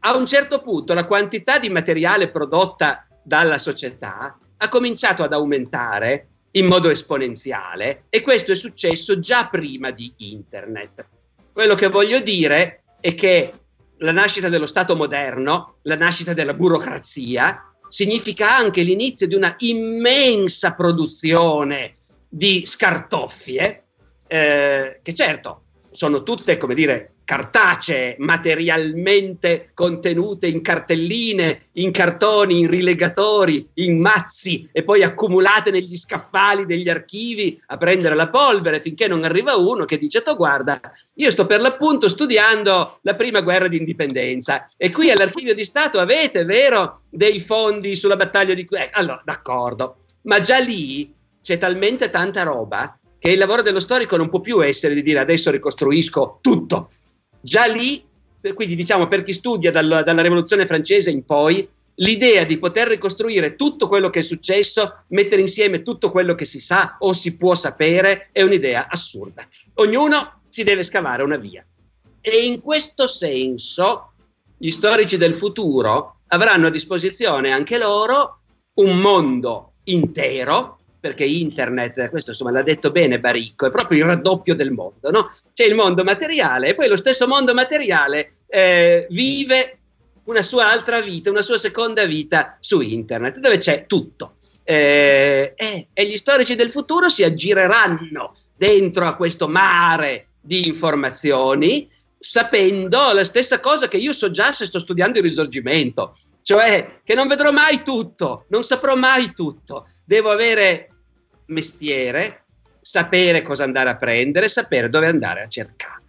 a 0.00 0.16
un 0.16 0.26
certo 0.26 0.60
punto 0.60 0.94
la 0.94 1.06
quantità 1.06 1.58
di 1.58 1.70
materiale 1.70 2.28
prodotta 2.28 3.06
dalla 3.22 3.58
società 3.58 4.36
ha 4.56 4.68
cominciato 4.68 5.22
ad 5.22 5.32
aumentare 5.32 6.26
in 6.52 6.66
modo 6.66 6.90
esponenziale 6.90 8.04
e 8.10 8.20
questo 8.20 8.52
è 8.52 8.56
successo 8.56 9.20
già 9.20 9.46
prima 9.46 9.90
di 9.90 10.12
internet. 10.18 11.06
Quello 11.52 11.74
che 11.74 11.88
voglio 11.88 12.20
dire 12.20 12.82
è 13.00 13.14
che 13.14 13.52
la 13.98 14.12
nascita 14.12 14.48
dello 14.48 14.66
Stato 14.66 14.96
moderno, 14.96 15.76
la 15.82 15.96
nascita 15.96 16.34
della 16.34 16.54
burocrazia, 16.54 17.71
significa 17.92 18.56
anche 18.56 18.80
l'inizio 18.80 19.26
di 19.26 19.34
una 19.34 19.54
immensa 19.58 20.72
produzione 20.72 21.98
di 22.26 22.64
scartoffie, 22.64 23.84
eh, 24.26 25.00
che 25.02 25.12
certo 25.12 25.64
sono 25.90 26.22
tutte, 26.22 26.56
come 26.56 26.74
dire, 26.74 27.11
cartacee 27.32 28.16
materialmente 28.18 29.70
contenute 29.72 30.48
in 30.48 30.60
cartelline, 30.60 31.68
in 31.72 31.90
cartoni, 31.90 32.60
in 32.60 32.68
rilegatori, 32.68 33.70
in 33.76 33.98
mazzi 33.98 34.68
e 34.70 34.82
poi 34.82 35.02
accumulate 35.02 35.70
negli 35.70 35.96
scaffali 35.96 36.66
degli 36.66 36.90
archivi 36.90 37.58
a 37.68 37.78
prendere 37.78 38.16
la 38.16 38.28
polvere 38.28 38.80
finché 38.80 39.08
non 39.08 39.24
arriva 39.24 39.56
uno 39.56 39.86
che 39.86 39.96
dice 39.96 40.20
tu 40.20 40.36
guarda 40.36 40.78
io 41.14 41.30
sto 41.30 41.46
per 41.46 41.62
l'appunto 41.62 42.06
studiando 42.06 42.98
la 43.00 43.14
prima 43.14 43.40
guerra 43.40 43.68
di 43.68 43.78
indipendenza 43.78 44.66
e 44.76 44.90
qui 44.92 45.10
all'archivio 45.10 45.54
di 45.54 45.64
Stato 45.64 46.00
avete 46.00 46.44
vero 46.44 47.00
dei 47.08 47.40
fondi 47.40 47.96
sulla 47.96 48.16
battaglia 48.16 48.52
di... 48.52 48.68
Eh, 48.68 48.90
allora 48.92 49.22
d'accordo 49.24 50.04
ma 50.24 50.38
già 50.40 50.58
lì 50.58 51.10
c'è 51.40 51.56
talmente 51.56 52.10
tanta 52.10 52.42
roba 52.42 52.94
che 53.18 53.30
il 53.30 53.38
lavoro 53.38 53.62
dello 53.62 53.80
storico 53.80 54.16
non 54.16 54.28
può 54.28 54.40
più 54.40 54.62
essere 54.62 54.92
di 54.94 55.02
dire 55.02 55.20
adesso 55.20 55.50
ricostruisco 55.52 56.40
tutto. 56.42 56.90
Già 57.42 57.66
lì, 57.66 58.02
quindi 58.54 58.74
diciamo 58.76 59.08
per 59.08 59.24
chi 59.24 59.32
studia 59.32 59.70
dal, 59.70 60.02
dalla 60.04 60.22
rivoluzione 60.22 60.66
francese 60.66 61.10
in 61.10 61.24
poi, 61.24 61.68
l'idea 61.96 62.44
di 62.44 62.58
poter 62.58 62.88
ricostruire 62.88 63.56
tutto 63.56 63.88
quello 63.88 64.08
che 64.10 64.20
è 64.20 64.22
successo, 64.22 65.04
mettere 65.08 65.42
insieme 65.42 65.82
tutto 65.82 66.10
quello 66.10 66.34
che 66.34 66.44
si 66.44 66.60
sa 66.60 66.96
o 67.00 67.12
si 67.12 67.36
può 67.36 67.54
sapere, 67.54 68.28
è 68.32 68.42
un'idea 68.42 68.86
assurda. 68.88 69.46
Ognuno 69.74 70.42
si 70.48 70.62
deve 70.62 70.82
scavare 70.82 71.22
una 71.22 71.36
via. 71.36 71.66
E 72.20 72.44
in 72.44 72.60
questo 72.60 73.08
senso 73.08 74.12
gli 74.56 74.70
storici 74.70 75.16
del 75.16 75.34
futuro 75.34 76.20
avranno 76.28 76.68
a 76.68 76.70
disposizione 76.70 77.50
anche 77.50 77.78
loro 77.78 78.42
un 78.74 78.98
mondo 78.98 79.72
intero, 79.84 80.78
perché 81.02 81.24
internet, 81.24 82.10
questo 82.10 82.30
insomma 82.30 82.52
l'ha 82.52 82.62
detto 82.62 82.92
bene 82.92 83.18
Baricco, 83.18 83.66
è 83.66 83.72
proprio 83.72 83.98
il 83.98 84.04
raddoppio 84.04 84.54
del 84.54 84.70
mondo, 84.70 85.10
no? 85.10 85.32
C'è 85.52 85.64
il 85.64 85.74
mondo 85.74 86.04
materiale 86.04 86.68
e 86.68 86.74
poi 86.76 86.86
lo 86.86 86.96
stesso 86.96 87.26
mondo 87.26 87.54
materiale 87.54 88.34
eh, 88.46 89.08
vive 89.10 89.78
una 90.26 90.44
sua 90.44 90.70
altra 90.70 91.00
vita, 91.00 91.28
una 91.28 91.42
sua 91.42 91.58
seconda 91.58 92.04
vita 92.04 92.56
su 92.60 92.80
internet, 92.80 93.38
dove 93.38 93.58
c'è 93.58 93.86
tutto. 93.86 94.36
Eh, 94.62 95.54
eh, 95.56 95.88
e 95.92 96.06
gli 96.06 96.16
storici 96.16 96.54
del 96.54 96.70
futuro 96.70 97.08
si 97.08 97.24
aggireranno 97.24 98.36
dentro 98.56 99.04
a 99.08 99.16
questo 99.16 99.48
mare 99.48 100.28
di 100.40 100.68
informazioni, 100.68 101.90
sapendo 102.16 103.12
la 103.12 103.24
stessa 103.24 103.58
cosa 103.58 103.88
che 103.88 103.96
io 103.96 104.12
so 104.12 104.30
già 104.30 104.52
se 104.52 104.66
sto 104.66 104.78
studiando 104.78 105.18
il 105.18 105.24
risorgimento, 105.24 106.16
cioè 106.42 107.00
che 107.02 107.14
non 107.16 107.26
vedrò 107.26 107.50
mai 107.50 107.82
tutto, 107.82 108.44
non 108.50 108.62
saprò 108.62 108.94
mai 108.94 109.32
tutto, 109.34 109.88
devo 110.04 110.30
avere 110.30 110.91
mestiere, 111.52 112.44
sapere 112.80 113.42
cosa 113.42 113.64
andare 113.64 113.90
a 113.90 113.96
prendere, 113.96 114.48
sapere 114.48 114.88
dove 114.88 115.06
andare 115.06 115.42
a 115.42 115.46
cercare. 115.46 116.00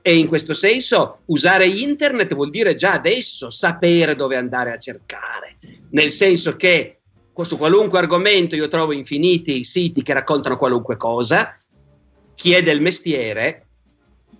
E 0.00 0.16
in 0.16 0.26
questo 0.28 0.54
senso 0.54 1.20
usare 1.26 1.66
internet 1.66 2.34
vuol 2.34 2.50
dire 2.50 2.74
già 2.74 2.92
adesso 2.92 3.50
sapere 3.50 4.14
dove 4.14 4.36
andare 4.36 4.72
a 4.72 4.78
cercare, 4.78 5.56
nel 5.90 6.10
senso 6.10 6.56
che 6.56 6.98
su 7.42 7.56
qualunque 7.56 7.98
argomento 7.98 8.54
io 8.54 8.68
trovo 8.68 8.92
infiniti 8.92 9.64
siti 9.64 10.02
che 10.02 10.12
raccontano 10.12 10.56
qualunque 10.56 10.96
cosa, 10.96 11.58
chi 12.34 12.52
è 12.52 12.62
del 12.62 12.80
mestiere 12.80 13.66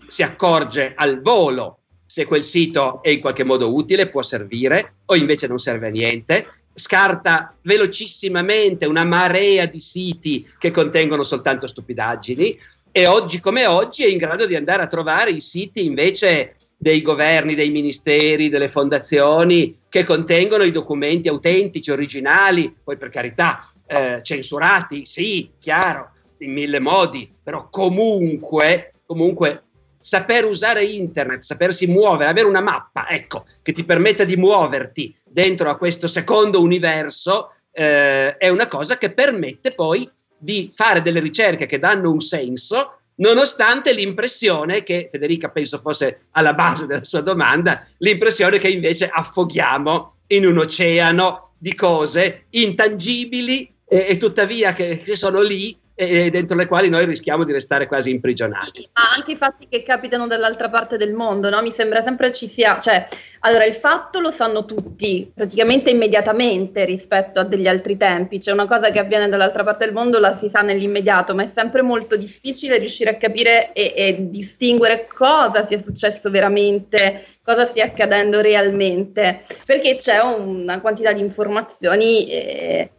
si 0.07 0.23
accorge 0.23 0.93
al 0.95 1.21
volo 1.23 1.79
se 2.07 2.27
quel 2.27 2.45
sito 2.45 3.03
è 3.03 3.09
in 3.09 3.21
qualche 3.21 3.43
modo 3.43 3.75
utile, 3.75 4.09
può 4.09 4.23
servire 4.23 4.97
o 5.07 5.17
invece 5.17 5.47
non 5.47 5.59
serve 5.59 5.89
a 5.89 5.91
niente, 5.91 6.47
scarta 6.75 7.57
velocissimamente 7.63 8.85
una 8.87 9.05
marea 9.05 9.67
di 9.67 9.81
siti 9.81 10.47
che 10.59 10.71
contengono 10.71 11.23
soltanto 11.23 11.67
stupidaggini 11.67 12.59
e 12.91 13.07
oggi 13.07 13.41
come 13.41 13.67
oggi 13.67 14.05
è 14.05 14.09
in 14.09 14.19
grado 14.19 14.47
di 14.47 14.57
andare 14.57 14.83
a 14.83 14.87
trovare 14.87 15.31
i 15.31 15.41
siti 15.41 15.85
invece 15.85 16.57
dei 16.77 17.03
governi, 17.03 17.55
dei 17.55 17.71
ministeri, 17.71 18.49
delle 18.49 18.69
fondazioni 18.69 19.79
che 19.89 20.05
contengono 20.05 20.65
i 20.65 20.71
documenti 20.71 21.29
autentici, 21.29 21.91
originali, 21.91 22.75
poi 22.85 22.97
per 22.97 23.09
carità 23.09 23.69
eh, 23.87 24.21
censurati, 24.23 25.05
sì, 25.07 25.51
chiaro, 25.59 26.11
in 26.39 26.53
mille 26.53 26.81
modi, 26.81 27.33
però 27.43 27.69
comunque, 27.71 28.95
comunque 29.07 29.63
saper 30.05 30.45
usare 30.45 30.85
internet, 30.85 31.41
sapersi 31.41 31.87
muovere, 31.87 32.29
avere 32.29 32.47
una 32.47 32.61
mappa, 32.61 33.09
ecco, 33.09 33.47
che 33.63 33.73
ti 33.73 33.85
permetta 33.85 34.25
di 34.25 34.37
muoverti 34.37 35.17
dentro 35.25 35.71
a 35.71 35.79
questo 35.79 36.09
secondo 36.09 36.61
universo, 36.61 37.55
eh, 37.73 38.37
è 38.37 38.51
una 38.51 38.69
cosa 38.69 38.99
che 38.99 39.15
permette 39.15 39.73
poi 39.73 40.07
di 40.37 40.71
fare 40.75 41.01
delle 41.01 41.21
ricerche 41.21 41.65
che 41.65 41.79
danno 41.79 42.11
un 42.11 42.21
senso, 42.21 42.99
nonostante 43.15 43.95
l'impressione 43.95 44.83
che, 44.83 45.09
Federica 45.11 45.49
penso 45.49 45.79
fosse 45.79 46.27
alla 46.33 46.53
base 46.53 46.85
della 46.85 47.03
sua 47.03 47.23
domanda, 47.23 47.83
l'impressione 47.99 48.59
che 48.59 48.69
invece 48.69 49.09
affoghiamo 49.09 50.17
in 50.27 50.45
un 50.45 50.59
oceano 50.59 51.53
di 51.57 51.75
cose 51.75 52.45
intangibili 52.51 53.75
e, 53.87 54.05
e 54.11 54.17
tuttavia 54.19 54.75
che, 54.75 55.01
che 55.01 55.17
sono 55.17 55.41
lì 55.41 55.75
e 55.97 56.29
dentro 56.31 56.57
le 56.57 56.67
quali 56.67 56.89
noi 56.89 57.05
rischiamo 57.05 57.45
di 57.45 57.53
restare 57.53 57.87
quasi 57.87 58.11
imprigionati. 58.11 58.89
Ma 58.95 59.13
anche 59.15 59.33
i 59.33 59.37
fatti 59.37 59.69
che 59.69 59.85
capitano 59.85 60.27
dall'altra 60.27 60.69
parte 60.69 60.97
del 60.97 61.15
mondo, 61.15 61.51
no? 61.51 61.63
Mi 61.63 61.71
sembra 61.71 62.03
sempre 62.03 62.33
ci 62.33 62.49
sia, 62.49 62.81
cioè, 62.81 63.07
allora 63.41 63.65
il 63.65 63.75
fatto 63.75 64.19
lo 64.19 64.33
sanno 64.33 64.65
tutti, 64.65 65.31
praticamente 65.33 65.91
immediatamente 65.91 66.85
rispetto 66.85 67.41
a 67.41 67.45
degli 67.45 67.69
altri 67.69 67.97
tempi, 67.97 68.39
c'è 68.39 68.51
una 68.51 68.67
cosa 68.67 68.91
che 68.91 68.99
avviene 68.99 69.29
dall'altra 69.29 69.63
parte 69.63 69.85
del 69.85 69.95
mondo, 69.95 70.19
la 70.19 70.37
si 70.37 70.49
sa 70.49 70.63
nell'immediato, 70.63 71.35
ma 71.35 71.45
è 71.45 71.49
sempre 71.49 71.83
molto 71.83 72.17
difficile 72.17 72.79
riuscire 72.79 73.11
a 73.11 73.17
capire 73.17 73.73
e, 73.73 73.95
e 73.97 74.17
distinguere 74.29 75.07
cosa 75.07 75.65
sia 75.65 75.81
successo 75.81 76.29
veramente, 76.29 77.25
cosa 77.45 77.67
stia 77.67 77.85
accadendo 77.85 78.41
realmente, 78.41 79.45
perché 79.65 79.95
c'è 79.97 80.19
una 80.21 80.81
quantità 80.81 81.13
di 81.13 81.21
informazioni 81.21 82.29
eh, 82.29 82.91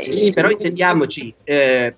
sì, 0.00 0.12
sì, 0.12 0.30
però 0.32 0.50
intendiamoci, 0.50 1.34
eh, 1.44 1.94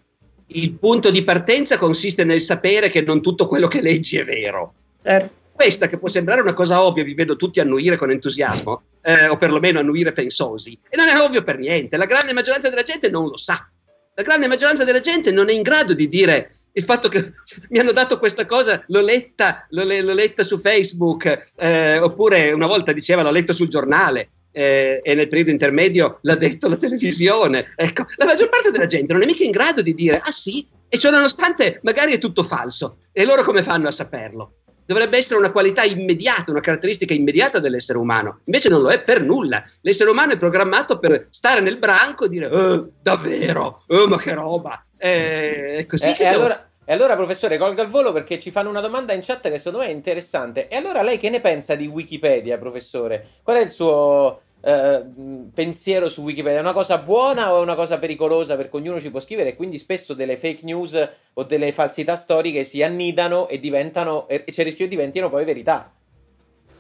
il 0.49 0.73
punto 0.73 1.11
di 1.11 1.23
partenza 1.25 1.77
consiste 1.77 2.25
nel 2.25 2.41
sapere 2.41 2.91
che 2.91 3.03
non 3.03 3.23
tutto 3.23 3.47
quello 3.47 3.69
che 3.69 3.81
leggi 3.81 4.19
è 4.19 4.25
vero. 4.25 4.75
Certo. 5.03 5.43
Questa 5.53 5.87
che 5.87 5.99
può 5.99 6.09
sembrare 6.09 6.41
una 6.41 6.53
cosa 6.53 6.83
ovvia, 6.83 7.05
vi 7.05 7.15
vedo 7.15 7.37
tutti 7.37 7.61
annuire 7.61 7.97
con 7.97 8.11
entusiasmo, 8.11 8.83
eh, 9.03 9.29
o 9.29 9.37
perlomeno 9.37 9.79
annuire 9.79 10.13
pensosi, 10.13 10.77
e 10.89 10.97
non 10.97 11.07
è 11.07 11.17
ovvio 11.21 11.45
per 11.45 11.59
niente, 11.59 11.97
la 11.97 12.07
grande 12.07 12.33
maggioranza 12.33 12.69
della 12.69 12.83
gente 12.83 13.09
non 13.09 13.29
lo 13.29 13.37
sa. 13.37 13.69
La 14.17 14.23
grande 14.23 14.49
maggioranza 14.49 14.85
della 14.85 15.01
gente 15.01 15.31
non 15.31 15.49
è 15.49 15.53
in 15.53 15.63
grado 15.63 15.93
di 15.95 16.09
dire 16.09 16.55
il 16.73 16.83
fatto 16.83 17.09
che 17.09 17.33
mi 17.71 17.79
hanno 17.79 17.93
dato 17.93 18.19
questa 18.19 18.47
cosa, 18.47 18.83
l'ho 18.89 19.01
letta, 19.01 19.67
l'ho, 19.71 19.85
l'ho 19.85 20.15
letta 20.15 20.43
su 20.43 20.59
Facebook, 20.59 21.53
eh, 21.57 21.99
oppure 21.99 22.51
una 22.53 22.67
volta 22.67 22.93
diceva 22.93 23.23
l'ho 23.23 23.31
letto 23.31 23.53
sul 23.53 23.69
giornale, 23.69 24.31
eh, 24.55 25.01
e 25.03 25.15
nel 25.15 25.27
periodo 25.27 25.51
intermedio 25.51 26.19
l'ha 26.23 26.37
detto 26.37 26.69
la 26.69 26.77
televisione. 26.77 27.73
Ecco, 27.75 28.07
la 28.17 28.25
maggior 28.25 28.49
parte 28.49 28.71
della 28.71 28.87
gente 28.87 29.13
non 29.13 29.23
è 29.23 29.27
mica 29.27 29.43
in 29.43 29.51
grado 29.51 29.83
di 29.83 29.93
dire 29.93 30.21
ah 30.23 30.31
sì, 30.31 30.67
e 30.89 30.97
ciò 30.97 31.11
nonostante 31.11 31.81
magari 31.83 32.13
è 32.13 32.19
tutto 32.19 32.45
falso. 32.45 32.99
E 33.13 33.25
loro 33.25 33.43
come 33.43 33.65
fanno 33.65 33.89
a 33.89 33.93
saperlo? 33.93 34.59
Dovrebbe 34.87 35.17
essere 35.17 35.39
una 35.39 35.51
qualità 35.51 35.83
immediata, 35.83 36.51
una 36.51 36.61
caratteristica 36.61 37.15
immediata 37.15 37.59
dell'essere 37.59 37.99
umano. 37.99 38.41
Invece 38.45 38.69
non 38.69 38.83
lo 38.83 38.91
è 38.91 39.03
per 39.03 39.23
nulla. 39.23 39.65
L'essere 39.81 40.11
umano 40.11 40.35
è 40.35 40.39
programmato 40.39 40.99
per 40.99 41.27
stare 41.31 41.61
nel 41.61 41.79
branco 41.79 42.27
e 42.27 42.29
dire 42.29 42.47
oh, 42.47 42.91
davvero, 43.03 43.83
oh, 43.87 44.07
ma 44.07 44.19
che 44.19 44.35
roba. 44.35 44.85
Eh, 44.97 45.79
è 45.79 45.87
così 45.87 46.11
eh, 46.11 46.13
che 46.13 46.23
e 46.23 46.27
allora... 46.27 46.69
E 46.87 46.93
allora, 46.93 47.17
professore, 47.17 47.57
colga 47.57 47.83
il 47.83 47.89
volo 47.89 48.13
perché 48.13 48.39
ci 48.39 48.51
fanno 48.51 48.69
una 48.69 48.83
domanda 48.83 49.15
in 49.15 49.23
chat 49.23 49.49
che 49.49 49.57
secondo 49.57 49.79
me 49.79 49.87
è 49.87 49.91
interessante. 49.91 50.69
E 50.69 50.77
allora 50.77 51.01
lei 51.01 51.17
che 51.17 51.31
ne 51.31 51.41
pensa 51.41 51.75
di 51.75 51.87
Wikipedia, 51.87 52.59
professore? 52.59 53.27
Qual 53.43 53.57
è 53.57 53.61
il 53.61 53.71
suo 53.71 54.43
eh, 54.65 55.05
pensiero 55.53 56.09
su 56.09 56.23
Wikipedia? 56.23 56.59
È 56.59 56.63
una 56.63 56.73
cosa 56.73 56.99
buona 56.99 57.53
o 57.53 57.59
è 57.59 57.61
una 57.61 57.75
cosa 57.75 57.99
pericolosa 57.99 58.57
perché 58.57 58.77
ognuno 58.77 59.01
ci 59.01 59.11
può 59.11 59.21
scrivere 59.21 59.51
e 59.51 59.57
quindi 59.57 59.79
spesso 59.79 60.15
delle 60.15 60.37
fake 60.37 60.61
news 60.63 61.09
o 61.35 61.43
delle 61.45 61.73
falsità 61.73 62.17
storiche 62.17 62.65
si 62.65 62.83
annidano 62.83 63.49
e 63.49 63.61
diventano 63.61 64.27
e 64.29 64.45
c'è 64.45 64.61
il 64.61 64.67
rischio 64.67 64.85
che 64.85 64.91
diventino 64.91 65.29
poi 65.29 65.45
verità. 65.45 65.93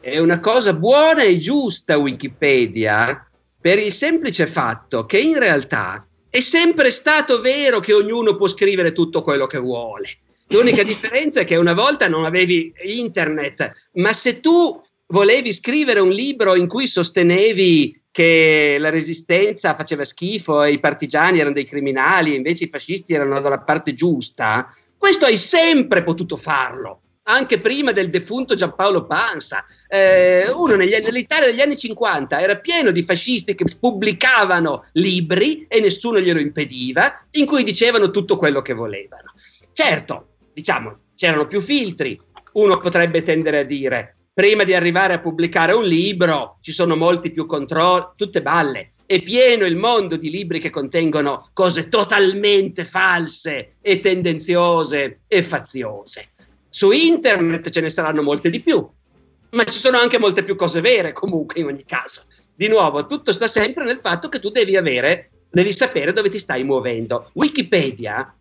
È 0.01 0.19
una 0.19 0.41
cosa 0.41 0.73
buona 0.73 1.23
e 1.23 1.39
giusta 1.39 1.99
Wikipedia 1.99 3.29
per 3.61 3.79
il 3.79 3.93
semplice 3.93 4.47
fatto 4.47 5.07
che 5.07 5.19
in 5.19 5.39
realtà 5.39 6.07
è 6.29 6.41
sempre 6.41 6.91
stato 6.91 7.41
vero 7.41 7.81
che 7.81 7.93
ognuno 7.93 8.37
può 8.37 8.49
scrivere 8.49 8.93
tutto 8.93 9.23
quello 9.23 9.47
che 9.47 9.59
vuole. 9.59 10.09
L'unica 10.49 10.83
differenza 10.85 11.41
è 11.41 11.45
che 11.45 11.57
una 11.57 11.75
volta 11.75 12.09
non 12.09 12.25
avevi 12.25 12.73
internet, 12.83 13.91
ma 13.93 14.13
se 14.13 14.41
tu 14.41 14.83
volevi 15.15 15.53
scrivere 15.53 16.01
un 16.01 16.11
libro 16.11 16.57
in 16.57 16.67
cui 16.67 16.89
sostenevi 16.89 18.03
che 18.11 18.79
la 18.81 18.91
resistenza 18.91 19.77
faceva 19.77 20.05
schifo 20.05 20.65
e 20.65 20.73
i 20.73 20.81
partigiani 20.81 21.39
erano 21.39 21.55
dei 21.55 21.65
criminali 21.65 22.33
e 22.33 22.37
invece 22.37 22.65
i 22.65 22.69
fascisti 22.69 23.15
erano 23.15 23.41
dalla 23.41 23.61
parte 23.61 23.95
giusta, 23.95 24.67
questo 24.99 25.25
hai 25.25 25.37
sempre 25.37 26.03
potuto 26.03 26.37
farlo 26.37 26.99
anche 27.27 27.59
prima 27.59 27.93
del 27.93 28.11
defunto 28.11 28.55
Giampaolo 28.55 29.07
Pansa. 29.07 29.65
Eh, 29.89 30.51
uno 30.51 30.75
negli, 30.75 30.95
nell'Italia 30.95 31.47
degli 31.47 31.61
anni 31.61 31.79
50 31.79 32.39
era 32.39 32.57
pieno 32.57 32.91
di 32.91 33.03
fascisti 33.03 33.55
che 33.55 33.65
pubblicavano 33.81 34.89
libri 34.93 35.65
e 35.67 35.81
nessuno 35.81 36.21
glielo 36.21 36.39
impediva, 36.39 37.25
in 37.31 37.47
cui 37.47 37.63
dicevano 37.63 38.11
tutto 38.11 38.37
quello 38.37 38.61
che 38.61 38.75
volevano. 38.75 39.33
Certo, 39.73 40.35
diciamo, 40.53 40.99
c'erano 41.15 41.47
più 41.47 41.63
filtri. 41.63 42.21
Uno 42.53 42.77
potrebbe 42.77 43.23
tendere 43.23 43.61
a 43.61 43.65
dire 43.65 44.17
prima 44.35 44.65
di 44.65 44.75
arrivare 44.75 45.15
a 45.15 45.21
pubblicare 45.21 45.73
un 45.73 45.85
libro 45.85 46.59
ci 46.61 46.73
sono 46.73 46.97
molti 46.97 47.31
più 47.31 47.47
controlli, 47.47 48.07
tutte 48.17 48.43
balle. 48.43 48.91
È 49.07 49.23
pieno 49.23 49.65
il 49.65 49.77
mondo 49.77 50.17
di 50.17 50.29
libri 50.29 50.59
che 50.59 50.71
contengono 50.71 51.49
cose 51.53 51.89
totalmente 51.89 52.85
false 52.85 53.77
e 53.81 54.01
tendenziose 54.01 55.21
e 55.29 55.43
faziose. 55.43 56.31
Su 56.69 56.91
internet 56.91 57.71
ce 57.71 57.81
ne 57.81 57.91
saranno 57.91 58.23
molte 58.23 58.51
di 58.51 58.61
più, 58.61 58.85
ma 59.51 59.65
ci 59.65 59.79
sono 59.79 59.99
anche 59.99 60.19
molte 60.19 60.43
più 60.43 60.57
cose 60.57 60.81
vere 60.81 61.13
comunque 61.13 61.61
in 61.61 61.67
ogni 61.67 61.85
caso. 61.85 62.23
Di 62.53 62.67
nuovo, 62.67 63.07
tutto 63.07 63.33
sta 63.33 63.47
sempre 63.47 63.85
nel 63.85 64.01
fatto 64.01 64.29
che 64.29 64.41
tu 64.41 64.51
devi 64.51 64.77
avere, 64.77 65.31
devi 65.49 65.73
sapere 65.73 66.13
dove 66.13 66.31
ti 66.31 66.41
stai 66.41 66.65
muovendo. 66.65 67.31
Wikipedia 67.35 68.35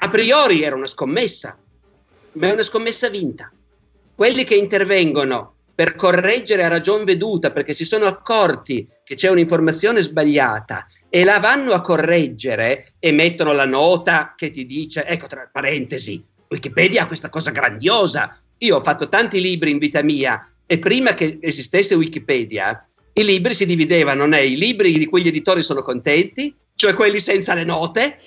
a 0.00 0.08
priori 0.08 0.62
era 0.62 0.76
una 0.76 0.86
scommessa, 0.86 1.58
ma 2.32 2.46
è 2.46 2.52
una 2.52 2.62
scommessa 2.62 3.08
vinta. 3.08 3.50
Quelli 4.18 4.42
che 4.42 4.56
intervengono 4.56 5.54
per 5.76 5.94
correggere 5.94 6.64
a 6.64 6.68
ragion 6.68 7.04
veduta 7.04 7.52
perché 7.52 7.72
si 7.72 7.84
sono 7.84 8.06
accorti 8.06 8.84
che 9.04 9.14
c'è 9.14 9.28
un'informazione 9.30 10.02
sbagliata 10.02 10.86
e 11.08 11.22
la 11.22 11.38
vanno 11.38 11.72
a 11.72 11.80
correggere 11.80 12.94
e 12.98 13.12
mettono 13.12 13.52
la 13.52 13.64
nota 13.64 14.34
che 14.36 14.50
ti 14.50 14.66
dice, 14.66 15.06
ecco 15.06 15.28
tra 15.28 15.48
parentesi, 15.52 16.20
Wikipedia 16.48 17.04
ha 17.04 17.06
questa 17.06 17.28
cosa 17.28 17.52
grandiosa. 17.52 18.36
Io 18.58 18.74
ho 18.74 18.80
fatto 18.80 19.08
tanti 19.08 19.40
libri 19.40 19.70
in 19.70 19.78
vita 19.78 20.02
mia 20.02 20.44
e 20.66 20.80
prima 20.80 21.14
che 21.14 21.38
esistesse 21.40 21.94
Wikipedia, 21.94 22.84
i 23.12 23.24
libri 23.24 23.54
si 23.54 23.66
dividevano 23.66 24.26
nei 24.26 24.56
libri 24.56 24.98
di 24.98 25.06
cui 25.06 25.22
gli 25.22 25.28
editori 25.28 25.62
sono 25.62 25.82
contenti, 25.82 26.52
cioè 26.78 26.94
quelli 26.94 27.18
senza 27.18 27.54
le 27.54 27.64
note, 27.64 28.18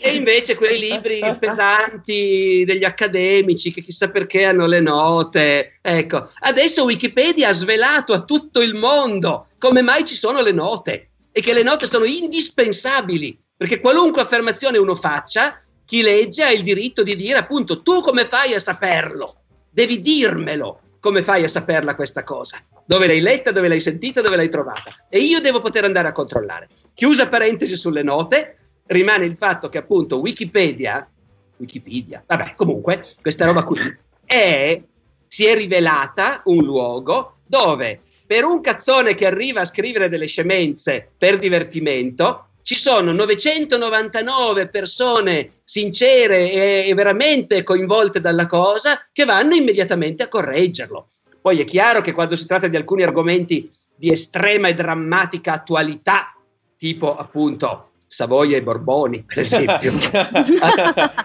e 0.00 0.14
invece 0.14 0.56
quei 0.56 0.80
libri 0.80 1.20
pesanti 1.38 2.64
degli 2.66 2.82
accademici 2.82 3.72
che 3.72 3.80
chissà 3.80 4.10
perché 4.10 4.44
hanno 4.44 4.66
le 4.66 4.80
note. 4.80 5.78
Ecco, 5.80 6.28
adesso 6.40 6.82
Wikipedia 6.82 7.50
ha 7.50 7.52
svelato 7.52 8.12
a 8.12 8.24
tutto 8.24 8.60
il 8.60 8.74
mondo 8.74 9.46
come 9.56 9.82
mai 9.82 10.04
ci 10.04 10.16
sono 10.16 10.42
le 10.42 10.50
note 10.50 11.10
e 11.30 11.40
che 11.40 11.54
le 11.54 11.62
note 11.62 11.86
sono 11.86 12.04
indispensabili, 12.04 13.38
perché 13.56 13.78
qualunque 13.78 14.20
affermazione 14.20 14.78
uno 14.78 14.96
faccia, 14.96 15.62
chi 15.84 16.02
legge 16.02 16.42
ha 16.42 16.50
il 16.50 16.64
diritto 16.64 17.04
di 17.04 17.14
dire 17.14 17.38
appunto 17.38 17.82
tu 17.82 18.00
come 18.00 18.24
fai 18.24 18.52
a 18.52 18.58
saperlo? 18.58 19.42
Devi 19.70 20.00
dirmelo 20.00 20.80
come 20.98 21.22
fai 21.22 21.44
a 21.44 21.48
saperla 21.48 21.94
questa 21.94 22.24
cosa. 22.24 22.58
Dove 22.84 23.06
l'hai 23.06 23.20
letta, 23.20 23.52
dove 23.52 23.68
l'hai 23.68 23.80
sentita, 23.80 24.20
dove 24.20 24.34
l'hai 24.34 24.48
trovata. 24.48 25.06
E 25.08 25.18
io 25.18 25.40
devo 25.40 25.60
poter 25.60 25.84
andare 25.84 26.08
a 26.08 26.12
controllare. 26.12 26.68
Chiusa 26.94 27.28
parentesi 27.28 27.76
sulle 27.76 28.02
note, 28.02 28.56
rimane 28.86 29.24
il 29.24 29.36
fatto 29.36 29.68
che 29.68 29.78
appunto 29.78 30.20
Wikipedia, 30.20 31.08
Wikipedia, 31.56 32.22
vabbè, 32.26 32.54
comunque, 32.54 33.04
questa 33.20 33.46
roba 33.46 33.64
qui, 33.64 33.78
è, 34.24 34.82
si 35.26 35.46
è 35.46 35.54
rivelata 35.54 36.42
un 36.46 36.64
luogo 36.64 37.38
dove 37.46 38.00
per 38.32 38.44
un 38.44 38.62
cazzone 38.62 39.14
che 39.14 39.26
arriva 39.26 39.60
a 39.60 39.66
scrivere 39.66 40.08
delle 40.08 40.26
scemenze 40.26 41.10
per 41.18 41.38
divertimento, 41.38 42.46
ci 42.62 42.76
sono 42.76 43.12
999 43.12 44.68
persone 44.68 45.50
sincere 45.64 46.50
e, 46.50 46.88
e, 46.88 46.94
veramente 46.94 47.62
coinvolte 47.62 48.20
dalla 48.20 48.46
cosa 48.46 49.06
che 49.12 49.26
vanno 49.26 49.54
immediatamente 49.54 50.22
a 50.22 50.28
correggerlo. 50.28 51.08
Poi 51.42 51.60
è 51.60 51.64
chiaro 51.64 52.00
che 52.00 52.12
quando 52.12 52.34
si 52.34 52.46
tratta 52.46 52.68
di 52.68 52.76
alcuni 52.76 53.02
argomenti 53.02 53.68
di 53.94 54.10
estrema 54.10 54.68
e 54.68 54.74
drammatica 54.74 55.52
attualità, 55.52 56.34
tipo 56.82 57.14
appunto 57.14 57.90
Savoia 58.08 58.56
e 58.56 58.62
Borboni, 58.62 59.22
per 59.22 59.38
esempio. 59.38 59.92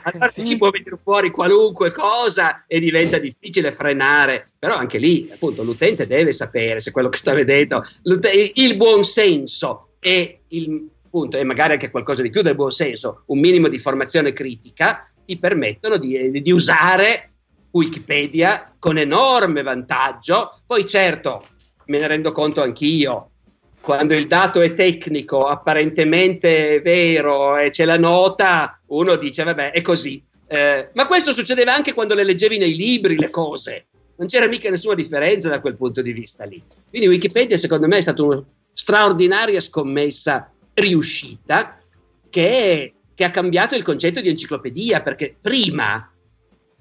allora 0.04 0.28
sì. 0.28 0.56
può 0.56 0.70
venire 0.70 1.00
fuori 1.02 1.32
qualunque 1.32 1.92
cosa 1.92 2.64
e 2.68 2.80
diventa 2.80 3.18
difficile 3.18 3.72
frenare, 3.72 4.50
però 4.60 4.76
anche 4.76 5.00
lì 5.00 5.28
appunto 5.34 5.64
l'utente 5.64 6.06
deve 6.06 6.32
sapere 6.32 6.80
se 6.80 6.92
quello 6.92 7.10
che 7.10 7.18
sta 7.18 7.34
vedendo, 7.34 7.84
il 8.54 8.76
buon 8.78 9.04
senso 9.04 9.94
e, 10.00 10.42
il, 10.50 10.88
appunto, 11.04 11.38
e 11.38 11.44
magari 11.44 11.74
anche 11.74 11.90
qualcosa 11.90 12.22
di 12.22 12.30
più 12.30 12.44
del 12.44 12.54
buon 12.54 12.72
senso, 12.72 13.24
un 13.26 13.40
minimo 13.40 13.68
di 13.68 13.80
formazione 13.80 14.34
critica, 14.34 15.12
ti 15.26 15.38
permettono 15.40 15.98
di, 15.98 16.40
di 16.40 16.52
usare 16.52 17.32
Wikipedia 17.72 18.76
con 18.78 19.00
enorme 19.00 19.64
vantaggio. 19.64 20.52
Poi 20.68 20.88
certo, 20.88 21.44
me 21.86 21.98
ne 21.98 22.08
rendo 22.08 22.32
conto 22.32 22.62
anch'io, 22.62 23.32
quando 23.88 24.16
il 24.16 24.28
dato 24.28 24.60
è 24.60 24.74
tecnico, 24.74 25.46
apparentemente 25.46 26.82
vero 26.82 27.56
e 27.56 27.70
c'è 27.70 27.86
la 27.86 27.98
nota, 27.98 28.82
uno 28.88 29.16
dice 29.16 29.46
vabbè 29.46 29.72
è 29.72 29.82
così. 29.82 30.22
Eh, 30.46 30.90
ma 30.94 31.06
questo 31.08 31.32
succedeva 31.32 31.74
anche 31.74 31.94
quando 31.94 32.14
le 32.14 32.26
leggevi 32.26 32.58
nei 32.58 32.76
libri 32.76 33.18
le 33.18 33.30
cose, 33.30 33.86
non 34.18 34.28
c'era 34.28 34.50
mica 34.50 34.70
nessuna 34.70 34.94
differenza 34.94 35.48
da 35.48 35.62
quel 35.62 35.78
punto 35.78 36.02
di 36.02 36.12
vista 36.12 36.44
lì. 36.44 36.62
Quindi 36.90 37.08
Wikipedia 37.08 37.56
secondo 37.56 37.88
me 37.88 38.00
è 38.00 38.02
stata 38.02 38.22
una 38.24 38.44
straordinaria 38.74 39.62
scommessa 39.62 40.52
riuscita 40.74 41.82
che, 42.30 42.94
che 43.16 43.24
ha 43.24 43.32
cambiato 43.32 43.76
il 43.76 43.84
concetto 43.84 44.20
di 44.20 44.28
enciclopedia, 44.28 45.02
perché 45.02 45.34
prima 45.40 46.12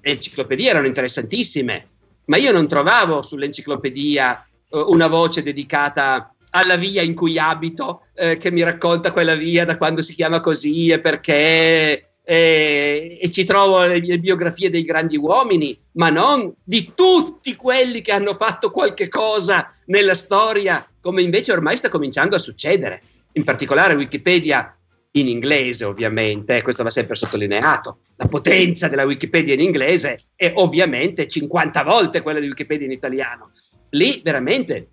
le 0.01 0.11
enciclopedie 0.11 0.71
erano 0.71 0.87
interessantissime, 0.87 1.87
ma 2.25 2.35
io 2.35 2.51
non 2.51 2.67
trovavo 2.67 3.21
sull'enciclopedia 3.21 4.45
uh, 4.71 4.79
una 4.89 5.07
voce 5.07 5.41
dedicata 5.41 6.33
alla 6.51 6.75
via 6.75 7.01
in 7.01 7.13
cui 7.13 7.37
abito, 7.37 8.03
eh, 8.15 8.37
che 8.37 8.51
mi 8.51 8.63
racconta 8.63 9.11
quella 9.11 9.35
via 9.35 9.65
da 9.65 9.77
quando 9.77 10.01
si 10.01 10.13
chiama 10.13 10.39
così 10.39 10.89
e 10.89 10.99
perché, 10.99 12.09
eh, 12.23 13.17
e 13.21 13.31
ci 13.31 13.43
trovo 13.43 13.85
le, 13.85 13.99
le, 13.99 14.19
biografie 14.19 14.69
dei 14.69 14.83
grandi 14.83 15.17
uomini, 15.17 15.77
ma 15.93 16.09
non 16.09 16.53
di 16.63 16.91
tutti 16.95 17.55
quelli 17.55 18.01
che 18.01 18.11
hanno 18.11 18.33
fatto 18.33 18.71
qualche 18.71 19.07
cosa 19.07 19.71
nella 19.85 20.15
storia, 20.15 20.87
come 21.01 21.21
invece 21.21 21.51
ormai 21.51 21.77
sta 21.77 21.89
cominciando 21.89 22.35
a 22.35 22.39
succedere. 22.39 23.01
In 23.33 23.43
particolare 23.43 23.93
Wikipedia 23.93 24.71
in 25.11 25.27
inglese, 25.27 25.85
ovviamente, 25.85 26.61
questo 26.61 26.83
va 26.83 26.89
sempre 26.89 27.15
sottolineato. 27.15 27.99
La 28.15 28.27
potenza 28.27 28.87
della 28.87 29.03
Wikipedia 29.03 29.53
in 29.53 29.61
inglese 29.61 30.25
è 30.35 30.51
ovviamente 30.55 31.27
50 31.27 31.83
volte 31.83 32.21
quella 32.21 32.39
di 32.39 32.47
Wikipedia 32.47 32.85
in 32.85 32.91
italiano. 32.91 33.51
Lì 33.91 34.21
veramente 34.23 34.89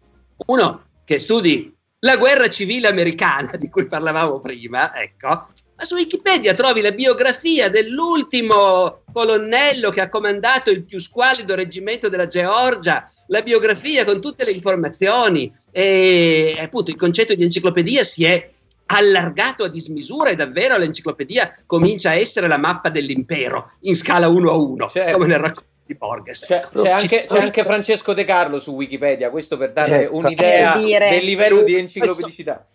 uno 0.47 0.85
che 1.05 1.19
studi 1.19 1.73
la 2.01 2.17
guerra 2.17 2.49
civile 2.49 2.89
americana 2.89 3.57
di 3.57 3.69
cui 3.69 3.87
parlavamo 3.87 4.41
prima, 4.41 4.95
ecco, 4.95 5.47
ma 5.77 5.85
su 5.85 5.95
Wikipedia 5.97 6.55
trovi 6.55 6.81
la 6.81 6.93
biografia 6.93 7.69
dell'ultimo 7.69 9.03
colonnello 9.13 9.91
che 9.91 10.01
ha 10.01 10.09
comandato 10.09 10.71
il 10.71 10.85
più 10.85 11.01
squallido 11.01 11.55
reggimento 11.55 12.09
della 12.09 12.29
Georgia, 12.29 13.09
la 13.29 13.43
biografia 13.43 14.05
con 14.05 14.21
tutte 14.21 14.45
le 14.45 14.53
informazioni 14.53 15.53
e 15.73 16.57
appunto 16.61 16.91
il 16.91 16.97
concetto 16.97 17.35
di 17.35 17.43
enciclopedia 17.43 18.05
si 18.05 18.25
è 18.25 18.51
allargato 18.87 19.65
a 19.65 19.69
dismisura 19.69 20.31
e 20.31 20.37
davvero 20.37 20.77
l'enciclopedia 20.77 21.63
comincia 21.67 22.11
a 22.11 22.15
essere 22.15 22.47
la 22.47 22.59
mappa 22.59 22.91
dell'impero 22.91 23.73
in 23.81 23.97
scala 23.97 24.29
1 24.29 24.51
a 24.51 24.55
1, 24.55 24.89
certo. 24.89 25.13
come 25.13 25.27
nel 25.27 25.39
racconto 25.39 25.73
di 25.87 25.95
Borges. 25.95 26.41
C'è, 26.41 26.57
ecco. 26.57 26.83
c'è, 26.83 26.91
anche, 26.91 27.25
c'è, 27.27 27.41
anche, 27.41 27.65
Francesco 27.65 28.13
De 28.13 28.25
Carlo 28.25 28.59
su 28.59 28.73
Wikipedia, 28.73 29.31
questo 29.31 29.57
per 29.57 29.73
dare 29.73 30.01
certo. 30.01 30.17
un'idea 30.17 30.77
del 30.77 31.25
livello 31.25 31.63
di 31.63 31.75
enciclopedicità. 31.75 32.67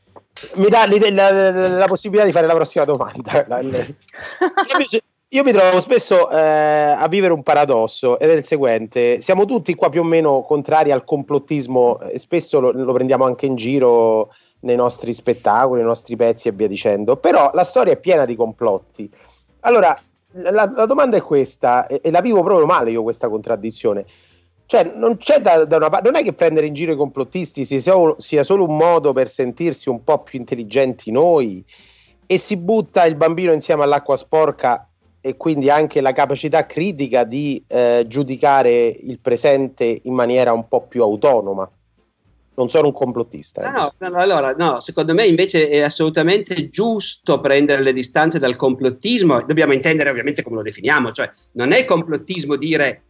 Mi 0.55 0.67
dà 0.67 0.87
la, 0.87 1.31
la, 1.31 1.67
la, 1.67 1.87
possibilità 1.87 2.25
di 2.25 2.31
fare 2.31 2.47
la 2.47 2.53
prossima 2.53 2.85
domanda. 2.85 3.45
Io 5.31 5.43
mi 5.43 5.51
trovo 5.51 5.79
spesso 5.79 6.27
eh, 6.31 6.39
a 6.39 7.07
vivere 7.07 7.33
un 7.33 7.43
paradosso 7.43 8.17
ed 8.19 8.29
è 8.29 8.33
il 8.33 8.45
seguente: 8.45 9.21
siamo 9.21 9.45
tutti 9.45 9.75
qua 9.75 9.89
più 9.89 10.01
o 10.01 10.05
meno 10.05 10.43
contrari 10.43 10.91
al 10.91 11.03
complottismo 11.03 11.99
e 11.99 12.17
spesso 12.17 12.59
lo, 12.59 12.71
lo 12.71 12.93
prendiamo 12.93 13.25
anche 13.25 13.45
in 13.45 13.55
giro 13.55 14.33
nei 14.61 14.75
nostri 14.75 15.13
spettacoli, 15.13 15.79
nei 15.79 15.87
nostri 15.87 16.15
pezzi 16.15 16.47
e 16.47 16.51
via 16.51 16.67
dicendo, 16.67 17.17
però 17.17 17.51
la 17.53 17.63
storia 17.63 17.93
è 17.93 17.97
piena 17.97 18.25
di 18.25 18.35
complotti. 18.35 19.09
Allora, 19.61 19.99
la, 20.33 20.69
la 20.71 20.85
domanda 20.85 21.17
è 21.17 21.21
questa, 21.21 21.87
e, 21.87 22.01
e, 22.03 22.11
la 22.11 22.21
vivo 22.21 22.43
proprio 22.43 22.65
male 22.65 22.91
io 22.91 23.03
questa 23.03 23.29
contraddizione. 23.29 24.05
Cioè, 24.65 24.91
non 24.95 25.17
c'è 25.17 25.41
da, 25.41 25.65
da 25.65 25.77
una 25.77 25.89
non 26.03 26.15
è 26.15 26.23
che 26.23 26.33
prendere 26.33 26.67
in 26.67 26.73
giro 26.73 26.91
i 26.91 26.95
complottisti 26.95 27.65
sia, 27.65 27.81
sia 28.17 28.43
solo 28.43 28.65
un 28.65 28.77
modo 28.77 29.13
per 29.13 29.27
sentirsi 29.27 29.89
un 29.89 30.03
po' 30.03 30.19
più 30.19 30.37
intelligenti 30.37 31.11
noi 31.11 31.65
e 32.27 32.37
si 32.37 32.55
butta 32.55 33.05
il 33.05 33.15
bambino 33.15 33.51
insieme 33.51 33.81
all'acqua 33.81 34.15
sporca 34.15 34.87
e 35.21 35.35
quindi 35.37 35.71
anche 35.71 36.01
la 36.01 36.11
capacità 36.11 36.67
critica 36.67 37.23
di 37.23 37.63
eh, 37.67 38.05
giudicare 38.07 38.85
il 38.87 39.19
presente 39.19 40.01
in 40.03 40.13
maniera 40.13 40.53
un 40.53 40.67
po' 40.67 40.81
più 40.81 41.01
autonoma 41.01 41.69
non 42.59 42.69
sono 42.69 42.87
un 42.87 42.93
complottista. 42.93 43.63
Eh. 43.63 43.71
No, 43.71 43.93
no, 44.09 44.17
allora, 44.17 44.51
no, 44.51 44.81
secondo 44.81 45.13
me 45.13 45.25
invece 45.25 45.69
è 45.69 45.79
assolutamente 45.79 46.67
giusto 46.67 47.39
prendere 47.39 47.81
le 47.81 47.93
distanze 47.93 48.37
dal 48.37 48.57
complottismo, 48.57 49.43
dobbiamo 49.45 49.71
intendere 49.73 50.09
ovviamente 50.09 50.43
come 50.43 50.57
lo 50.57 50.61
definiamo, 50.61 51.13
cioè 51.13 51.29
non 51.53 51.71
è 51.71 51.85
complottismo 51.85 52.57
dire 52.57 53.03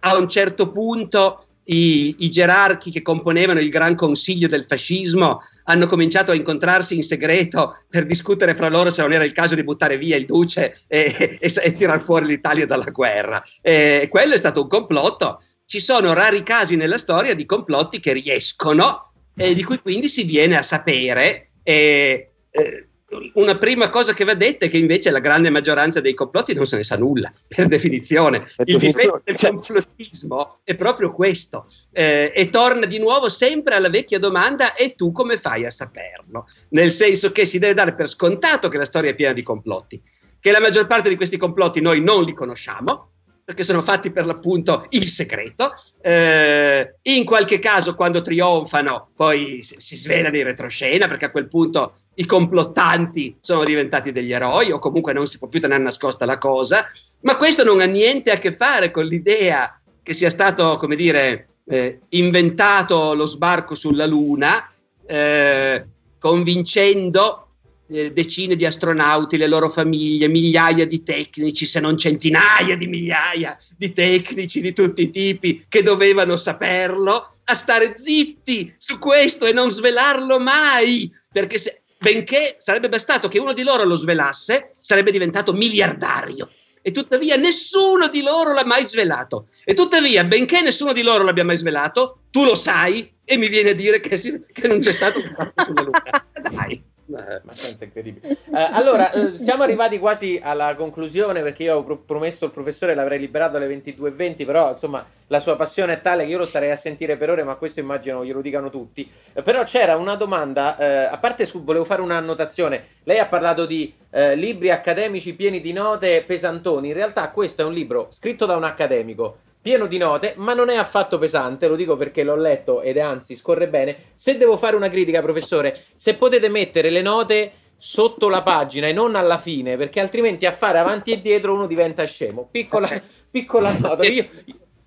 a 0.00 0.16
un 0.16 0.28
certo 0.28 0.70
punto 0.70 1.44
i, 1.64 2.14
i, 2.18 2.30
gerarchi 2.30 2.90
che 2.90 3.02
componevano 3.02 3.60
il 3.60 3.68
Gran 3.70 3.94
Consiglio 3.94 4.48
del 4.48 4.64
fascismo 4.64 5.40
hanno 5.64 5.86
cominciato 5.86 6.30
a 6.30 6.34
incontrarsi 6.34 6.96
in 6.96 7.02
segreto 7.02 7.76
per 7.88 8.06
discutere 8.06 8.54
fra 8.54 8.68
loro 8.68 8.90
se 8.90 9.02
non 9.02 9.12
era 9.12 9.24
il 9.24 9.32
caso 9.32 9.54
di 9.54 9.62
buttare 9.62 9.98
via 9.98 10.16
il 10.16 10.24
duce 10.24 10.76
e, 10.86 11.38
e, 11.38 11.52
e 11.62 11.72
tirar 11.72 12.00
fuori 12.00 12.26
l'Italia 12.26 12.66
dalla 12.66 12.90
guerra. 12.90 13.42
E 13.60 14.08
quello 14.10 14.34
è 14.34 14.38
stato 14.38 14.62
un 14.62 14.68
complotto 14.68 15.40
ci 15.70 15.78
sono 15.78 16.14
rari 16.14 16.42
casi 16.42 16.74
nella 16.74 16.98
storia 16.98 17.32
di 17.32 17.46
complotti 17.46 18.00
che 18.00 18.12
riescono 18.12 19.12
e 19.36 19.54
di 19.54 19.62
cui 19.62 19.78
quindi 19.78 20.08
si 20.08 20.24
viene 20.24 20.56
a 20.56 20.62
sapere. 20.62 21.50
E, 21.62 22.32
eh, 22.50 22.88
una 23.34 23.56
prima 23.56 23.88
cosa 23.88 24.12
che 24.12 24.24
va 24.24 24.34
detta 24.34 24.64
è 24.64 24.68
che 24.68 24.78
invece 24.78 25.12
la 25.12 25.20
grande 25.20 25.48
maggioranza 25.48 26.00
dei 26.00 26.14
complotti 26.14 26.54
non 26.54 26.66
se 26.66 26.74
ne 26.74 26.82
sa 26.82 26.96
nulla, 26.96 27.32
per 27.46 27.68
definizione. 27.68 28.40
Per 28.40 28.68
Il 28.68 28.78
difetto 28.78 29.22
del 29.24 29.36
cioè 29.36 29.50
complottismo 29.50 30.58
è 30.64 30.74
proprio 30.74 31.12
questo. 31.12 31.66
Eh, 31.92 32.32
e 32.34 32.48
torna 32.50 32.86
di 32.86 32.98
nuovo 32.98 33.28
sempre 33.28 33.76
alla 33.76 33.90
vecchia 33.90 34.18
domanda: 34.18 34.74
e 34.74 34.96
tu 34.96 35.12
come 35.12 35.36
fai 35.36 35.66
a 35.66 35.70
saperlo? 35.70 36.48
Nel 36.70 36.90
senso 36.90 37.30
che 37.30 37.44
si 37.44 37.60
deve 37.60 37.74
dare 37.74 37.94
per 37.94 38.08
scontato 38.08 38.66
che 38.66 38.76
la 38.76 38.84
storia 38.84 39.10
è 39.10 39.14
piena 39.14 39.34
di 39.34 39.44
complotti. 39.44 40.02
che 40.40 40.50
la 40.50 40.60
maggior 40.60 40.86
parte 40.86 41.10
di 41.10 41.16
questi 41.16 41.36
complotti 41.36 41.80
noi 41.80 42.00
non 42.00 42.24
li 42.24 42.32
conosciamo, 42.32 43.09
perché 43.50 43.64
sono 43.64 43.82
fatti 43.82 44.12
per 44.12 44.26
l'appunto 44.26 44.86
il 44.90 45.08
segreto. 45.08 45.74
Eh, 46.00 46.98
in 47.02 47.24
qualche 47.24 47.58
caso, 47.58 47.96
quando 47.96 48.22
trionfano, 48.22 49.08
poi 49.16 49.58
si 49.62 49.96
svelano 49.96 50.36
in 50.36 50.44
retroscena, 50.44 51.08
perché 51.08 51.24
a 51.24 51.30
quel 51.32 51.48
punto 51.48 51.94
i 52.14 52.26
complottanti 52.26 53.38
sono 53.40 53.64
diventati 53.64 54.12
degli 54.12 54.32
eroi, 54.32 54.70
o 54.70 54.78
comunque 54.78 55.12
non 55.12 55.26
si 55.26 55.38
può 55.38 55.48
più 55.48 55.58
tenere 55.58 55.82
nascosta 55.82 56.24
la 56.24 56.38
cosa. 56.38 56.88
Ma 57.22 57.36
questo 57.36 57.64
non 57.64 57.80
ha 57.80 57.86
niente 57.86 58.30
a 58.30 58.38
che 58.38 58.52
fare 58.52 58.92
con 58.92 59.04
l'idea 59.04 59.80
che 60.00 60.12
sia 60.12 60.30
stato, 60.30 60.76
come 60.76 60.94
dire, 60.94 61.48
eh, 61.66 62.02
inventato 62.10 63.14
lo 63.14 63.26
sbarco 63.26 63.74
sulla 63.74 64.06
Luna, 64.06 64.70
eh, 65.04 65.86
convincendo 66.20 67.49
eh, 67.90 68.12
decine 68.12 68.56
di 68.56 68.64
astronauti, 68.64 69.36
le 69.36 69.46
loro 69.46 69.68
famiglie, 69.68 70.28
migliaia 70.28 70.86
di 70.86 71.02
tecnici, 71.02 71.66
se 71.66 71.80
non 71.80 71.98
centinaia 71.98 72.76
di 72.76 72.86
migliaia 72.86 73.58
di 73.76 73.92
tecnici 73.92 74.60
di 74.60 74.72
tutti 74.72 75.02
i 75.02 75.10
tipi 75.10 75.64
che 75.68 75.82
dovevano 75.82 76.36
saperlo, 76.36 77.32
a 77.44 77.54
stare 77.54 77.94
zitti 77.96 78.72
su 78.78 78.98
questo 78.98 79.46
e 79.46 79.52
non 79.52 79.70
svelarlo 79.70 80.38
mai, 80.38 81.10
perché 81.32 81.58
se, 81.58 81.82
benché 81.98 82.56
sarebbe 82.58 82.88
bastato 82.88 83.28
che 83.28 83.40
uno 83.40 83.52
di 83.52 83.62
loro 83.62 83.84
lo 83.84 83.94
svelasse, 83.94 84.72
sarebbe 84.80 85.10
diventato 85.10 85.52
miliardario 85.52 86.48
e 86.82 86.92
tuttavia 86.92 87.36
nessuno 87.36 88.08
di 88.08 88.22
loro 88.22 88.52
l'ha 88.52 88.64
mai 88.64 88.86
svelato. 88.86 89.46
E 89.64 89.74
tuttavia, 89.74 90.24
benché 90.24 90.62
nessuno 90.62 90.92
di 90.92 91.02
loro 91.02 91.24
l'abbia 91.24 91.44
mai 91.44 91.56
svelato, 91.56 92.20
tu 92.30 92.44
lo 92.44 92.54
sai 92.54 93.12
e 93.24 93.36
mi 93.36 93.48
viene 93.48 93.70
a 93.70 93.74
dire 93.74 94.00
che, 94.00 94.16
si, 94.18 94.44
che 94.52 94.66
non 94.66 94.78
c'è 94.78 94.92
stato 94.92 95.18
un 95.18 95.32
fatto 95.34 95.64
sulla 95.64 95.82
Luna. 95.82 96.02
Dai. 96.50 96.82
Eh, 97.16 97.34
abbastanza 97.34 97.84
incredibile. 97.84 98.28
Eh, 98.28 98.36
allora, 98.52 99.10
eh, 99.10 99.36
siamo 99.36 99.62
arrivati 99.62 99.98
quasi 99.98 100.38
alla 100.42 100.74
conclusione 100.74 101.42
perché 101.42 101.64
io 101.64 101.76
ho 101.76 101.84
pro- 101.84 101.98
promesso 101.98 102.44
al 102.44 102.52
professore 102.52 102.94
l'avrei 102.94 103.18
liberato 103.18 103.56
alle 103.56 103.66
22.20, 103.66 104.44
però 104.44 104.70
insomma 104.70 105.04
la 105.26 105.40
sua 105.40 105.56
passione 105.56 105.94
è 105.94 106.00
tale 106.00 106.24
che 106.24 106.30
io 106.30 106.38
lo 106.38 106.46
starei 106.46 106.70
a 106.70 106.76
sentire 106.76 107.16
per 107.16 107.30
ore, 107.30 107.42
ma 107.42 107.56
questo 107.56 107.80
immagino 107.80 108.24
glielo 108.24 108.40
dicano 108.40 108.70
tutti. 108.70 109.10
Eh, 109.32 109.42
però 109.42 109.62
c'era 109.64 109.96
una 109.96 110.14
domanda, 110.14 110.76
a 111.10 111.18
parte 111.18 111.46
su, 111.46 111.62
volevo 111.62 111.84
fare 111.84 112.02
un'annotazione, 112.02 112.84
lei 113.04 113.18
ha 113.18 113.26
parlato 113.26 113.66
di 113.66 113.92
libri 114.34 114.70
accademici 114.70 115.34
pieni 115.34 115.60
di 115.60 115.72
note 115.72 116.24
pesantoni, 116.26 116.88
in 116.88 116.94
realtà 116.94 117.28
questo 117.30 117.62
è 117.62 117.64
un 117.64 117.72
libro 117.72 118.08
scritto 118.10 118.46
da 118.46 118.56
un 118.56 118.64
accademico 118.64 119.38
pieno 119.60 119.86
di 119.86 119.98
note, 119.98 120.34
ma 120.36 120.54
non 120.54 120.70
è 120.70 120.76
affatto 120.76 121.18
pesante, 121.18 121.68
lo 121.68 121.76
dico 121.76 121.96
perché 121.96 122.22
l'ho 122.22 122.36
letto 122.36 122.80
ed 122.80 122.98
anzi 122.98 123.36
scorre 123.36 123.68
bene. 123.68 123.96
Se 124.14 124.36
devo 124.36 124.56
fare 124.56 124.76
una 124.76 124.88
critica, 124.88 125.22
professore, 125.22 125.74
se 125.96 126.14
potete 126.14 126.48
mettere 126.48 126.90
le 126.90 127.02
note 127.02 127.52
sotto 127.76 128.28
la 128.28 128.42
pagina 128.42 128.88
e 128.88 128.92
non 128.92 129.14
alla 129.14 129.38
fine, 129.38 129.76
perché 129.76 130.00
altrimenti 130.00 130.46
a 130.46 130.52
fare 130.52 130.78
avanti 130.78 131.12
e 131.12 131.20
dietro 131.20 131.54
uno 131.54 131.66
diventa 131.66 132.04
scemo. 132.04 132.48
Piccola, 132.50 132.88
piccola 133.30 133.76
nota. 133.78 134.04
Io, 134.04 134.26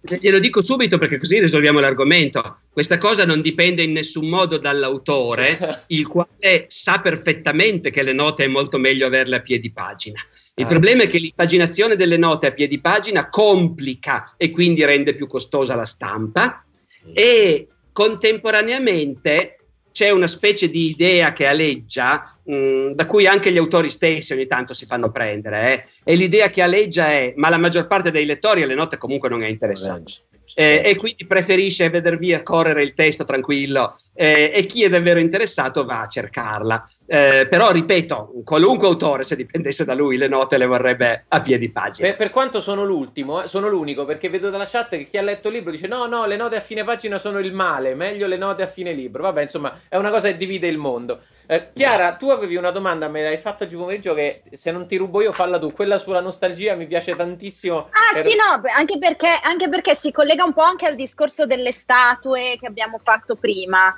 Glielo 0.06 0.40
dico 0.40 0.62
subito 0.62 0.98
perché 0.98 1.18
così 1.18 1.40
risolviamo 1.40 1.80
l'argomento. 1.80 2.58
Questa 2.70 2.98
cosa 2.98 3.26
non 3.26 3.40
dipende 3.40 3.84
in 3.84 3.94
nessun 3.94 4.28
modo 4.28 4.58
dall'autore, 4.58 5.58
il 5.88 6.06
quale 6.08 6.66
sa 6.68 7.00
perfettamente 7.00 7.90
che 7.90 8.04
le 8.04 8.12
note 8.12 8.44
è 8.44 8.48
molto 8.48 8.78
meglio 8.78 9.08
averle 9.08 9.38
a 9.38 9.42
piedi 9.42 9.72
pagina. 9.72 10.20
Il 10.56 10.66
ah. 10.66 10.68
problema 10.68 11.04
è 11.04 11.08
che 11.08 11.20
l'impaginazione 11.20 11.96
delle 11.96 12.18
note 12.18 12.48
a 12.48 12.52
piedi 12.52 12.82
pagina 12.82 13.30
complica 13.30 14.34
e 14.36 14.52
quindi 14.52 14.84
rende 14.84 15.16
più 15.16 15.26
costosa 15.26 15.74
la 15.76 15.86
stampa 15.86 16.66
e 17.14 17.70
contemporaneamente 17.94 19.63
c'è 19.94 20.10
una 20.10 20.28
specie 20.28 20.70
di 20.70 20.90
idea 20.90 21.32
che 21.32 21.48
aleggia, 21.48 22.38
mh, 22.44 22.56
mm, 22.56 22.92
da 22.92 23.06
cui 23.06 23.28
anche 23.28 23.52
gli 23.52 23.58
autori 23.58 23.90
stessi 23.90 24.34
ogni 24.34 24.48
tanto 24.48 24.74
si 24.74 24.86
fanno 24.86 25.12
prendere, 25.12 25.72
eh? 25.72 26.12
e 26.12 26.16
l'idea 26.16 26.50
che 26.50 26.62
aleggia 26.62 27.12
è, 27.12 27.34
ma 27.38 27.48
la 27.48 27.58
maggior 27.58 27.88
parte 27.88 28.12
dei 28.12 28.26
lettori 28.26 28.64
alle 28.64 28.76
note 28.76 28.98
comunque 28.98 29.30
non 29.30 29.44
è 29.44 29.48
interessante 29.48 30.12
eh, 30.54 30.82
e 30.84 30.96
quindi 30.96 31.26
preferisce 31.26 31.90
veder 31.90 32.18
via 32.18 32.44
correre 32.44 32.84
il 32.84 32.94
testo 32.94 33.24
tranquillo 33.24 33.98
eh, 34.14 34.52
e 34.54 34.66
chi 34.66 34.84
è 34.84 34.90
davvero 34.90 35.20
interessato 35.20 35.86
va 35.86 36.02
a 36.02 36.08
cercarla. 36.08 36.84
Eh, 37.06 37.48
però 37.50 37.72
ripeto, 37.72 38.42
qualunque 38.44 38.88
autore, 38.88 39.24
se 39.24 39.36
dipendesse 39.36 39.86
da 39.86 39.94
lui, 39.94 40.18
le 40.18 40.28
note 40.28 40.58
le 40.58 40.66
vorrebbe 40.66 41.26
a 41.28 41.42
piedi 41.42 41.70
pagina. 41.70 42.08
Per, 42.08 42.18
per 42.18 42.30
quanto 42.30 42.62
sono 42.62 42.84
l'ultimo, 42.84 43.44
eh, 43.44 43.48
sono 43.48 43.68
l'unico, 43.68 44.06
perché 44.06 44.30
vedo 44.30 44.50
dalla 44.50 44.68
chat 44.68 44.90
che 44.90 45.06
chi 45.06 45.18
ha 45.18 45.22
letto 45.22 45.48
il 45.48 45.56
libro 45.56 45.72
dice 45.72 45.88
no, 45.88 46.06
no, 46.06 46.26
le 46.26 46.36
note 46.36 46.56
a 46.56 46.62
fine 46.62 46.84
pagina 46.84 47.18
sono 47.18 47.40
il 47.40 47.54
male, 47.54 47.96
meglio 47.96 48.28
le 48.28 48.38
note 48.38 48.64
a 48.64 48.68
fine 48.68 48.94
libro. 48.94 49.24
Vabbè, 49.24 49.42
insomma, 49.42 49.78
è 49.90 49.98
una 49.98 50.10
cosa 50.10 50.28
che 50.28 50.38
divide 50.38 50.68
il 50.68 50.78
mondo. 50.78 51.20
Eh, 51.48 51.70
Chiara, 51.74 52.14
tu 52.14 52.30
avevi 52.30 52.56
una 52.56 52.72
domanda, 52.72 53.08
me 53.08 53.24
l'hai 53.24 53.38
fatta 53.38 53.66
oggi 53.66 53.76
pomeriggio 53.76 54.14
che 54.14 54.42
se 54.52 54.72
non 54.72 54.88
ti 54.88 54.98
rubo 54.98 55.22
io 55.22 55.32
falla 55.32 55.60
tu. 55.60 55.72
Quella 55.72 55.98
sulla 55.98 56.22
nostalgia 56.22 56.76
mi 56.76 56.88
piace 56.88 57.16
tantissimo. 57.16 57.90
Ah 57.90 58.14
per... 58.14 58.24
sì, 58.24 58.36
no, 58.36 58.62
anche 58.76 58.98
perché, 58.98 59.40
anche 59.42 59.70
perché 59.70 59.96
si 59.96 60.12
collega 60.12 60.43
un 60.44 60.54
po' 60.54 60.62
anche 60.62 60.86
al 60.86 60.96
discorso 60.96 61.46
delle 61.46 61.72
statue 61.72 62.58
che 62.60 62.68
abbiamo 62.68 62.98
fatto 62.98 63.36
prima. 63.36 63.94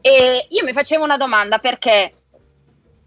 E 0.00 0.46
io 0.48 0.64
mi 0.64 0.72
facevo 0.72 1.04
una 1.04 1.16
domanda 1.16 1.58
perché 1.58 2.14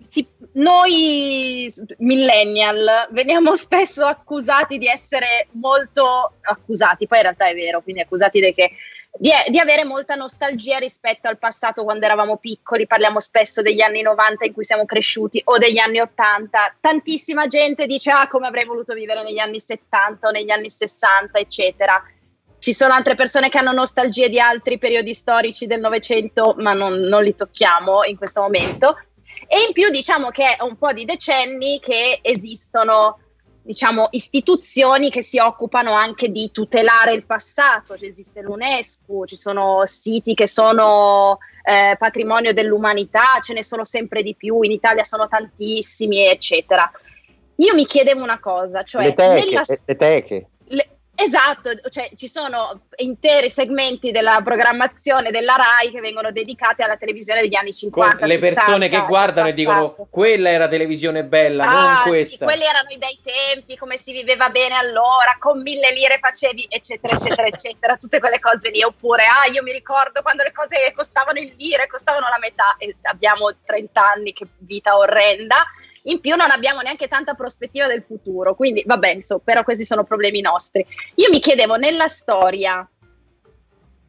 si, 0.07 0.27
noi 0.53 1.73
millennial 1.97 3.07
veniamo 3.11 3.55
spesso 3.57 4.05
accusati 4.05 4.77
di 4.77 4.87
essere 4.87 5.47
molto 5.53 6.33
accusati, 6.41 7.07
poi 7.07 7.17
in 7.17 7.23
realtà 7.23 7.47
è 7.47 7.55
vero, 7.55 7.81
quindi 7.81 8.01
accusati 8.01 8.39
di 8.39 8.53
che 8.53 8.71
di, 9.15 9.29
di, 9.49 9.59
avere 9.59 9.83
molta 9.85 10.15
nostalgia 10.15 10.79
rispetto 10.79 11.27
al 11.27 11.37
passato 11.37 11.83
quando 11.83 12.05
eravamo 12.05 12.37
piccoli, 12.37 12.87
parliamo 12.87 13.19
spesso 13.19 13.61
degli 13.61 13.81
anni 13.81 14.01
90 14.01 14.45
in 14.45 14.53
cui 14.53 14.63
siamo 14.63 14.85
cresciuti 14.85 15.39
o 15.45 15.59
degli 15.59 15.77
anni 15.77 15.99
80, 15.99 16.77
tantissima 16.81 17.45
gente 17.45 17.85
dice 17.85 18.09
ah 18.09 18.27
come 18.27 18.47
avrei 18.47 18.65
voluto 18.65 18.95
vivere 18.95 19.21
negli 19.21 19.37
anni 19.37 19.59
70 19.59 20.27
o 20.27 20.31
negli 20.31 20.49
anni 20.49 20.69
60 20.69 21.37
eccetera. 21.37 22.03
Ci 22.63 22.71
sono 22.71 22.93
altre 22.93 23.15
persone 23.15 23.49
che 23.49 23.57
hanno 23.57 23.73
nostalgie 23.73 24.29
di 24.29 24.39
altri 24.39 24.77
periodi 24.77 25.13
storici 25.13 25.67
del 25.67 25.81
Novecento, 25.81 26.55
ma 26.59 26.71
non, 26.71 26.93
non 26.93 27.21
li 27.21 27.35
tocchiamo 27.35 28.05
in 28.05 28.15
questo 28.15 28.39
momento. 28.39 28.95
E 29.49 29.65
in 29.67 29.73
più 29.73 29.89
diciamo 29.89 30.29
che 30.29 30.55
è 30.55 30.63
un 30.63 30.77
po' 30.77 30.93
di 30.93 31.03
decenni 31.03 31.81
che 31.81 32.19
esistono 32.21 33.19
diciamo, 33.61 34.07
istituzioni 34.11 35.09
che 35.09 35.21
si 35.21 35.39
occupano 35.39 35.91
anche 35.91 36.29
di 36.29 36.51
tutelare 36.53 37.11
il 37.11 37.25
passato, 37.25 37.97
cioè, 37.97 38.07
esiste 38.07 38.39
l'UNESCO, 38.39 39.25
ci 39.25 39.35
sono 39.35 39.81
siti 39.85 40.33
che 40.33 40.47
sono 40.47 41.39
eh, 41.65 41.97
patrimonio 41.99 42.53
dell'umanità, 42.53 43.39
ce 43.41 43.51
ne 43.51 43.63
sono 43.63 43.83
sempre 43.83 44.23
di 44.23 44.35
più, 44.35 44.61
in 44.61 44.71
Italia 44.71 45.03
sono 45.03 45.27
tantissimi, 45.27 46.25
eccetera. 46.27 46.89
Io 47.57 47.73
mi 47.73 47.83
chiedevo 47.83 48.23
una 48.23 48.39
cosa, 48.39 48.83
cioè 48.83 49.03
le 49.03 49.13
teche, 49.13 49.45
nella... 49.49 49.63
le 49.85 49.95
teche. 49.97 50.47
Esatto, 51.23 51.71
cioè 51.89 52.09
ci 52.15 52.27
sono 52.27 52.81
interi 52.97 53.49
segmenti 53.49 54.11
della 54.11 54.41
programmazione 54.43 55.31
della 55.31 55.55
RAI 55.55 55.91
che 55.91 56.01
vengono 56.01 56.31
dedicati 56.31 56.81
alla 56.81 56.97
televisione 56.97 57.41
degli 57.41 57.55
anni 57.55 57.71
50. 57.71 58.17
Con 58.17 58.27
le 58.27 58.37
persone 58.37 58.85
60, 58.85 58.87
che 58.89 59.05
guardano 59.05 59.47
60. 59.47 59.49
e 59.49 59.53
dicono 59.53 60.07
quella 60.09 60.49
era 60.49 60.67
televisione 60.67 61.23
bella, 61.23 61.65
ah, 61.65 61.93
non 61.93 62.01
questa. 62.03 62.37
Sì, 62.37 62.43
quelli 62.43 62.63
erano 62.63 62.89
i 62.89 62.97
bei 62.97 63.19
tempi, 63.23 63.77
come 63.77 63.97
si 63.97 64.11
viveva 64.11 64.49
bene 64.49 64.75
allora, 64.75 65.37
con 65.39 65.61
mille 65.61 65.93
lire 65.93 66.19
facevi, 66.21 66.67
eccetera, 66.69 67.15
eccetera, 67.15 67.47
eccetera, 67.47 67.95
tutte 67.95 68.19
quelle 68.19 68.39
cose 68.39 68.69
lì. 68.69 68.83
Oppure, 68.83 69.23
ah, 69.23 69.49
io 69.49 69.63
mi 69.63 69.71
ricordo 69.71 70.21
quando 70.21 70.43
le 70.43 70.51
cose 70.51 70.91
costavano 70.93 71.39
il 71.39 71.53
lire, 71.57 71.87
costavano 71.87 72.27
la 72.27 72.39
metà 72.39 72.75
e 72.77 72.95
abbiamo 73.03 73.49
30 73.65 74.11
anni, 74.11 74.33
che 74.33 74.45
vita 74.57 74.97
orrenda 74.97 75.63
in 76.03 76.19
più 76.19 76.35
non 76.35 76.51
abbiamo 76.51 76.81
neanche 76.81 77.07
tanta 77.07 77.33
prospettiva 77.33 77.87
del 77.87 78.03
futuro, 78.03 78.55
quindi 78.55 78.83
vabbè, 78.85 79.09
insomma, 79.09 79.41
però 79.43 79.63
questi 79.63 79.85
sono 79.85 80.03
problemi 80.03 80.41
nostri. 80.41 80.85
Io 81.15 81.29
mi 81.29 81.39
chiedevo, 81.39 81.75
nella 81.75 82.07
storia, 82.07 82.87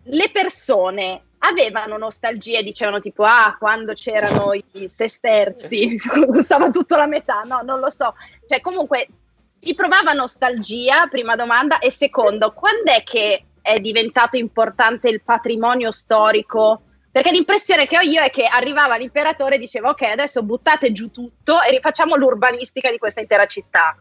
le 0.06 0.30
persone 0.30 1.22
avevano 1.38 1.96
nostalgie, 1.98 2.62
dicevano 2.62 3.00
tipo, 3.00 3.24
ah, 3.24 3.56
quando 3.58 3.92
c'erano 3.92 4.52
i 4.54 4.88
sesterzi, 4.88 5.96
costava 6.32 6.70
tutto 6.70 6.96
la 6.96 7.06
metà, 7.06 7.42
no, 7.42 7.60
non 7.62 7.80
lo 7.80 7.90
so. 7.90 8.14
Cioè, 8.46 8.60
comunque, 8.60 9.08
si 9.58 9.74
provava 9.74 10.12
nostalgia, 10.12 11.06
prima 11.06 11.36
domanda, 11.36 11.78
e 11.78 11.90
secondo, 11.90 12.52
quando 12.52 12.90
è 12.90 13.02
che 13.02 13.44
è 13.60 13.78
diventato 13.80 14.36
importante 14.36 15.08
il 15.08 15.22
patrimonio 15.22 15.90
storico 15.90 16.82
perché 17.14 17.30
l'impressione 17.30 17.86
che 17.86 17.96
ho 17.96 18.00
io 18.00 18.20
è 18.20 18.28
che 18.28 18.44
arrivava 18.44 18.96
l'imperatore 18.96 19.54
e 19.54 19.58
diceva 19.60 19.90
ok 19.90 20.02
adesso 20.02 20.42
buttate 20.42 20.90
giù 20.90 21.12
tutto 21.12 21.62
e 21.62 21.70
rifacciamo 21.70 22.16
l'urbanistica 22.16 22.90
di 22.90 22.98
questa 22.98 23.20
intera 23.20 23.46
città 23.46 23.96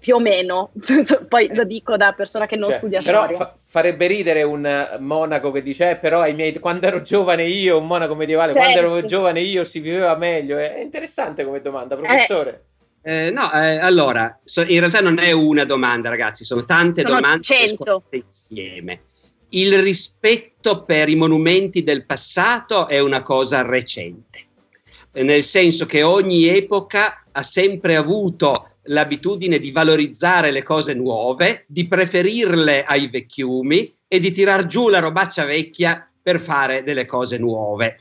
più 0.00 0.16
o 0.16 0.18
meno, 0.18 0.72
poi 1.28 1.54
lo 1.54 1.62
dico 1.62 1.96
da 1.96 2.12
persona 2.14 2.46
che 2.46 2.56
non 2.56 2.70
cioè, 2.70 2.78
studia 2.78 3.00
però 3.02 3.22
storia. 3.22 3.36
Fa- 3.36 3.56
farebbe 3.64 4.08
ridere 4.08 4.42
un 4.42 4.96
monaco 4.98 5.52
che 5.52 5.62
dice, 5.62 5.90
eh, 5.90 5.96
però 5.96 6.20
ai 6.22 6.34
miei... 6.34 6.58
quando 6.58 6.88
ero 6.88 7.02
giovane 7.02 7.44
io, 7.44 7.78
un 7.78 7.86
monaco 7.86 8.16
medievale, 8.16 8.52
certo. 8.52 8.68
quando 8.68 8.96
ero 8.96 9.06
giovane 9.06 9.40
io 9.40 9.64
si 9.64 9.78
viveva 9.78 10.16
meglio. 10.16 10.56
È 10.56 10.80
interessante 10.80 11.44
come 11.44 11.60
domanda, 11.60 11.96
professore. 11.96 12.64
Eh, 13.02 13.26
eh, 13.26 13.30
no, 13.30 13.52
eh, 13.52 13.78
allora, 13.78 14.38
so, 14.44 14.62
in 14.62 14.78
realtà 14.78 15.00
non 15.00 15.18
è 15.18 15.32
una 15.32 15.64
domanda, 15.64 16.08
ragazzi, 16.08 16.44
sono 16.44 16.64
tante 16.64 17.02
sono 17.02 17.14
domande 17.14 17.46
insieme 18.10 19.00
il 19.50 19.80
rispetto 19.80 20.84
per 20.84 21.08
i 21.08 21.16
monumenti 21.16 21.82
del 21.82 22.04
passato 22.04 22.88
è 22.88 22.98
una 22.98 23.22
cosa 23.22 23.62
recente, 23.62 24.46
nel 25.12 25.42
senso 25.42 25.86
che 25.86 26.02
ogni 26.02 26.46
epoca 26.48 27.24
ha 27.32 27.42
sempre 27.42 27.96
avuto 27.96 28.76
l'abitudine 28.84 29.58
di 29.58 29.70
valorizzare 29.70 30.50
le 30.50 30.62
cose 30.62 30.94
nuove, 30.94 31.64
di 31.66 31.86
preferirle 31.86 32.84
ai 32.84 33.08
vecchiumi 33.08 33.94
e 34.06 34.20
di 34.20 34.32
tirar 34.32 34.66
giù 34.66 34.88
la 34.88 34.98
robaccia 34.98 35.44
vecchia 35.44 36.10
per 36.22 36.40
fare 36.40 36.82
delle 36.82 37.06
cose 37.06 37.38
nuove. 37.38 37.96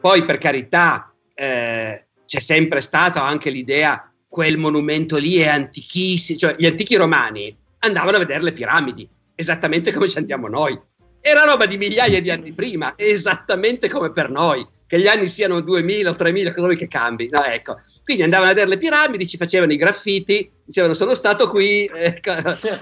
Poi, 0.00 0.24
per 0.24 0.38
carità, 0.38 1.14
eh, 1.34 2.06
c'è 2.26 2.40
sempre 2.40 2.80
stata 2.80 3.22
anche 3.22 3.50
l'idea 3.50 4.08
quel 4.34 4.58
monumento 4.58 5.16
lì 5.16 5.36
è 5.36 5.46
antichissimo, 5.46 6.36
cioè 6.36 6.56
gli 6.58 6.66
antichi 6.66 6.96
romani 6.96 7.56
andavano 7.78 8.16
a 8.16 8.18
vedere 8.18 8.42
le 8.42 8.52
piramidi, 8.52 9.08
esattamente 9.34 9.92
come 9.92 10.08
ci 10.08 10.18
andiamo 10.18 10.48
noi. 10.48 10.78
Era 11.20 11.44
roba 11.44 11.64
di 11.64 11.78
migliaia 11.78 12.20
di 12.20 12.30
anni 12.30 12.52
prima, 12.52 12.92
esattamente 12.96 13.88
come 13.88 14.10
per 14.10 14.28
noi, 14.28 14.66
che 14.86 15.00
gli 15.00 15.06
anni 15.06 15.28
siano 15.28 15.60
2000 15.60 16.10
o 16.10 16.14
3000, 16.14 16.52
cosa 16.52 16.66
vuoi 16.66 16.76
che 16.76 16.86
cambi? 16.86 17.28
No, 17.30 17.42
ecco. 17.42 17.80
Quindi 18.04 18.22
andavano 18.22 18.50
a 18.50 18.52
vedere 18.52 18.70
le 18.70 18.78
piramidi, 18.78 19.26
ci 19.26 19.38
facevano 19.38 19.72
i 19.72 19.78
graffiti, 19.78 20.50
dicevano 20.64 20.92
sono 20.92 21.14
stato 21.14 21.48
qui, 21.48 21.88
ecco. 21.94 22.32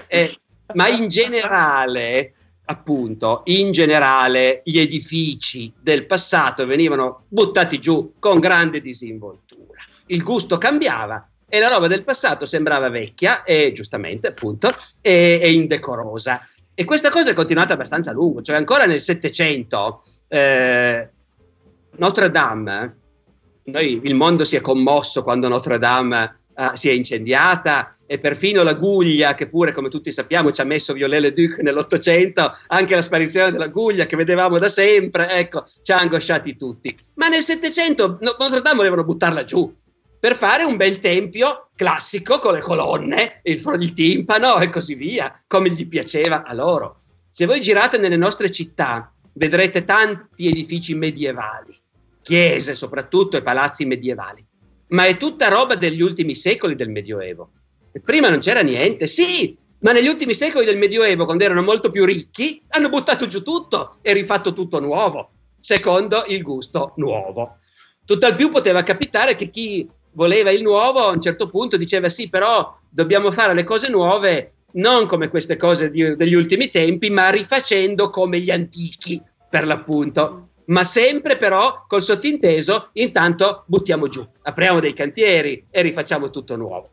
eh, 0.07 0.35
ma 0.73 0.89
in 0.89 1.07
generale, 1.07 2.33
appunto, 2.65 3.43
in 3.45 3.71
generale 3.71 4.61
gli 4.65 4.77
edifici 4.77 5.71
del 5.79 6.05
passato 6.05 6.65
venivano 6.65 7.25
buttati 7.29 7.79
giù 7.79 8.15
con 8.19 8.39
grande 8.39 8.81
disinvoltura. 8.81 9.79
Il 10.07 10.21
gusto 10.21 10.57
cambiava 10.57 11.25
e 11.53 11.59
la 11.59 11.67
roba 11.67 11.85
del 11.85 12.03
passato 12.03 12.47
sembrava 12.47 12.89
vecchia 12.89 13.43
e 13.43 13.71
giustamente 13.73 14.25
appunto 14.25 14.75
e, 15.01 15.37
e 15.39 15.53
indecorosa. 15.53 16.43
E 16.73 16.83
questa 16.83 17.11
cosa 17.11 17.29
è 17.29 17.33
continuata 17.33 17.73
abbastanza 17.73 18.09
a 18.09 18.13
lungo, 18.13 18.41
cioè 18.41 18.55
ancora 18.55 18.87
nel 18.87 18.99
Settecento 18.99 20.03
eh, 20.29 21.09
Notre 21.97 22.31
Dame, 22.31 22.97
noi, 23.65 24.01
il 24.03 24.15
mondo 24.15 24.45
si 24.45 24.55
è 24.55 24.61
commosso 24.61 25.21
quando 25.21 25.47
Notre 25.47 25.77
Dame 25.77 26.39
uh, 26.55 26.71
si 26.73 26.89
è 26.89 26.91
incendiata 26.91 27.95
e 28.07 28.17
perfino 28.17 28.63
la 28.63 28.73
Guglia, 28.73 29.35
che 29.35 29.47
pure 29.47 29.71
come 29.71 29.89
tutti 29.89 30.11
sappiamo 30.11 30.51
ci 30.51 30.61
ha 30.61 30.65
messo 30.65 30.93
Viollet-le-Duc 30.93 31.59
nell'Ottocento, 31.59 32.51
anche 32.69 32.95
la 32.95 33.03
sparizione 33.03 33.51
della 33.51 33.67
Guglia 33.67 34.07
che 34.07 34.15
vedevamo 34.15 34.57
da 34.57 34.69
sempre, 34.69 35.29
ecco, 35.29 35.65
ci 35.83 35.91
ha 35.91 35.97
angosciati 35.97 36.55
tutti. 36.55 36.97
Ma 37.13 37.27
nel 37.27 37.43
Settecento 37.43 38.17
Notre 38.21 38.61
Dame 38.61 38.77
volevano 38.77 39.03
buttarla 39.03 39.45
giù, 39.45 39.71
per 40.23 40.37
fare 40.37 40.63
un 40.63 40.77
bel 40.77 40.99
tempio 40.99 41.67
classico 41.75 42.39
con 42.39 42.53
le 42.53 42.61
colonne, 42.61 43.41
il, 43.43 43.61
il 43.77 43.91
timpano 43.91 44.57
e 44.59 44.69
così 44.69 44.95
via, 44.95 45.43
come 45.45 45.69
gli 45.71 45.85
piaceva 45.85 46.43
a 46.43 46.53
loro. 46.53 47.01
Se 47.29 47.45
voi 47.45 47.59
girate 47.59 47.97
nelle 47.97 48.15
nostre 48.15 48.49
città, 48.49 49.13
vedrete 49.33 49.83
tanti 49.83 50.47
edifici 50.47 50.95
medievali, 50.95 51.77
chiese 52.21 52.73
soprattutto 52.73 53.35
e 53.35 53.41
palazzi 53.41 53.83
medievali, 53.83 54.41
ma 54.91 55.07
è 55.07 55.17
tutta 55.17 55.49
roba 55.49 55.75
degli 55.75 56.01
ultimi 56.01 56.35
secoli 56.35 56.75
del 56.75 56.89
Medioevo. 56.89 57.51
E 57.91 57.99
prima 57.99 58.29
non 58.29 58.39
c'era 58.39 58.61
niente, 58.61 59.07
sì, 59.07 59.57
ma 59.79 59.91
negli 59.91 60.07
ultimi 60.07 60.35
secoli 60.35 60.63
del 60.63 60.77
Medioevo, 60.77 61.25
quando 61.25 61.43
erano 61.43 61.63
molto 61.63 61.89
più 61.89 62.05
ricchi, 62.05 62.63
hanno 62.69 62.87
buttato 62.87 63.27
giù 63.27 63.41
tutto 63.41 63.97
e 64.01 64.13
rifatto 64.13 64.53
tutto 64.53 64.79
nuovo, 64.79 65.31
secondo 65.59 66.23
il 66.27 66.41
gusto 66.41 66.93
nuovo. 66.95 67.57
Tutt'al 68.05 68.35
più 68.35 68.47
poteva 68.47 68.83
capitare 68.83 69.35
che 69.35 69.49
chi 69.49 69.89
voleva 70.13 70.51
il 70.51 70.63
nuovo, 70.63 70.99
a 70.99 71.11
un 71.11 71.21
certo 71.21 71.49
punto 71.49 71.77
diceva 71.77 72.09
sì, 72.09 72.29
però 72.29 72.77
dobbiamo 72.89 73.31
fare 73.31 73.53
le 73.53 73.63
cose 73.63 73.89
nuove 73.89 74.53
non 74.73 75.05
come 75.05 75.29
queste 75.29 75.55
cose 75.55 75.89
di, 75.91 76.15
degli 76.15 76.33
ultimi 76.33 76.69
tempi, 76.69 77.09
ma 77.09 77.29
rifacendo 77.29 78.09
come 78.09 78.39
gli 78.39 78.49
antichi, 78.49 79.21
per 79.49 79.65
l'appunto. 79.65 80.49
Ma 80.65 80.83
sempre 80.83 81.37
però 81.37 81.85
col 81.87 82.01
sottinteso, 82.01 82.89
intanto 82.93 83.65
buttiamo 83.67 84.07
giù, 84.07 84.25
apriamo 84.43 84.79
dei 84.79 84.93
cantieri 84.93 85.67
e 85.69 85.81
rifacciamo 85.81 86.29
tutto 86.29 86.55
nuovo. 86.55 86.89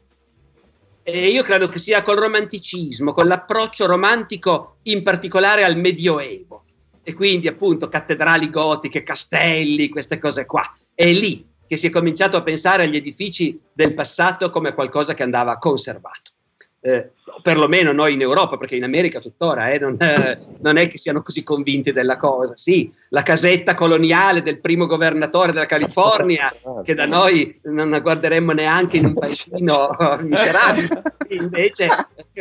E 1.02 1.28
io 1.28 1.42
credo 1.42 1.68
che 1.68 1.78
sia 1.78 2.02
col 2.02 2.18
romanticismo, 2.18 3.12
con 3.12 3.26
l'approccio 3.26 3.86
romantico 3.86 4.76
in 4.82 5.02
particolare 5.02 5.64
al 5.64 5.78
Medioevo, 5.78 6.64
e 7.02 7.14
quindi 7.14 7.48
appunto 7.48 7.88
cattedrali 7.88 8.50
gotiche, 8.50 9.02
castelli, 9.02 9.88
queste 9.88 10.18
cose 10.18 10.44
qua. 10.44 10.62
È 10.94 11.10
lì 11.10 11.48
che 11.70 11.76
si 11.76 11.86
è 11.86 11.90
cominciato 11.90 12.36
a 12.36 12.42
pensare 12.42 12.82
agli 12.82 12.96
edifici 12.96 13.56
del 13.72 13.94
passato 13.94 14.50
come 14.50 14.74
qualcosa 14.74 15.14
che 15.14 15.22
andava 15.22 15.56
conservato. 15.56 16.32
Eh, 16.80 17.12
perlomeno 17.42 17.92
noi 17.92 18.14
in 18.14 18.22
Europa, 18.22 18.56
perché 18.56 18.74
in 18.74 18.82
America 18.82 19.20
tuttora 19.20 19.70
eh, 19.70 19.78
non, 19.78 19.96
eh, 20.00 20.40
non, 20.62 20.78
è 20.78 20.88
che 20.88 20.98
siano 20.98 21.22
così 21.22 21.44
convinti 21.44 21.92
della 21.92 22.16
cosa. 22.16 22.56
Sì, 22.56 22.92
la 23.10 23.22
casetta 23.22 23.76
coloniale 23.76 24.42
del 24.42 24.58
primo 24.58 24.86
governatore 24.86 25.52
della 25.52 25.66
California, 25.66 26.52
che 26.82 26.94
da 26.94 27.06
noi 27.06 27.60
non 27.66 27.90
la 27.90 28.00
guarderemmo 28.00 28.50
neanche 28.50 28.96
in 28.96 29.04
un 29.04 29.14
paesino 29.14 29.96
miserabile, 30.22 31.02
invece 31.28 31.88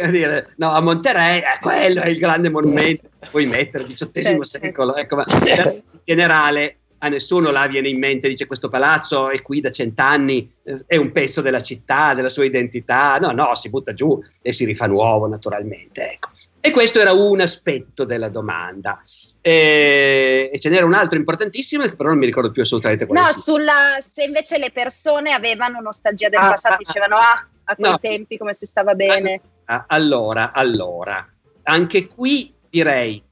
dire, 0.10 0.54
no, 0.56 0.72
a 0.72 0.82
Monterey, 0.82 1.38
eh, 1.38 1.60
quello 1.62 2.02
è 2.02 2.08
il 2.08 2.18
grande 2.18 2.50
monumento, 2.50 3.10
puoi 3.30 3.46
mettere, 3.46 3.84
XVIII 3.84 4.44
secolo, 4.44 4.96
ecco, 4.96 5.18
ma 5.18 5.26
in 5.28 5.84
generale 6.04 6.78
a 7.00 7.08
nessuno 7.08 7.52
là 7.52 7.68
viene 7.68 7.90
in 7.90 7.98
mente, 7.98 8.28
dice 8.28 8.46
questo 8.46 8.68
palazzo 8.68 9.30
è 9.30 9.42
qui 9.42 9.62
da 9.62 9.70
cent'anni, 9.70 10.52
eh, 10.64 10.84
è 10.86 10.96
un 10.98 11.12
pezzo 11.12 11.42
della 11.42 11.62
città, 11.62 12.14
della 12.14 12.30
sua 12.30 12.46
identità, 12.46 13.18
no, 13.18 13.32
no, 13.32 13.56
si 13.56 13.70
butta 13.70 13.94
giù 13.94 14.22
e 14.42 14.54
si 14.54 14.66
rifà 14.66 14.88
nuovo 14.88 15.28
naturalmente. 15.28 16.12
Ecco. 16.12 16.30
E 16.62 16.72
questo 16.72 17.00
era 17.00 17.14
un 17.14 17.40
aspetto 17.40 18.04
della 18.04 18.28
domanda. 18.28 19.02
E, 19.42 20.50
e 20.54 20.60
ce 20.60 20.70
n'era 20.70 20.86
un 20.86 20.94
altro 20.94 21.18
importantissimo, 21.18 21.84
che 21.84 21.96
però 21.96 22.10
non 22.10 22.18
mi 22.18 22.26
ricordo 22.26 22.52
più 22.52 22.62
assolutamente 22.62 23.06
quale. 23.06 23.22
No, 23.22 23.32
sulla, 23.32 23.98
se 24.06 24.24
invece 24.24 24.58
le 24.58 24.72
persone 24.72 25.32
avevano 25.32 25.80
nostalgia 25.80 26.28
del 26.28 26.40
ah, 26.40 26.50
passato, 26.50 26.76
ah, 26.76 26.78
dicevano 26.78 27.16
ah, 27.16 27.48
a 27.64 27.76
quei 27.76 27.92
no. 27.92 28.00
tempi 28.00 28.38
come 28.38 28.54
si 28.54 28.66
stava 28.66 28.94
bene. 28.94 29.42
Ah, 29.66 29.86
allora, 29.88 30.52
allora, 30.52 31.26
anche 31.64 32.08
qui 32.08 32.54
direi 32.70 33.24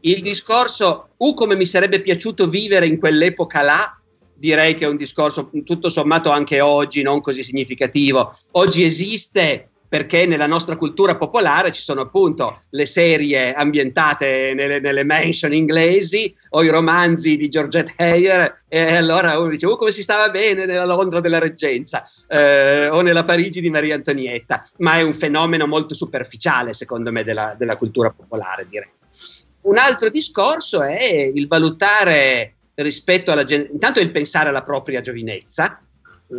il 0.00 0.22
discorso, 0.22 1.10
U 1.22 1.34
come 1.34 1.54
mi 1.54 1.64
sarebbe 1.64 2.00
piaciuto 2.00 2.48
vivere 2.48 2.86
in 2.86 2.98
quell'epoca 2.98 3.62
là, 3.62 3.96
direi 4.34 4.74
che 4.74 4.86
è 4.86 4.88
un 4.88 4.96
discorso 4.96 5.50
tutto 5.64 5.88
sommato 5.88 6.30
anche 6.30 6.60
oggi 6.60 7.02
non 7.02 7.20
così 7.20 7.44
significativo. 7.44 8.36
Oggi 8.52 8.82
esiste 8.82 9.68
perché 9.86 10.26
nella 10.26 10.48
nostra 10.48 10.76
cultura 10.76 11.14
popolare 11.14 11.70
ci 11.70 11.80
sono 11.80 12.00
appunto 12.00 12.62
le 12.70 12.86
serie 12.86 13.54
ambientate 13.54 14.52
nelle, 14.56 14.80
nelle 14.80 15.04
mansion 15.04 15.52
inglesi 15.54 16.34
o 16.50 16.64
i 16.64 16.70
romanzi 16.70 17.36
di 17.36 17.48
Georgette 17.48 17.92
Heyer 17.98 18.64
e 18.66 18.96
allora 18.96 19.38
uno 19.38 19.50
dice 19.50 19.66
oh, 19.66 19.76
come 19.76 19.92
si 19.92 20.02
stava 20.02 20.28
bene 20.28 20.64
nella 20.64 20.86
Londra 20.86 21.20
della 21.20 21.38
Reggenza 21.38 22.02
eh, 22.26 22.88
o 22.88 23.00
nella 23.00 23.22
Parigi 23.22 23.60
di 23.60 23.70
Maria 23.70 23.94
Antonietta, 23.94 24.66
ma 24.78 24.96
è 24.96 25.02
un 25.02 25.14
fenomeno 25.14 25.68
molto 25.68 25.94
superficiale 25.94 26.72
secondo 26.72 27.12
me 27.12 27.22
della, 27.22 27.54
della 27.56 27.76
cultura 27.76 28.10
popolare 28.10 28.66
direi. 28.68 28.88
Un 29.62 29.76
altro 29.78 30.08
discorso 30.08 30.82
è 30.82 31.30
il 31.34 31.46
valutare 31.46 32.54
rispetto 32.74 33.30
alla 33.30 33.44
intanto 33.48 34.00
il 34.00 34.10
pensare 34.10 34.48
alla 34.48 34.62
propria 34.62 35.00
giovinezza, 35.00 35.80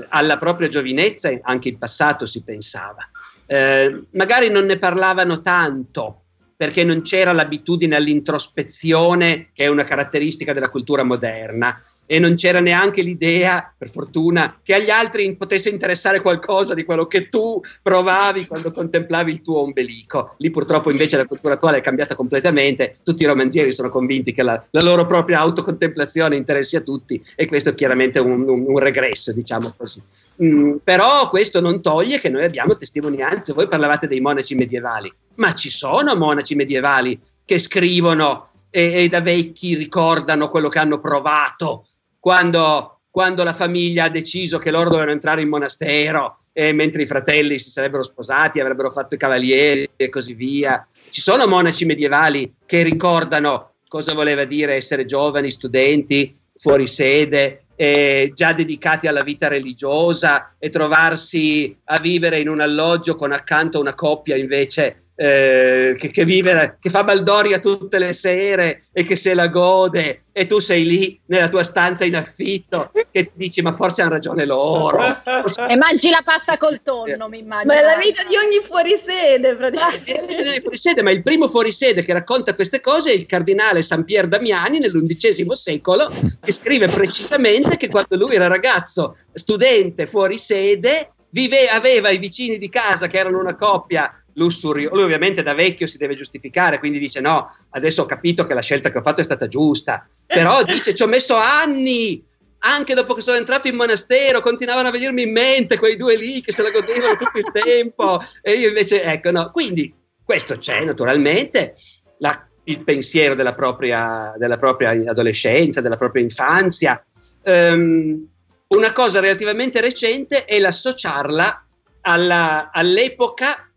alla 0.09 0.37
propria 0.37 0.67
giovinezza 0.67 1.31
anche 1.41 1.69
in 1.69 1.77
passato 1.77 2.25
si 2.25 2.43
pensava. 2.43 3.09
Eh, 3.45 4.03
magari 4.11 4.49
non 4.49 4.65
ne 4.65 4.77
parlavano 4.77 5.41
tanto 5.41 6.21
perché 6.55 6.83
non 6.83 7.01
c'era 7.01 7.33
l'abitudine 7.33 7.95
all'introspezione 7.95 9.49
che 9.53 9.65
è 9.65 9.67
una 9.67 9.83
caratteristica 9.83 10.53
della 10.53 10.69
cultura 10.69 11.03
moderna 11.03 11.81
e 12.05 12.19
non 12.19 12.35
c'era 12.35 12.59
neanche 12.59 13.01
l'idea, 13.01 13.73
per 13.77 13.89
fortuna, 13.89 14.59
che 14.61 14.73
agli 14.73 14.89
altri 14.89 15.35
potesse 15.35 15.69
interessare 15.69 16.21
qualcosa 16.21 16.73
di 16.73 16.83
quello 16.83 17.07
che 17.07 17.29
tu 17.29 17.61
provavi 17.81 18.45
quando 18.47 18.71
contemplavi 18.71 19.31
il 19.31 19.41
tuo 19.41 19.61
ombelico. 19.61 20.35
Lì 20.37 20.49
purtroppo 20.49 20.91
invece 20.91 21.17
la 21.17 21.25
cultura 21.25 21.55
attuale 21.55 21.77
è 21.77 21.81
cambiata 21.81 22.15
completamente, 22.15 22.97
tutti 23.03 23.23
i 23.23 23.27
romanzieri 23.27 23.71
sono 23.71 23.89
convinti 23.89 24.33
che 24.33 24.43
la, 24.43 24.63
la 24.69 24.81
loro 24.81 25.05
propria 25.05 25.39
autocontemplazione 25.39 26.35
interessi 26.35 26.75
a 26.75 26.81
tutti 26.81 27.23
e 27.35 27.47
questo 27.47 27.69
è 27.69 27.73
chiaramente 27.73 28.19
un, 28.19 28.47
un, 28.47 28.65
un 28.67 28.77
regresso, 28.79 29.31
diciamo 29.31 29.73
così. 29.77 30.01
Mm, 30.43 30.77
però 30.83 31.29
questo 31.29 31.61
non 31.61 31.81
toglie 31.81 32.19
che 32.19 32.29
noi 32.29 32.43
abbiamo 32.43 32.75
testimonianze, 32.75 33.53
voi 33.53 33.67
parlavate 33.67 34.07
dei 34.07 34.19
monaci 34.19 34.55
medievali, 34.55 35.13
ma 35.35 35.53
ci 35.53 35.69
sono 35.69 36.15
monaci 36.15 36.55
medievali 36.55 37.19
che 37.45 37.59
scrivono 37.59 38.49
e, 38.69 39.03
e 39.03 39.09
da 39.09 39.21
vecchi 39.21 39.75
ricordano 39.75 40.49
quello 40.49 40.69
che 40.69 40.79
hanno 40.79 40.99
provato 40.99 41.85
quando, 42.23 43.01
quando 43.11 43.43
la 43.43 43.51
famiglia 43.51 44.05
ha 44.05 44.09
deciso 44.09 44.57
che 44.57 44.71
loro 44.71 44.85
dovevano 44.85 45.11
entrare 45.11 45.41
in 45.41 45.49
monastero 45.49 46.37
e 46.53 46.71
mentre 46.71 47.01
i 47.01 47.05
fratelli 47.05 47.59
si 47.59 47.69
sarebbero 47.69 48.01
sposati, 48.01 48.61
avrebbero 48.61 48.91
fatto 48.91 49.15
i 49.15 49.17
cavalieri 49.17 49.89
e 49.97 50.07
così 50.07 50.33
via. 50.33 50.87
Ci 51.09 51.19
sono 51.19 51.45
monaci 51.47 51.83
medievali 51.83 52.53
che 52.65 52.81
ricordano 52.81 53.73
cosa 53.89 54.13
voleva 54.13 54.45
dire 54.45 54.75
essere 54.75 55.03
giovani, 55.03 55.51
studenti, 55.51 56.33
fuori 56.55 56.87
sede, 56.87 57.65
eh, 57.75 58.31
già 58.33 58.53
dedicati 58.53 59.07
alla 59.07 59.23
vita 59.23 59.49
religiosa 59.49 60.55
e 60.57 60.69
trovarsi 60.69 61.77
a 61.83 61.99
vivere 61.99 62.39
in 62.39 62.47
un 62.47 62.61
alloggio 62.61 63.17
con 63.17 63.33
accanto 63.33 63.81
una 63.81 63.95
coppia 63.95 64.37
invece 64.37 65.02
eh, 65.15 65.95
che, 65.97 66.09
che, 66.09 66.25
vive, 66.25 66.77
che 66.79 66.89
fa 66.89 67.03
baldoria 67.03 67.59
tutte 67.59 67.99
le 67.99 68.13
sere 68.13 68.83
e 68.91 69.03
che 69.03 69.15
se 69.15 69.33
la 69.33 69.47
gode 69.47 70.21
e 70.31 70.47
tu 70.47 70.57
sei 70.57 70.85
lì 70.85 71.19
nella 71.27 71.49
tua 71.49 71.63
stanza 71.63 72.03
in 72.03 72.15
affitto 72.15 72.91
che 73.11 73.25
ti 73.25 73.31
dici 73.35 73.61
ma 73.61 73.73
forse 73.73 74.01
hanno 74.01 74.11
ragione 74.11 74.45
loro. 74.45 75.03
e 75.69 75.75
mangi 75.75 76.09
la 76.09 76.21
pasta 76.23 76.57
col 76.57 76.81
tonno, 76.81 77.27
mi 77.27 77.39
immagino. 77.39 77.73
Ma 77.73 77.79
è 77.79 77.83
la 77.83 77.97
vita 77.97 78.23
di 78.23 78.35
ogni 78.35 78.63
fuorisede, 78.63 79.55
praticamente. 79.55 80.61
fuorisede, 80.65 81.03
ma 81.03 81.11
il 81.11 81.21
primo 81.21 81.47
fuorisede 81.47 82.03
che 82.03 82.13
racconta 82.13 82.55
queste 82.55 82.81
cose 82.81 83.11
è 83.11 83.13
il 83.13 83.27
cardinale 83.27 83.83
San 83.83 84.03
Pier 84.05 84.27
Damiani 84.27 84.79
nell'undicesimo 84.79 85.53
secolo, 85.53 86.11
che 86.41 86.51
scrive 86.51 86.87
precisamente 86.87 87.77
che 87.77 87.89
quando 87.89 88.15
lui 88.15 88.33
era 88.33 88.47
ragazzo, 88.47 89.17
studente 89.31 90.07
fuori 90.07 90.39
sede, 90.39 91.11
vive, 91.29 91.67
aveva 91.67 92.09
i 92.09 92.17
vicini 92.17 92.57
di 92.57 92.69
casa 92.69 93.07
che 93.07 93.17
erano 93.17 93.39
una 93.39 93.55
coppia 93.55 94.22
lussurio. 94.33 94.89
Lui 94.93 95.03
ovviamente 95.03 95.43
da 95.43 95.53
vecchio 95.53 95.87
si 95.87 95.97
deve 95.97 96.15
giustificare, 96.15 96.79
quindi 96.79 96.99
dice 96.99 97.19
no, 97.19 97.47
adesso 97.71 98.03
ho 98.03 98.05
capito 98.05 98.45
che 98.45 98.53
la 98.53 98.61
scelta 98.61 98.91
che 98.91 98.97
ho 98.97 99.01
fatto 99.03 99.21
è 99.21 99.23
stata 99.23 99.47
giusta, 99.47 100.07
però 100.25 100.63
dice 100.65 100.95
ci 100.95 101.03
ho 101.03 101.07
messo 101.07 101.35
anni, 101.35 102.23
anche 102.59 102.93
dopo 102.93 103.13
che 103.13 103.21
sono 103.21 103.37
entrato 103.37 103.67
in 103.67 103.75
monastero, 103.75 104.41
continuavano 104.41 104.87
a 104.87 104.91
venirmi 104.91 105.23
in 105.23 105.31
mente 105.31 105.77
quei 105.77 105.95
due 105.95 106.15
lì 106.15 106.41
che 106.41 106.51
se 106.51 106.63
la 106.63 106.71
godevano 106.71 107.15
tutto 107.15 107.37
il 107.37 107.51
tempo 107.51 108.21
e 108.41 108.53
io 108.53 108.69
invece, 108.69 109.03
ecco, 109.03 109.31
no. 109.31 109.51
Quindi 109.51 109.93
questo 110.23 110.57
c'è 110.57 110.83
naturalmente, 110.83 111.75
la, 112.19 112.47
il 112.65 112.83
pensiero 112.83 113.35
della 113.35 113.53
propria, 113.53 114.33
della 114.37 114.57
propria, 114.57 114.91
adolescenza, 114.91 115.81
della 115.81 115.97
propria 115.97 116.23
infanzia. 116.23 117.03
Um, 117.43 118.27
una 118.67 118.93
cosa 118.93 119.19
relativamente 119.19 119.81
recente 119.81 120.45
è 120.45 120.57
l'associarla 120.59 121.67
alla, 122.01 122.71
all'epoca 122.71 123.69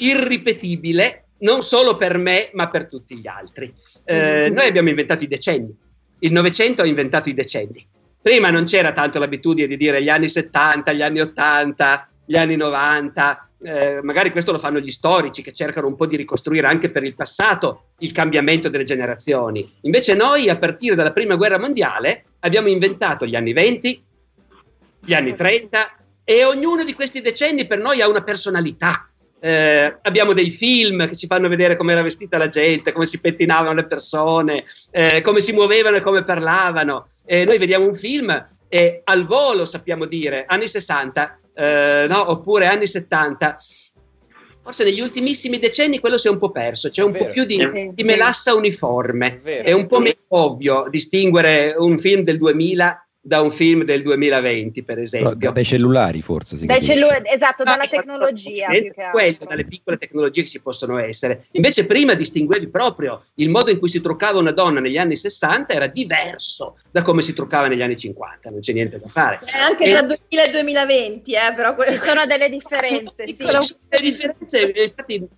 irripetibile 0.00 1.24
non 1.40 1.62
solo 1.62 1.96
per 1.96 2.18
me 2.18 2.50
ma 2.52 2.68
per 2.68 2.86
tutti 2.86 3.16
gli 3.16 3.26
altri. 3.26 3.72
Eh, 4.04 4.14
mm-hmm. 4.14 4.54
noi 4.54 4.66
abbiamo 4.66 4.88
inventato 4.88 5.24
i 5.24 5.28
decenni, 5.28 5.74
il 6.20 6.32
Novecento 6.32 6.82
ha 6.82 6.86
inventato 6.86 7.28
i 7.28 7.34
decenni. 7.34 7.86
Prima 8.22 8.50
non 8.50 8.64
c'era 8.64 8.92
tanto 8.92 9.18
l'abitudine 9.18 9.66
di 9.66 9.78
dire 9.78 10.02
gli 10.02 10.10
anni 10.10 10.28
70, 10.28 10.92
gli 10.92 11.00
anni 11.00 11.20
80, 11.20 12.08
gli 12.26 12.36
anni 12.36 12.54
90, 12.54 13.48
eh, 13.62 14.00
magari 14.02 14.30
questo 14.30 14.52
lo 14.52 14.58
fanno 14.58 14.78
gli 14.78 14.90
storici 14.90 15.42
che 15.42 15.52
cercano 15.52 15.86
un 15.86 15.96
po' 15.96 16.06
di 16.06 16.16
ricostruire 16.16 16.66
anche 16.66 16.90
per 16.90 17.02
il 17.02 17.14
passato 17.14 17.86
il 17.98 18.12
cambiamento 18.12 18.68
delle 18.68 18.84
generazioni. 18.84 19.68
Invece 19.82 20.14
noi 20.14 20.48
a 20.48 20.56
partire 20.56 20.94
dalla 20.94 21.12
prima 21.12 21.36
guerra 21.36 21.58
mondiale 21.58 22.26
abbiamo 22.40 22.68
inventato 22.68 23.26
gli 23.26 23.34
anni 23.34 23.52
20, 23.52 24.04
gli 25.00 25.14
anni 25.14 25.34
30 25.34 25.96
e 26.22 26.44
ognuno 26.44 26.84
di 26.84 26.92
questi 26.92 27.20
decenni 27.20 27.66
per 27.66 27.78
noi 27.78 28.00
ha 28.00 28.08
una 28.08 28.22
personalità 28.22 29.09
eh, 29.40 29.98
abbiamo 30.02 30.32
dei 30.32 30.50
film 30.50 31.08
che 31.08 31.16
ci 31.16 31.26
fanno 31.26 31.48
vedere 31.48 31.76
come 31.76 31.92
era 31.92 32.02
vestita 32.02 32.36
la 32.36 32.48
gente, 32.48 32.92
come 32.92 33.06
si 33.06 33.20
pettinavano 33.20 33.74
le 33.74 33.86
persone, 33.86 34.64
eh, 34.90 35.22
come 35.22 35.40
si 35.40 35.52
muovevano 35.52 35.96
e 35.96 36.02
come 36.02 36.22
parlavano. 36.22 37.08
Eh, 37.24 37.44
noi 37.44 37.58
vediamo 37.58 37.86
un 37.86 37.94
film 37.94 38.44
e 38.68 39.00
al 39.04 39.26
volo 39.26 39.64
sappiamo 39.64 40.04
dire 40.04 40.44
anni 40.46 40.68
60 40.68 41.38
eh, 41.54 42.06
no? 42.08 42.30
oppure 42.30 42.66
anni 42.66 42.86
70. 42.86 43.58
Forse 44.62 44.84
negli 44.84 45.00
ultimissimi 45.00 45.58
decenni 45.58 46.00
quello 46.00 46.18
si 46.18 46.28
è 46.28 46.30
un 46.30 46.38
po' 46.38 46.50
perso, 46.50 46.90
c'è 46.90 47.02
un 47.02 47.12
po' 47.12 47.30
più 47.30 47.44
di, 47.44 47.92
di 47.94 48.04
melassa 48.04 48.54
uniforme. 48.54 49.40
È, 49.42 49.62
è 49.62 49.72
un 49.72 49.86
po' 49.86 50.00
meno 50.00 50.18
ovvio 50.28 50.86
distinguere 50.90 51.74
un 51.76 51.98
film 51.98 52.22
del 52.22 52.36
2000 52.36 53.09
da 53.22 53.42
un 53.42 53.50
film 53.50 53.84
del 53.84 54.00
2020, 54.00 54.82
per 54.82 54.98
esempio. 54.98 55.52
Dai 55.52 55.64
cellulari, 55.64 56.22
forse. 56.22 56.56
Si 56.56 56.64
dai 56.64 56.82
cellu- 56.82 57.22
esatto, 57.24 57.64
dalla 57.64 57.86
tecnologia. 57.86 58.68
Quello, 59.12 59.38
dalle 59.46 59.66
piccole 59.66 59.98
tecnologie 59.98 60.42
che 60.42 60.48
ci 60.48 60.60
possono 60.60 60.98
essere. 60.98 61.46
Invece, 61.52 61.84
prima 61.86 62.14
distinguevi 62.14 62.68
proprio 62.68 63.22
il 63.34 63.50
modo 63.50 63.70
in 63.70 63.78
cui 63.78 63.90
si 63.90 64.00
truccava 64.00 64.38
una 64.38 64.52
donna 64.52 64.80
negli 64.80 64.96
anni 64.96 65.16
60 65.16 65.74
era 65.74 65.86
diverso 65.86 66.78
da 66.90 67.02
come 67.02 67.20
si 67.20 67.34
truccava 67.34 67.68
negli 67.68 67.82
anni 67.82 67.96
50, 67.96 68.50
non 68.50 68.60
c'è 68.60 68.72
niente 68.72 68.98
da 68.98 69.08
fare. 69.08 69.40
Eh, 69.44 69.58
anche 69.58 69.84
e... 69.84 69.90
tra 69.90 70.02
2000 70.02 70.44
e 70.44 70.50
2020, 70.50 71.32
eh, 71.32 71.54
però 71.54 71.74
que- 71.74 71.90
ci 71.90 71.98
sono 71.98 72.24
delle 72.24 72.48
differenze. 72.48 73.26
sì. 73.26 73.36
Ci 73.36 73.44
sono 73.46 73.66
delle 73.88 74.02
differenze, 74.02 74.72
infatti, 74.74 75.28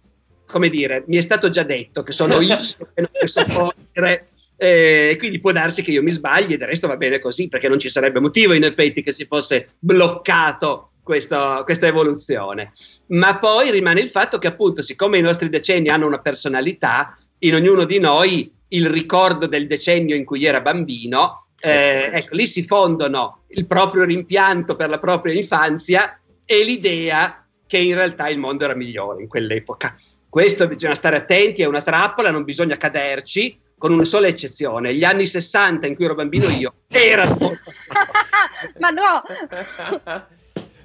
come 0.47 0.69
dire, 0.69 1.03
mi 1.09 1.17
è 1.17 1.21
stato 1.21 1.49
già 1.51 1.65
detto 1.65 2.05
che 2.05 2.13
sono 2.13 2.39
io 2.41 2.59
che 2.95 3.01
non 3.01 3.11
posso 3.19 3.73
dire 3.93 4.29
eh, 4.63 5.17
quindi 5.19 5.41
può 5.41 5.51
darsi 5.51 5.83
che 5.83 5.91
io 5.91 6.05
mi 6.05 6.13
sbagli 6.13 6.53
e 6.53 6.57
del 6.57 6.69
resto 6.69 6.87
va 6.87 6.97
bene 6.97 7.19
così 7.19 7.49
perché 7.49 7.69
non 7.69 7.81
ci 7.81 7.91
sarebbe 7.91 8.21
motivo 8.21 8.53
in 8.53 8.63
effetti 8.63 9.03
che 9.03 9.13
si 9.13 9.25
fosse 9.25 9.71
bloccato 9.81 10.93
questo, 11.03 11.63
questa 11.65 11.89
evoluzione. 11.89 12.71
Ma 13.09 13.39
poi 13.39 13.73
rimane 13.73 14.01
il 14.01 14.09
fatto 14.09 14.39
che 14.39 14.47
appunto 14.47 14.81
siccome 14.81 15.19
i 15.19 15.21
nostri 15.23 15.49
decenni 15.49 15.89
hanno 15.89 16.07
una 16.07 16.21
personalità, 16.21 17.19
in 17.41 17.57
ognuno 17.57 17.83
di 17.83 17.99
noi 17.99 18.55
il 18.69 18.89
ricordo 18.89 19.47
del 19.47 19.67
decennio 19.67 20.15
in 20.15 20.25
cui 20.25 20.45
era 20.45 20.61
bambino, 20.61 21.49
eh, 21.59 22.11
ecco, 22.13 22.37
lì 22.37 22.47
si 22.47 22.63
fondono 22.63 23.43
il 23.49 23.67
proprio 23.67 24.05
rimpianto 24.05 24.77
per 24.77 24.91
la 24.91 24.99
propria 25.01 25.35
infanzia 25.35 26.21
e 26.45 26.63
l'idea 26.63 27.45
che 27.67 27.79
in 27.79 27.97
realtà 27.97 28.29
il 28.29 28.39
mondo 28.39 28.63
era 28.63 28.77
migliore 28.77 29.23
in 29.23 29.29
quell'epoca. 29.29 29.97
Questo 30.29 30.69
bisogna 30.69 30.95
stare 30.95 31.17
attenti, 31.17 31.63
è 31.63 31.67
una 31.67 31.83
trappola, 31.83 32.31
non 32.31 32.45
bisogna 32.45 32.77
caderci, 32.77 33.59
con 33.83 33.91
una 33.91 34.05
sola 34.05 34.29
eccezione, 34.29 34.95
gli 34.95 35.03
anni 35.03 35.27
60 35.27 35.89
in 35.89 35.97
cui 35.97 36.05
ero 36.05 36.15
bambino 36.15 36.49
io 36.49 36.73
erano... 36.87 37.35
Ma 38.79 38.91
no! 38.91 39.23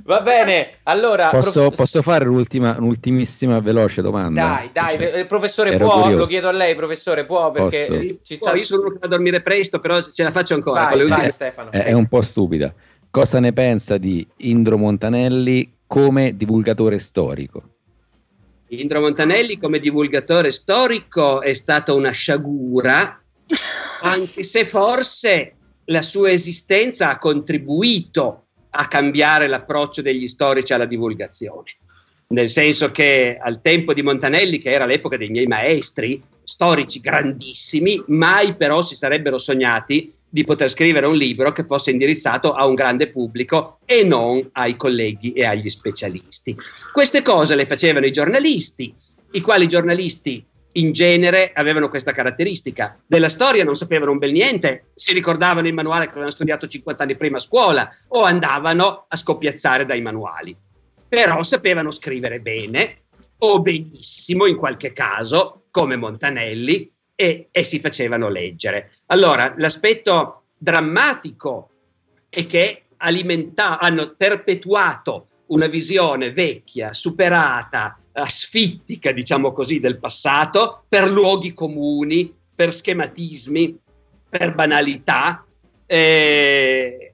Va 0.03 0.21
bene, 0.21 0.77
allora... 0.81 1.29
Posso, 1.29 1.67
prof... 1.67 1.75
posso 1.75 2.01
fare 2.01 2.27
un'ultimissima 2.27 3.59
veloce 3.59 4.01
domanda? 4.01 4.41
Dai, 4.41 4.71
dai, 4.73 4.95
il 4.95 5.11
cioè, 5.13 5.25
professore 5.27 5.77
può, 5.77 6.01
curioso. 6.01 6.17
lo 6.17 6.25
chiedo 6.25 6.47
a 6.47 6.51
lei, 6.51 6.73
professore, 6.73 7.27
può, 7.27 7.51
perché 7.51 7.85
posso. 7.87 8.19
ci 8.23 8.35
sta... 8.35 8.55
io 8.55 8.63
sono 8.63 8.81
uno 8.81 8.89
che 8.93 8.97
va 8.97 9.05
a 9.05 9.09
dormire 9.09 9.43
presto, 9.43 9.77
però 9.77 10.01
ce 10.01 10.23
la 10.23 10.31
faccio 10.31 10.55
ancora. 10.55 10.85
Vai, 10.85 11.07
vai, 11.07 11.29
Stefano. 11.29 11.69
È, 11.69 11.83
è 11.83 11.91
un 11.91 12.07
po' 12.07 12.23
stupida. 12.23 12.73
Cosa 13.11 13.39
ne 13.39 13.53
pensa 13.53 13.99
di 13.99 14.27
Indro 14.37 14.79
Montanelli 14.79 15.81
come 15.85 16.35
divulgatore 16.35 16.97
storico? 16.97 17.76
Indro 18.69 18.99
Montanelli 18.99 19.57
come 19.57 19.79
divulgatore 19.79 20.51
storico 20.51 21.41
è 21.41 21.53
stata 21.53 21.93
una 21.93 22.11
sciagura, 22.11 23.21
anche 24.01 24.43
se 24.43 24.65
forse 24.65 25.55
la 25.85 26.01
sua 26.01 26.31
esistenza 26.31 27.09
ha 27.09 27.17
contribuito 27.17 28.47
a 28.71 28.87
cambiare 28.87 29.47
l'approccio 29.47 30.01
degli 30.01 30.27
storici 30.27 30.73
alla 30.73 30.85
divulgazione. 30.85 31.77
Nel 32.29 32.49
senso 32.49 32.91
che 32.91 33.37
al 33.41 33.61
tempo 33.61 33.93
di 33.93 34.03
Montanelli, 34.03 34.59
che 34.59 34.71
era 34.71 34.85
l'epoca 34.85 35.15
dei 35.15 35.29
miei 35.29 35.47
maestri, 35.47 36.21
storici 36.43 36.99
grandissimi, 36.99 38.03
mai 38.07 38.55
però 38.55 38.81
si 38.81 38.95
sarebbero 38.95 39.37
sognati 39.37 40.13
di 40.29 40.43
poter 40.43 40.69
scrivere 40.69 41.05
un 41.05 41.15
libro 41.15 41.51
che 41.51 41.63
fosse 41.63 41.91
indirizzato 41.91 42.53
a 42.53 42.65
un 42.65 42.75
grande 42.75 43.09
pubblico 43.09 43.79
e 43.85 44.03
non 44.03 44.47
ai 44.53 44.75
colleghi 44.75 45.31
e 45.33 45.45
agli 45.45 45.69
specialisti. 45.69 46.55
Queste 46.91 47.21
cose 47.21 47.55
le 47.55 47.65
facevano 47.65 48.05
i 48.05 48.11
giornalisti, 48.11 48.93
i 49.31 49.41
quali 49.41 49.67
giornalisti 49.67 50.45
in 50.73 50.91
genere 50.91 51.51
avevano 51.53 51.89
questa 51.89 52.11
caratteristica. 52.11 52.99
Della 53.05 53.29
storia 53.29 53.63
non 53.63 53.75
sapevano 53.75 54.11
un 54.11 54.17
bel 54.17 54.31
niente, 54.31 54.87
si 54.95 55.13
ricordavano 55.13 55.67
il 55.67 55.73
manuale 55.73 56.05
che 56.05 56.11
avevano 56.11 56.31
studiato 56.31 56.67
50 56.67 57.03
anni 57.03 57.15
prima 57.15 57.37
a 57.37 57.41
scuola 57.41 57.89
o 58.09 58.23
andavano 58.23 59.05
a 59.07 59.15
scoppiazzare 59.15 59.85
dai 59.85 60.01
manuali. 60.01 60.55
Però 61.07 61.41
sapevano 61.41 61.89
scrivere 61.89 62.39
bene 62.41 63.03
o 63.39 63.61
benissimo 63.61 64.45
in 64.45 64.55
qualche 64.55 64.93
caso, 64.93 65.65
come 65.71 65.95
Montanelli, 65.95 66.91
e, 67.19 67.47
e 67.49 67.63
si 67.63 67.79
facevano 67.79 68.29
leggere. 68.29 68.91
Allora, 69.07 69.55
l'aspetto 69.57 70.43
drammatico 70.55 71.71
è 72.29 72.45
che 72.45 72.83
alimenta- 72.97 73.79
hanno 73.79 74.13
perpetuato 74.15 75.27
una 75.47 75.65
visione 75.65 76.31
vecchia, 76.31 76.93
superata, 76.93 77.97
asfittica, 78.13 79.11
diciamo 79.11 79.51
così, 79.51 79.79
del 79.79 79.97
passato 79.97 80.83
per 80.87 81.09
luoghi 81.09 81.53
comuni, 81.53 82.31
per 82.53 82.71
schematismi, 82.71 83.79
per 84.29 84.53
banalità. 84.53 85.43
Eh, 85.87 87.06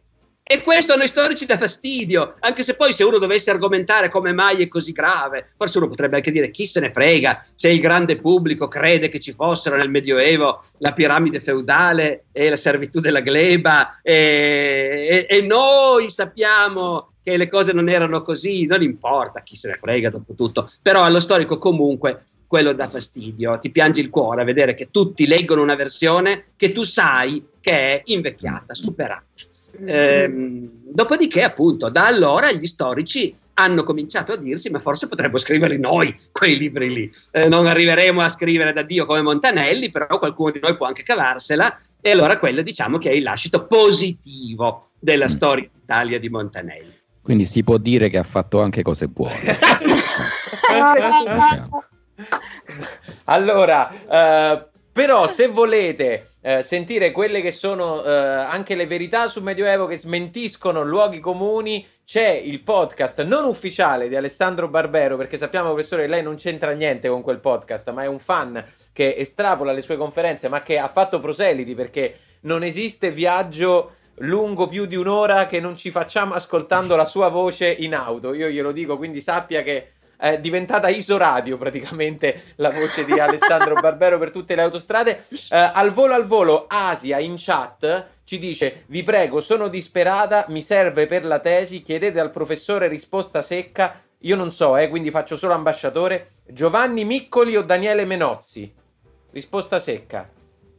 e 0.54 0.62
questo 0.62 0.94
a 0.94 0.96
noi 0.96 1.08
storici 1.08 1.48
dà 1.48 1.58
fastidio, 1.58 2.36
anche 2.42 2.62
se 2.62 2.76
poi 2.76 2.94
se 2.94 3.04
uno 3.04 3.18
dovesse 3.18 3.50
argomentare 3.50 4.08
come 4.08 4.34
mai 4.34 4.62
è 4.62 4.68
così 4.68 4.92
grave, 4.92 5.52
forse 5.58 5.80
uno 5.80 5.88
potrebbe 5.88 6.18
anche 6.18 6.32
dire 6.32 6.52
chi 6.52 6.68
se 6.68 6.80
ne 6.80 6.92
frega 6.92 7.44
se 7.56 7.70
il 7.70 7.80
grande 7.80 8.18
pubblico 8.18 8.68
crede 8.68 9.10
che 9.10 9.20
ci 9.20 9.34
fossero 9.34 9.78
nel 9.78 9.90
Medioevo 9.90 10.64
la 10.78 10.94
piramide 10.94 11.40
feudale 11.40 12.26
e 12.32 12.50
la 12.50 12.56
servitù 12.56 13.00
della 13.00 13.22
gleba 13.22 14.00
e, 14.04 15.26
e, 15.28 15.38
e 15.38 15.42
noi 15.42 16.12
sappiamo 16.12 17.14
che 17.24 17.36
le 17.36 17.48
cose 17.48 17.74
non 17.74 17.90
erano 17.90 18.22
così, 18.22 18.68
non 18.68 18.84
importa, 18.84 19.42
chi 19.42 19.56
se 19.56 19.70
ne 19.70 19.80
frega 19.82 20.12
dopo 20.12 20.36
tutto, 20.36 20.70
però 20.84 21.04
allo 21.04 21.20
storico 21.20 21.58
comunque 21.58 22.26
quello 22.46 22.74
dà 22.74 22.88
fastidio, 22.88 23.58
ti 23.58 23.72
piangi 23.72 24.02
il 24.02 24.12
cuore 24.12 24.42
a 24.42 24.46
vedere 24.46 24.76
che 24.76 24.90
tutti 24.92 25.26
leggono 25.26 25.64
una 25.64 25.74
versione 25.76 26.50
che 26.56 26.72
tu 26.72 26.84
sai 26.84 27.44
che 27.60 27.72
è 27.72 28.02
invecchiata, 28.06 28.76
superata. 28.76 29.24
Ehm, 29.86 30.70
dopodiché, 30.84 31.44
appunto, 31.44 31.90
da 31.90 32.06
allora 32.06 32.52
gli 32.52 32.66
storici 32.66 33.34
hanno 33.56 33.84
cominciato 33.84 34.34
a 34.34 34.38
dirsi: 34.38 34.70
ma 34.70 34.80
forse 34.80 35.08
potremmo 35.08 35.38
scriverli 35.38 35.80
noi 35.80 36.16
quei 36.32 36.58
libri 36.58 36.94
lì. 36.94 37.12
Eh, 37.32 37.48
non 37.48 37.66
arriveremo 37.66 38.22
a 38.22 38.30
scrivere 38.30 38.74
da 38.74 38.84
Dio 38.84 39.06
come 39.06 39.22
Montanelli, 39.22 39.92
però 39.92 40.20
qualcuno 40.20 40.52
di 40.52 40.60
noi 40.62 40.76
può 40.76 40.86
anche 40.86 41.04
cavarsela. 41.04 41.78
E 42.00 42.12
allora 42.12 42.38
quello 42.38 42.62
diciamo 42.62 42.98
che 42.98 43.10
è 43.10 43.14
il 43.14 43.24
lascito 43.24 43.66
positivo 43.66 44.90
della 45.00 45.30
storia 45.30 45.70
d'Italia 45.74 46.20
di 46.20 46.30
Montanelli. 46.30 47.02
Quindi 47.22 47.46
si 47.46 47.64
può 47.64 47.78
dire 47.78 48.10
che 48.10 48.18
ha 48.18 48.24
fatto 48.24 48.62
anche 48.62 48.82
cose 48.82 49.08
buone. 49.08 49.34
allora, 53.26 53.90
eh, 53.90 54.68
però 54.92 55.28
se 55.28 55.48
volete 55.48 56.33
eh, 56.46 56.62
sentire 56.62 57.12
quelle 57.12 57.40
che 57.40 57.52
sono 57.52 58.04
eh, 58.04 58.10
anche 58.12 58.76
le 58.76 58.86
verità 58.86 59.30
sul 59.30 59.44
Medioevo 59.44 59.88
che 59.88 59.98
smentiscono 59.98 60.84
luoghi 60.84 61.22
comuni, 61.22 61.88
c'è 62.06 62.32
il 62.32 62.60
podcast 62.60 63.24
non 63.24 63.46
ufficiale 63.46 64.10
di 64.10 64.18
Alessandro 64.18 64.68
Barbero, 64.68 65.16
perché 65.16 65.38
sappiamo, 65.38 65.70
professore, 65.72 66.06
lei 66.06 66.22
non 66.22 66.36
c'entra 66.36 66.74
niente 66.74 67.08
con 67.08 67.22
quel 67.22 67.40
podcast, 67.40 67.90
ma 67.92 68.04
è 68.04 68.08
un 68.08 68.20
fan 68.20 68.62
che 68.92 69.16
estrapola 69.18 69.72
le 69.72 69.82
sue 69.82 69.96
conferenze, 69.96 70.50
ma 70.50 70.62
che 70.62 70.78
ha 70.78 70.90
fatto 70.90 71.22
proseliti 71.22 71.76
perché 71.76 72.18
non 72.42 72.62
esiste 72.62 73.10
viaggio 73.10 73.96
lungo 74.18 74.68
più 74.68 74.86
di 74.86 74.98
un'ora 74.98 75.48
che 75.48 75.62
non 75.62 75.78
ci 75.78 75.92
facciamo 75.92 76.34
ascoltando 76.34 76.98
la 76.98 77.06
sua 77.06 77.30
voce 77.30 77.72
in 77.72 77.96
auto. 77.96 78.34
Io 78.34 78.50
glielo 78.50 78.74
dico, 78.74 78.98
quindi 78.98 79.22
sappia 79.22 79.64
che 79.64 79.93
è 80.24 80.40
diventata 80.40 80.88
Isoradio 80.88 81.58
praticamente 81.58 82.54
la 82.56 82.72
voce 82.72 83.04
di 83.04 83.20
Alessandro 83.20 83.76
Barbero 83.76 84.18
per 84.18 84.32
tutte 84.32 84.56
le 84.56 84.62
autostrade. 84.62 85.26
Eh, 85.30 85.38
al 85.50 85.92
volo 85.92 86.14
al 86.14 86.24
volo, 86.24 86.66
Asia 86.70 87.20
in 87.20 87.36
chat 87.38 88.08
ci 88.24 88.40
dice: 88.40 88.84
Vi 88.86 89.04
prego, 89.04 89.42
sono 89.42 89.68
disperata, 89.68 90.46
mi 90.48 90.62
serve 90.62 91.08
per 91.08 91.26
la 91.26 91.40
tesi. 91.40 91.82
Chiedete 91.82 92.22
al 92.22 92.32
professore 92.32 92.88
risposta 92.88 93.42
secca. 93.42 94.02
Io 94.20 94.38
non 94.38 94.50
so, 94.54 94.78
eh, 94.78 94.88
quindi 94.88 95.12
faccio 95.12 95.36
solo 95.36 95.56
ambasciatore. 95.56 96.30
Giovanni 96.48 97.04
Miccoli 97.04 97.58
o 97.58 97.62
Daniele 97.62 98.06
Menozzi? 98.06 98.74
Risposta 99.32 99.78
secca. 99.78 100.30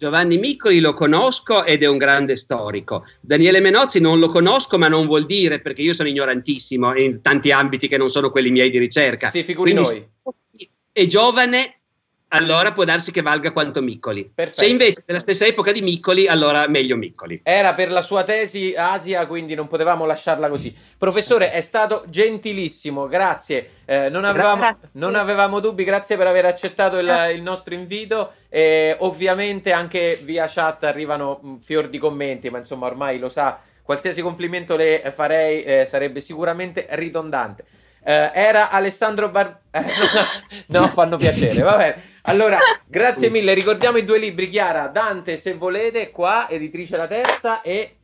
Giovanni 0.05 0.37
Miccoli 0.37 0.81
lo 0.81 0.93
conosco 0.93 1.65
ed 1.65 1.83
è 1.83 1.87
un 1.87 1.97
grande 1.97 2.37
storico. 2.37 3.07
Daniele 3.23 3.61
Menozzi 3.61 4.01
non 4.01 4.19
lo 4.19 4.29
conosco, 4.29 4.77
ma 4.77 4.87
non 4.87 5.07
vuol 5.07 5.25
dire 5.25 5.63
perché 5.63 5.81
io 5.81 5.95
sono 5.95 6.11
ignorantissimo 6.11 6.95
in 6.95 7.23
tanti 7.23 7.51
ambiti 7.51 7.89
che 7.89 7.97
non 7.97 8.11
sono 8.11 8.31
quelli 8.31 8.51
miei 8.51 8.69
di 8.69 8.77
ricerca. 8.77 9.31
Sì, 9.31 9.43
figuri 9.43 9.73
Quindi, 9.73 9.91
noi. 10.23 10.37
È 10.93 11.07
giovane 11.07 11.84
allora 12.35 12.73
può 12.73 12.85
darsi 12.85 13.13
che 13.13 13.23
valga 13.23 13.53
quanto 13.53 13.81
Miccoli. 13.81 14.31
Perfetto. 14.35 14.61
Se 14.61 14.67
invece 14.67 15.01
è 15.01 15.05
della 15.07 15.21
stessa 15.21 15.47
epoca 15.47 15.73
di 15.73 15.83
Miccoli, 15.83 16.27
allora 16.27 16.67
meglio 16.69 16.97
Miccoli. 16.97 17.41
Era 17.45 17.75
per 17.75 17.91
la 17.91 18.03
sua 18.03 18.25
tesi 18.25 18.75
Asia, 18.77 19.27
quindi 19.27 19.55
non 19.55 19.69
potevamo 19.69 20.05
lasciarla 20.05 20.49
così. 20.49 20.75
Professore, 20.99 21.53
è 21.53 21.61
stato 21.61 22.05
gentilissimo, 22.09 23.07
grazie. 23.07 23.71
Eh, 23.85 24.09
non, 24.09 24.25
avevamo, 24.25 24.63
grazie. 24.63 24.89
non, 24.93 25.15
avevamo, 25.15 25.61
dubbi, 25.61 25.85
grazie 25.85 26.17
per 26.17 26.27
aver 26.27 26.47
accettato 26.47 26.99
il, 26.99 27.33
il 27.35 27.43
nostro 27.43 27.75
invito. 27.75 28.33
E 28.49 28.97
ovviamente 28.99 29.73
anche 29.73 30.21
via 30.23 30.47
chat 30.49 30.85
arrivano 30.85 31.41
mm, 31.45 31.57
fior 31.59 31.89
di 31.89 31.99
commenti, 31.99 32.51
ma 32.51 32.59
insomma 32.59 32.87
ormai 32.87 33.19
lo 33.19 33.29
sa, 33.29 33.61
qualsiasi 33.83 34.23
complimento 34.23 34.77
le 34.77 35.13
farei 35.15 35.63
eh, 35.63 35.87
sarebbe 35.87 36.21
sicuramente 36.21 36.87
ridondante. 36.91 37.65
Uh, 38.05 38.31
era 38.35 38.71
Alessandro 38.71 39.31
Bar... 39.31 39.61
Eh, 39.71 39.81
no, 40.69 40.89
fanno 40.89 41.17
piacere, 41.17 41.63
va 41.63 41.77
bene. 41.77 42.03
Allora, 42.23 42.59
grazie 42.87 43.31
mille. 43.31 43.55
Ricordiamo 43.55 43.97
i 43.97 44.05
due 44.05 44.19
libri, 44.19 44.51
Chiara. 44.51 44.89
Dante, 44.89 45.39
se 45.39 45.55
volete, 45.55 46.11
qua, 46.11 46.47
editrice 46.51 46.99
La 46.99 47.07
Terza 47.07 47.63
e 47.63 47.97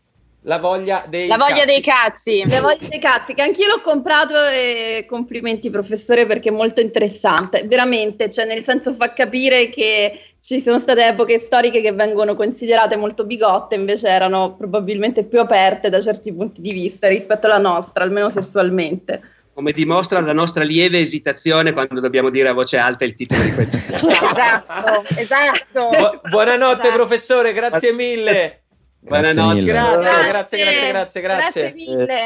la 0.45 0.59
voglia 0.59 1.05
dei 1.07 1.27
La 1.27 1.37
voglia 1.37 1.65
cazzi. 1.65 1.67
dei 1.67 1.81
cazzi. 1.83 2.49
La 2.49 2.61
voglia 2.63 2.89
dei 2.89 2.99
cazzi, 2.99 3.35
che 3.35 3.43
anch'io 3.43 3.67
l'ho 3.69 3.83
comprato 3.83 4.35
e 4.47 5.05
complimenti 5.07 5.69
professore 5.69 6.25
perché 6.25 6.49
è 6.49 6.53
molto 6.53 6.81
interessante. 6.81 7.65
Veramente, 7.67 8.31
cioè 8.31 8.47
nel 8.47 8.65
senso 8.65 8.95
fa 8.95 9.13
capire 9.13 9.69
che 9.69 10.19
ci 10.41 10.63
sono 10.63 10.79
state 10.79 11.09
epoche 11.09 11.39
storiche 11.39 11.83
che 11.83 11.93
vengono 11.93 12.35
considerate 12.37 12.97
molto 12.97 13.27
bigotte, 13.27 13.75
invece 13.75 14.09
erano 14.09 14.55
probabilmente 14.57 15.25
più 15.25 15.41
aperte 15.41 15.91
da 15.91 16.01
certi 16.01 16.33
punti 16.33 16.63
di 16.63 16.73
vista 16.73 17.07
rispetto 17.07 17.47
alla 17.47 17.59
nostra, 17.59 18.03
almeno 18.03 18.31
sessualmente 18.31 19.21
come 19.61 19.73
dimostra 19.73 20.21
la 20.21 20.33
nostra 20.33 20.65
lieve 20.65 21.01
esitazione 21.01 21.75
quando 21.75 22.01
dobbiamo 22.01 22.31
dire 22.31 22.49
a 22.49 22.55
voce 22.55 22.79
alta 22.79 23.05
il 23.05 23.15
titolo 23.15 23.43
di 23.43 23.53
questo. 23.53 23.77
esatto, 24.09 25.05
esatto. 25.17 25.89
Bu- 25.91 26.29
buonanotte 26.31 26.81
esatto. 26.81 26.95
professore, 26.95 27.53
grazie 27.53 27.93
mille. 27.93 28.63
Buonanotte. 29.01 29.63
Grazie, 29.63 30.29
grazie, 30.29 30.59
grazie, 30.59 30.89
grazie, 30.89 31.21
grazie. 31.21 31.21
Grazie 31.21 31.73
mille. 31.75 32.25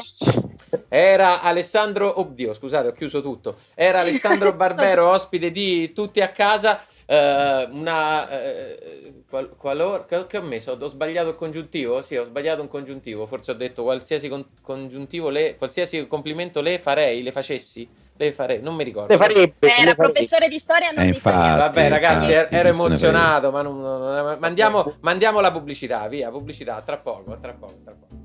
Era 0.88 1.42
Alessandro, 1.42 2.20
oddio, 2.20 2.54
scusate, 2.54 2.88
ho 2.88 2.92
chiuso 2.92 3.20
tutto. 3.20 3.56
Era 3.74 3.98
Alessandro 3.98 4.52
Barbero, 4.54 5.08
ospite 5.08 5.50
di 5.50 5.92
Tutti 5.92 6.20
a 6.20 6.28
casa. 6.28 6.84
Uh, 7.06 7.76
una 7.76 8.22
uh, 8.22 9.03
qual, 9.28 9.54
qualora 9.56 10.04
che, 10.04 10.26
che, 10.26 10.38
ho 10.38 10.42
messo? 10.42 10.76
Ho 10.78 10.88
sbagliato 10.88 11.30
il 11.30 11.34
congiuntivo? 11.34 12.02
Sì, 12.02 12.16
ho 12.16 12.24
sbagliato 12.24 12.62
un 12.62 12.68
congiuntivo. 12.68 13.26
Forse 13.26 13.50
ho 13.50 13.54
detto 13.54 13.82
qualsiasi 13.82 14.28
con, 14.28 14.44
congiuntivo 14.62 15.28
le, 15.28 15.56
qualsiasi 15.56 16.06
complimento 16.06 16.60
le 16.60 16.78
farei, 16.78 17.22
le 17.22 17.32
facessi. 17.32 17.88
Le 18.16 18.32
farei, 18.32 18.60
non 18.60 18.76
mi 18.76 18.84
ricordo. 18.84 19.12
Le 19.12 19.18
farebbe. 19.18 19.66
Eh, 19.66 19.82
era 19.82 19.94
professore 19.94 20.46
di 20.46 20.60
storia, 20.60 20.90
non 20.92 21.02
eh, 21.02 21.10
di 21.10 21.14
infatti, 21.16 21.58
Vabbè, 21.58 21.88
ragazzi, 21.88 22.30
infatti, 22.30 22.54
ero 22.54 22.68
emozionato. 22.68 23.50
Ma 23.50 23.62
non, 23.62 23.80
non, 23.80 24.36
mandiamo, 24.38 24.94
mandiamo 25.00 25.40
la 25.40 25.50
pubblicità, 25.50 26.06
via. 26.06 26.30
Pubblicità, 26.30 26.80
tra 26.82 26.98
poco, 26.98 27.36
tra 27.40 27.52
poco, 27.52 27.74
tra 27.82 27.92
poco. 27.92 28.22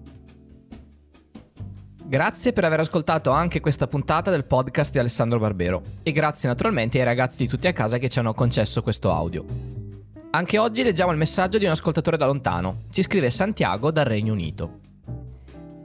Grazie 2.09 2.53
per 2.53 2.63
aver 2.63 2.79
ascoltato 2.79 3.29
anche 3.29 3.59
questa 3.59 3.87
puntata 3.87 4.31
del 4.31 4.43
podcast 4.43 4.91
di 4.91 4.97
Alessandro 4.97 5.37
Barbero 5.37 5.81
e 6.01 6.11
grazie 6.11 6.49
naturalmente 6.49 6.97
ai 6.97 7.03
ragazzi 7.03 7.37
di 7.37 7.47
tutti 7.47 7.67
a 7.67 7.73
casa 7.73 7.99
che 7.99 8.09
ci 8.09 8.17
hanno 8.17 8.33
concesso 8.33 8.81
questo 8.81 9.11
audio. 9.11 9.68
Anche 10.32 10.59
oggi 10.59 10.84
leggiamo 10.84 11.11
il 11.11 11.17
messaggio 11.17 11.57
di 11.57 11.65
un 11.65 11.71
ascoltatore 11.71 12.15
da 12.15 12.27
lontano. 12.27 12.84
Ci 12.91 13.01
scrive 13.01 13.32
Santiago 13.32 13.89
dal 13.89 14.05
Regno 14.05 14.34
Unito. 14.34 14.80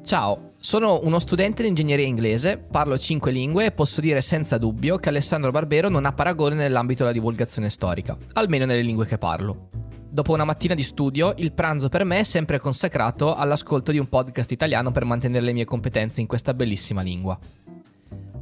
Ciao, 0.05 0.51
sono 0.59 1.01
uno 1.03 1.19
studente 1.19 1.63
di 1.63 1.69
ingegneria 1.69 2.05
inglese, 2.05 2.59
parlo 2.59 2.99
cinque 2.99 3.33
lingue 3.33 3.65
e 3.65 3.73
posso 3.73 4.03
dire 4.03 4.21
senza 4.21 4.59
dubbio 4.59 4.99
che 4.99 5.09
Alessandro 5.09 5.51
Barbero 5.51 5.89
non 5.89 6.05
ha 6.05 6.13
paragone 6.13 6.57
nell'ambito 6.57 7.05
della 7.05 7.15
divulgazione 7.15 7.71
storica, 7.71 8.15
almeno 8.35 8.67
nelle 8.67 8.83
lingue 8.83 9.07
che 9.07 9.17
parlo. 9.17 9.71
Dopo 10.11 10.35
una 10.35 10.45
mattina 10.45 10.75
di 10.75 10.83
studio, 10.83 11.33
il 11.39 11.53
pranzo 11.53 11.89
per 11.89 12.05
me 12.05 12.19
è 12.19 12.25
sempre 12.25 12.59
consacrato 12.59 13.35
all'ascolto 13.35 13.93
di 13.93 13.99
un 13.99 14.11
podcast 14.11 14.51
italiano 14.51 14.91
per 14.91 15.07
mantenere 15.07 15.47
le 15.47 15.55
mie 15.55 15.65
competenze 15.65 16.21
in 16.21 16.27
questa 16.27 16.53
bellissima 16.53 17.01
lingua. 17.01 17.39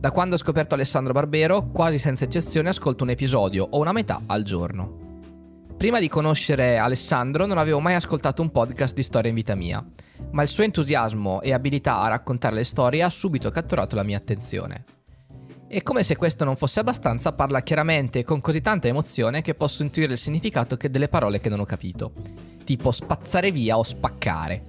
Da 0.01 0.11
quando 0.11 0.35
ho 0.35 0.39
scoperto 0.39 0.75
Alessandro 0.75 1.13
Barbero, 1.13 1.69
quasi 1.71 1.97
senza 1.97 2.25
eccezione 2.25 2.71
ascolto 2.71 3.05
un 3.05 3.11
episodio 3.11 3.69
o 3.71 3.79
una 3.79 3.93
metà 3.93 4.21
al 4.27 4.43
giorno. 4.43 5.11
Prima 5.83 5.99
di 5.99 6.07
conoscere 6.07 6.79
Alessandro 6.79 7.45
non 7.45 7.59
avevo 7.59 7.81
mai 7.81 7.95
ascoltato 7.95 8.41
un 8.41 8.53
podcast 8.53 8.95
di 8.95 9.03
storia 9.03 9.31
in 9.31 9.35
vita 9.35 9.57
mia, 9.57 9.85
ma 10.31 10.43
il 10.43 10.49
suo 10.49 10.63
entusiasmo 10.63 11.41
e 11.41 11.53
abilità 11.53 11.99
a 11.99 12.07
raccontare 12.07 12.55
le 12.55 12.63
storie 12.63 13.03
ha 13.03 13.11
subito 13.11 13.51
catturato 13.51 13.97
la 13.97 14.05
mia 14.05 14.17
attenzione. 14.17 14.85
E 15.67 15.83
come 15.83 16.05
se 16.05 16.15
questo 16.15 16.45
non 16.45 16.55
fosse 16.55 16.79
abbastanza, 16.79 17.33
parla 17.33 17.65
chiaramente 17.65 18.21
e 18.21 18.23
con 18.23 18.41
così 18.41 18.61
tanta 18.61 18.87
emozione 18.87 19.43
che 19.43 19.57
posso 19.57 19.83
intuire 19.83 20.13
il 20.13 20.19
significato 20.19 20.77
che 20.77 20.89
delle 20.89 21.09
parole 21.09 21.41
che 21.41 21.49
non 21.49 21.59
ho 21.59 21.65
capito, 21.65 22.13
tipo 22.63 22.93
spazzare 22.93 23.51
via 23.51 23.77
o 23.77 23.83
spaccare. 23.83 24.65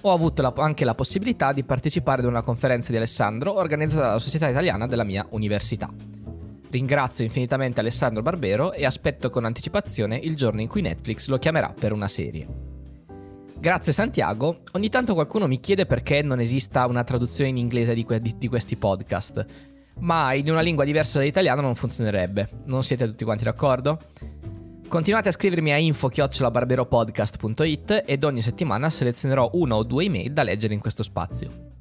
Ho 0.00 0.12
avuto 0.12 0.42
la, 0.42 0.52
anche 0.56 0.84
la 0.84 0.96
possibilità 0.96 1.52
di 1.52 1.62
partecipare 1.62 2.22
ad 2.22 2.26
una 2.26 2.42
conferenza 2.42 2.90
di 2.90 2.96
Alessandro 2.96 3.56
organizzata 3.56 4.06
dalla 4.06 4.18
Società 4.18 4.48
Italiana 4.48 4.88
della 4.88 5.04
mia 5.04 5.24
università. 5.30 5.88
Ringrazio 6.70 7.24
infinitamente 7.24 7.80
Alessandro 7.80 8.22
Barbero 8.22 8.72
e 8.72 8.84
aspetto 8.84 9.30
con 9.30 9.44
anticipazione 9.44 10.16
il 10.16 10.36
giorno 10.36 10.60
in 10.60 10.68
cui 10.68 10.82
Netflix 10.82 11.28
lo 11.28 11.38
chiamerà 11.38 11.74
per 11.78 11.92
una 11.92 12.08
serie. 12.08 12.74
Grazie 13.58 13.92
Santiago, 13.92 14.60
ogni 14.72 14.88
tanto 14.88 15.14
qualcuno 15.14 15.46
mi 15.46 15.60
chiede 15.60 15.86
perché 15.86 16.22
non 16.22 16.40
esista 16.40 16.86
una 16.86 17.04
traduzione 17.04 17.50
in 17.50 17.56
inglese 17.56 17.94
di, 17.94 18.04
que- 18.04 18.20
di 18.20 18.48
questi 18.48 18.76
podcast 18.76 19.74
ma 20.00 20.34
in 20.34 20.50
una 20.50 20.60
lingua 20.60 20.84
diversa 20.84 21.18
dall'italiano 21.18 21.62
non 21.62 21.74
funzionerebbe. 21.74 22.48
Non 22.64 22.82
siete 22.82 23.06
tutti 23.06 23.24
quanti 23.24 23.44
d'accordo? 23.44 23.98
Continuate 24.88 25.28
a 25.28 25.32
scrivermi 25.32 25.72
a 25.72 25.78
info-barberopodcast.it 25.78 28.02
ed 28.06 28.24
ogni 28.24 28.42
settimana 28.42 28.90
selezionerò 28.90 29.48
una 29.54 29.76
o 29.76 29.82
due 29.82 30.04
email 30.04 30.30
da 30.32 30.42
leggere 30.42 30.74
in 30.74 30.80
questo 30.80 31.02
spazio. 31.02 31.72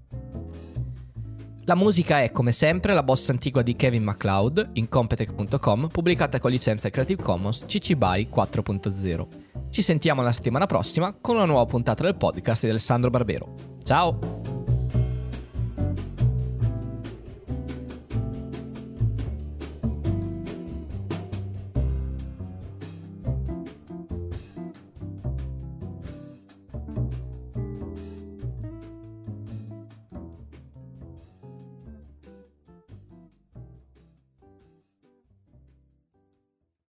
La 1.68 1.74
musica 1.74 2.22
è, 2.22 2.32
come 2.32 2.51
sempre, 2.51 2.93
la 2.93 3.01
bossa 3.01 3.32
antigua 3.32 3.63
di 3.63 3.76
Kevin 3.76 4.03
MacLeod 4.03 4.70
in 4.74 4.88
Competech.com, 4.88 5.88
pubblicata 5.88 6.38
con 6.39 6.51
licenza 6.51 6.91
Creative 6.91 7.22
Commons 7.22 7.66
CC 7.66 7.95
BY 7.95 8.30
4.0. 8.32 9.28
Ci 9.72 9.82
sentiamo 9.82 10.22
la 10.22 10.32
settimana 10.32 10.68
prossima 10.68 11.16
con 11.20 11.38
una 11.38 11.45
nuova 11.45 11.66
puntata 11.66 12.03
del 12.03 12.16
podcast 12.16 12.63
di 12.63 12.70
Alessandro 12.70 13.09
Barbero. 13.09 13.55
Ciao! 13.84 14.64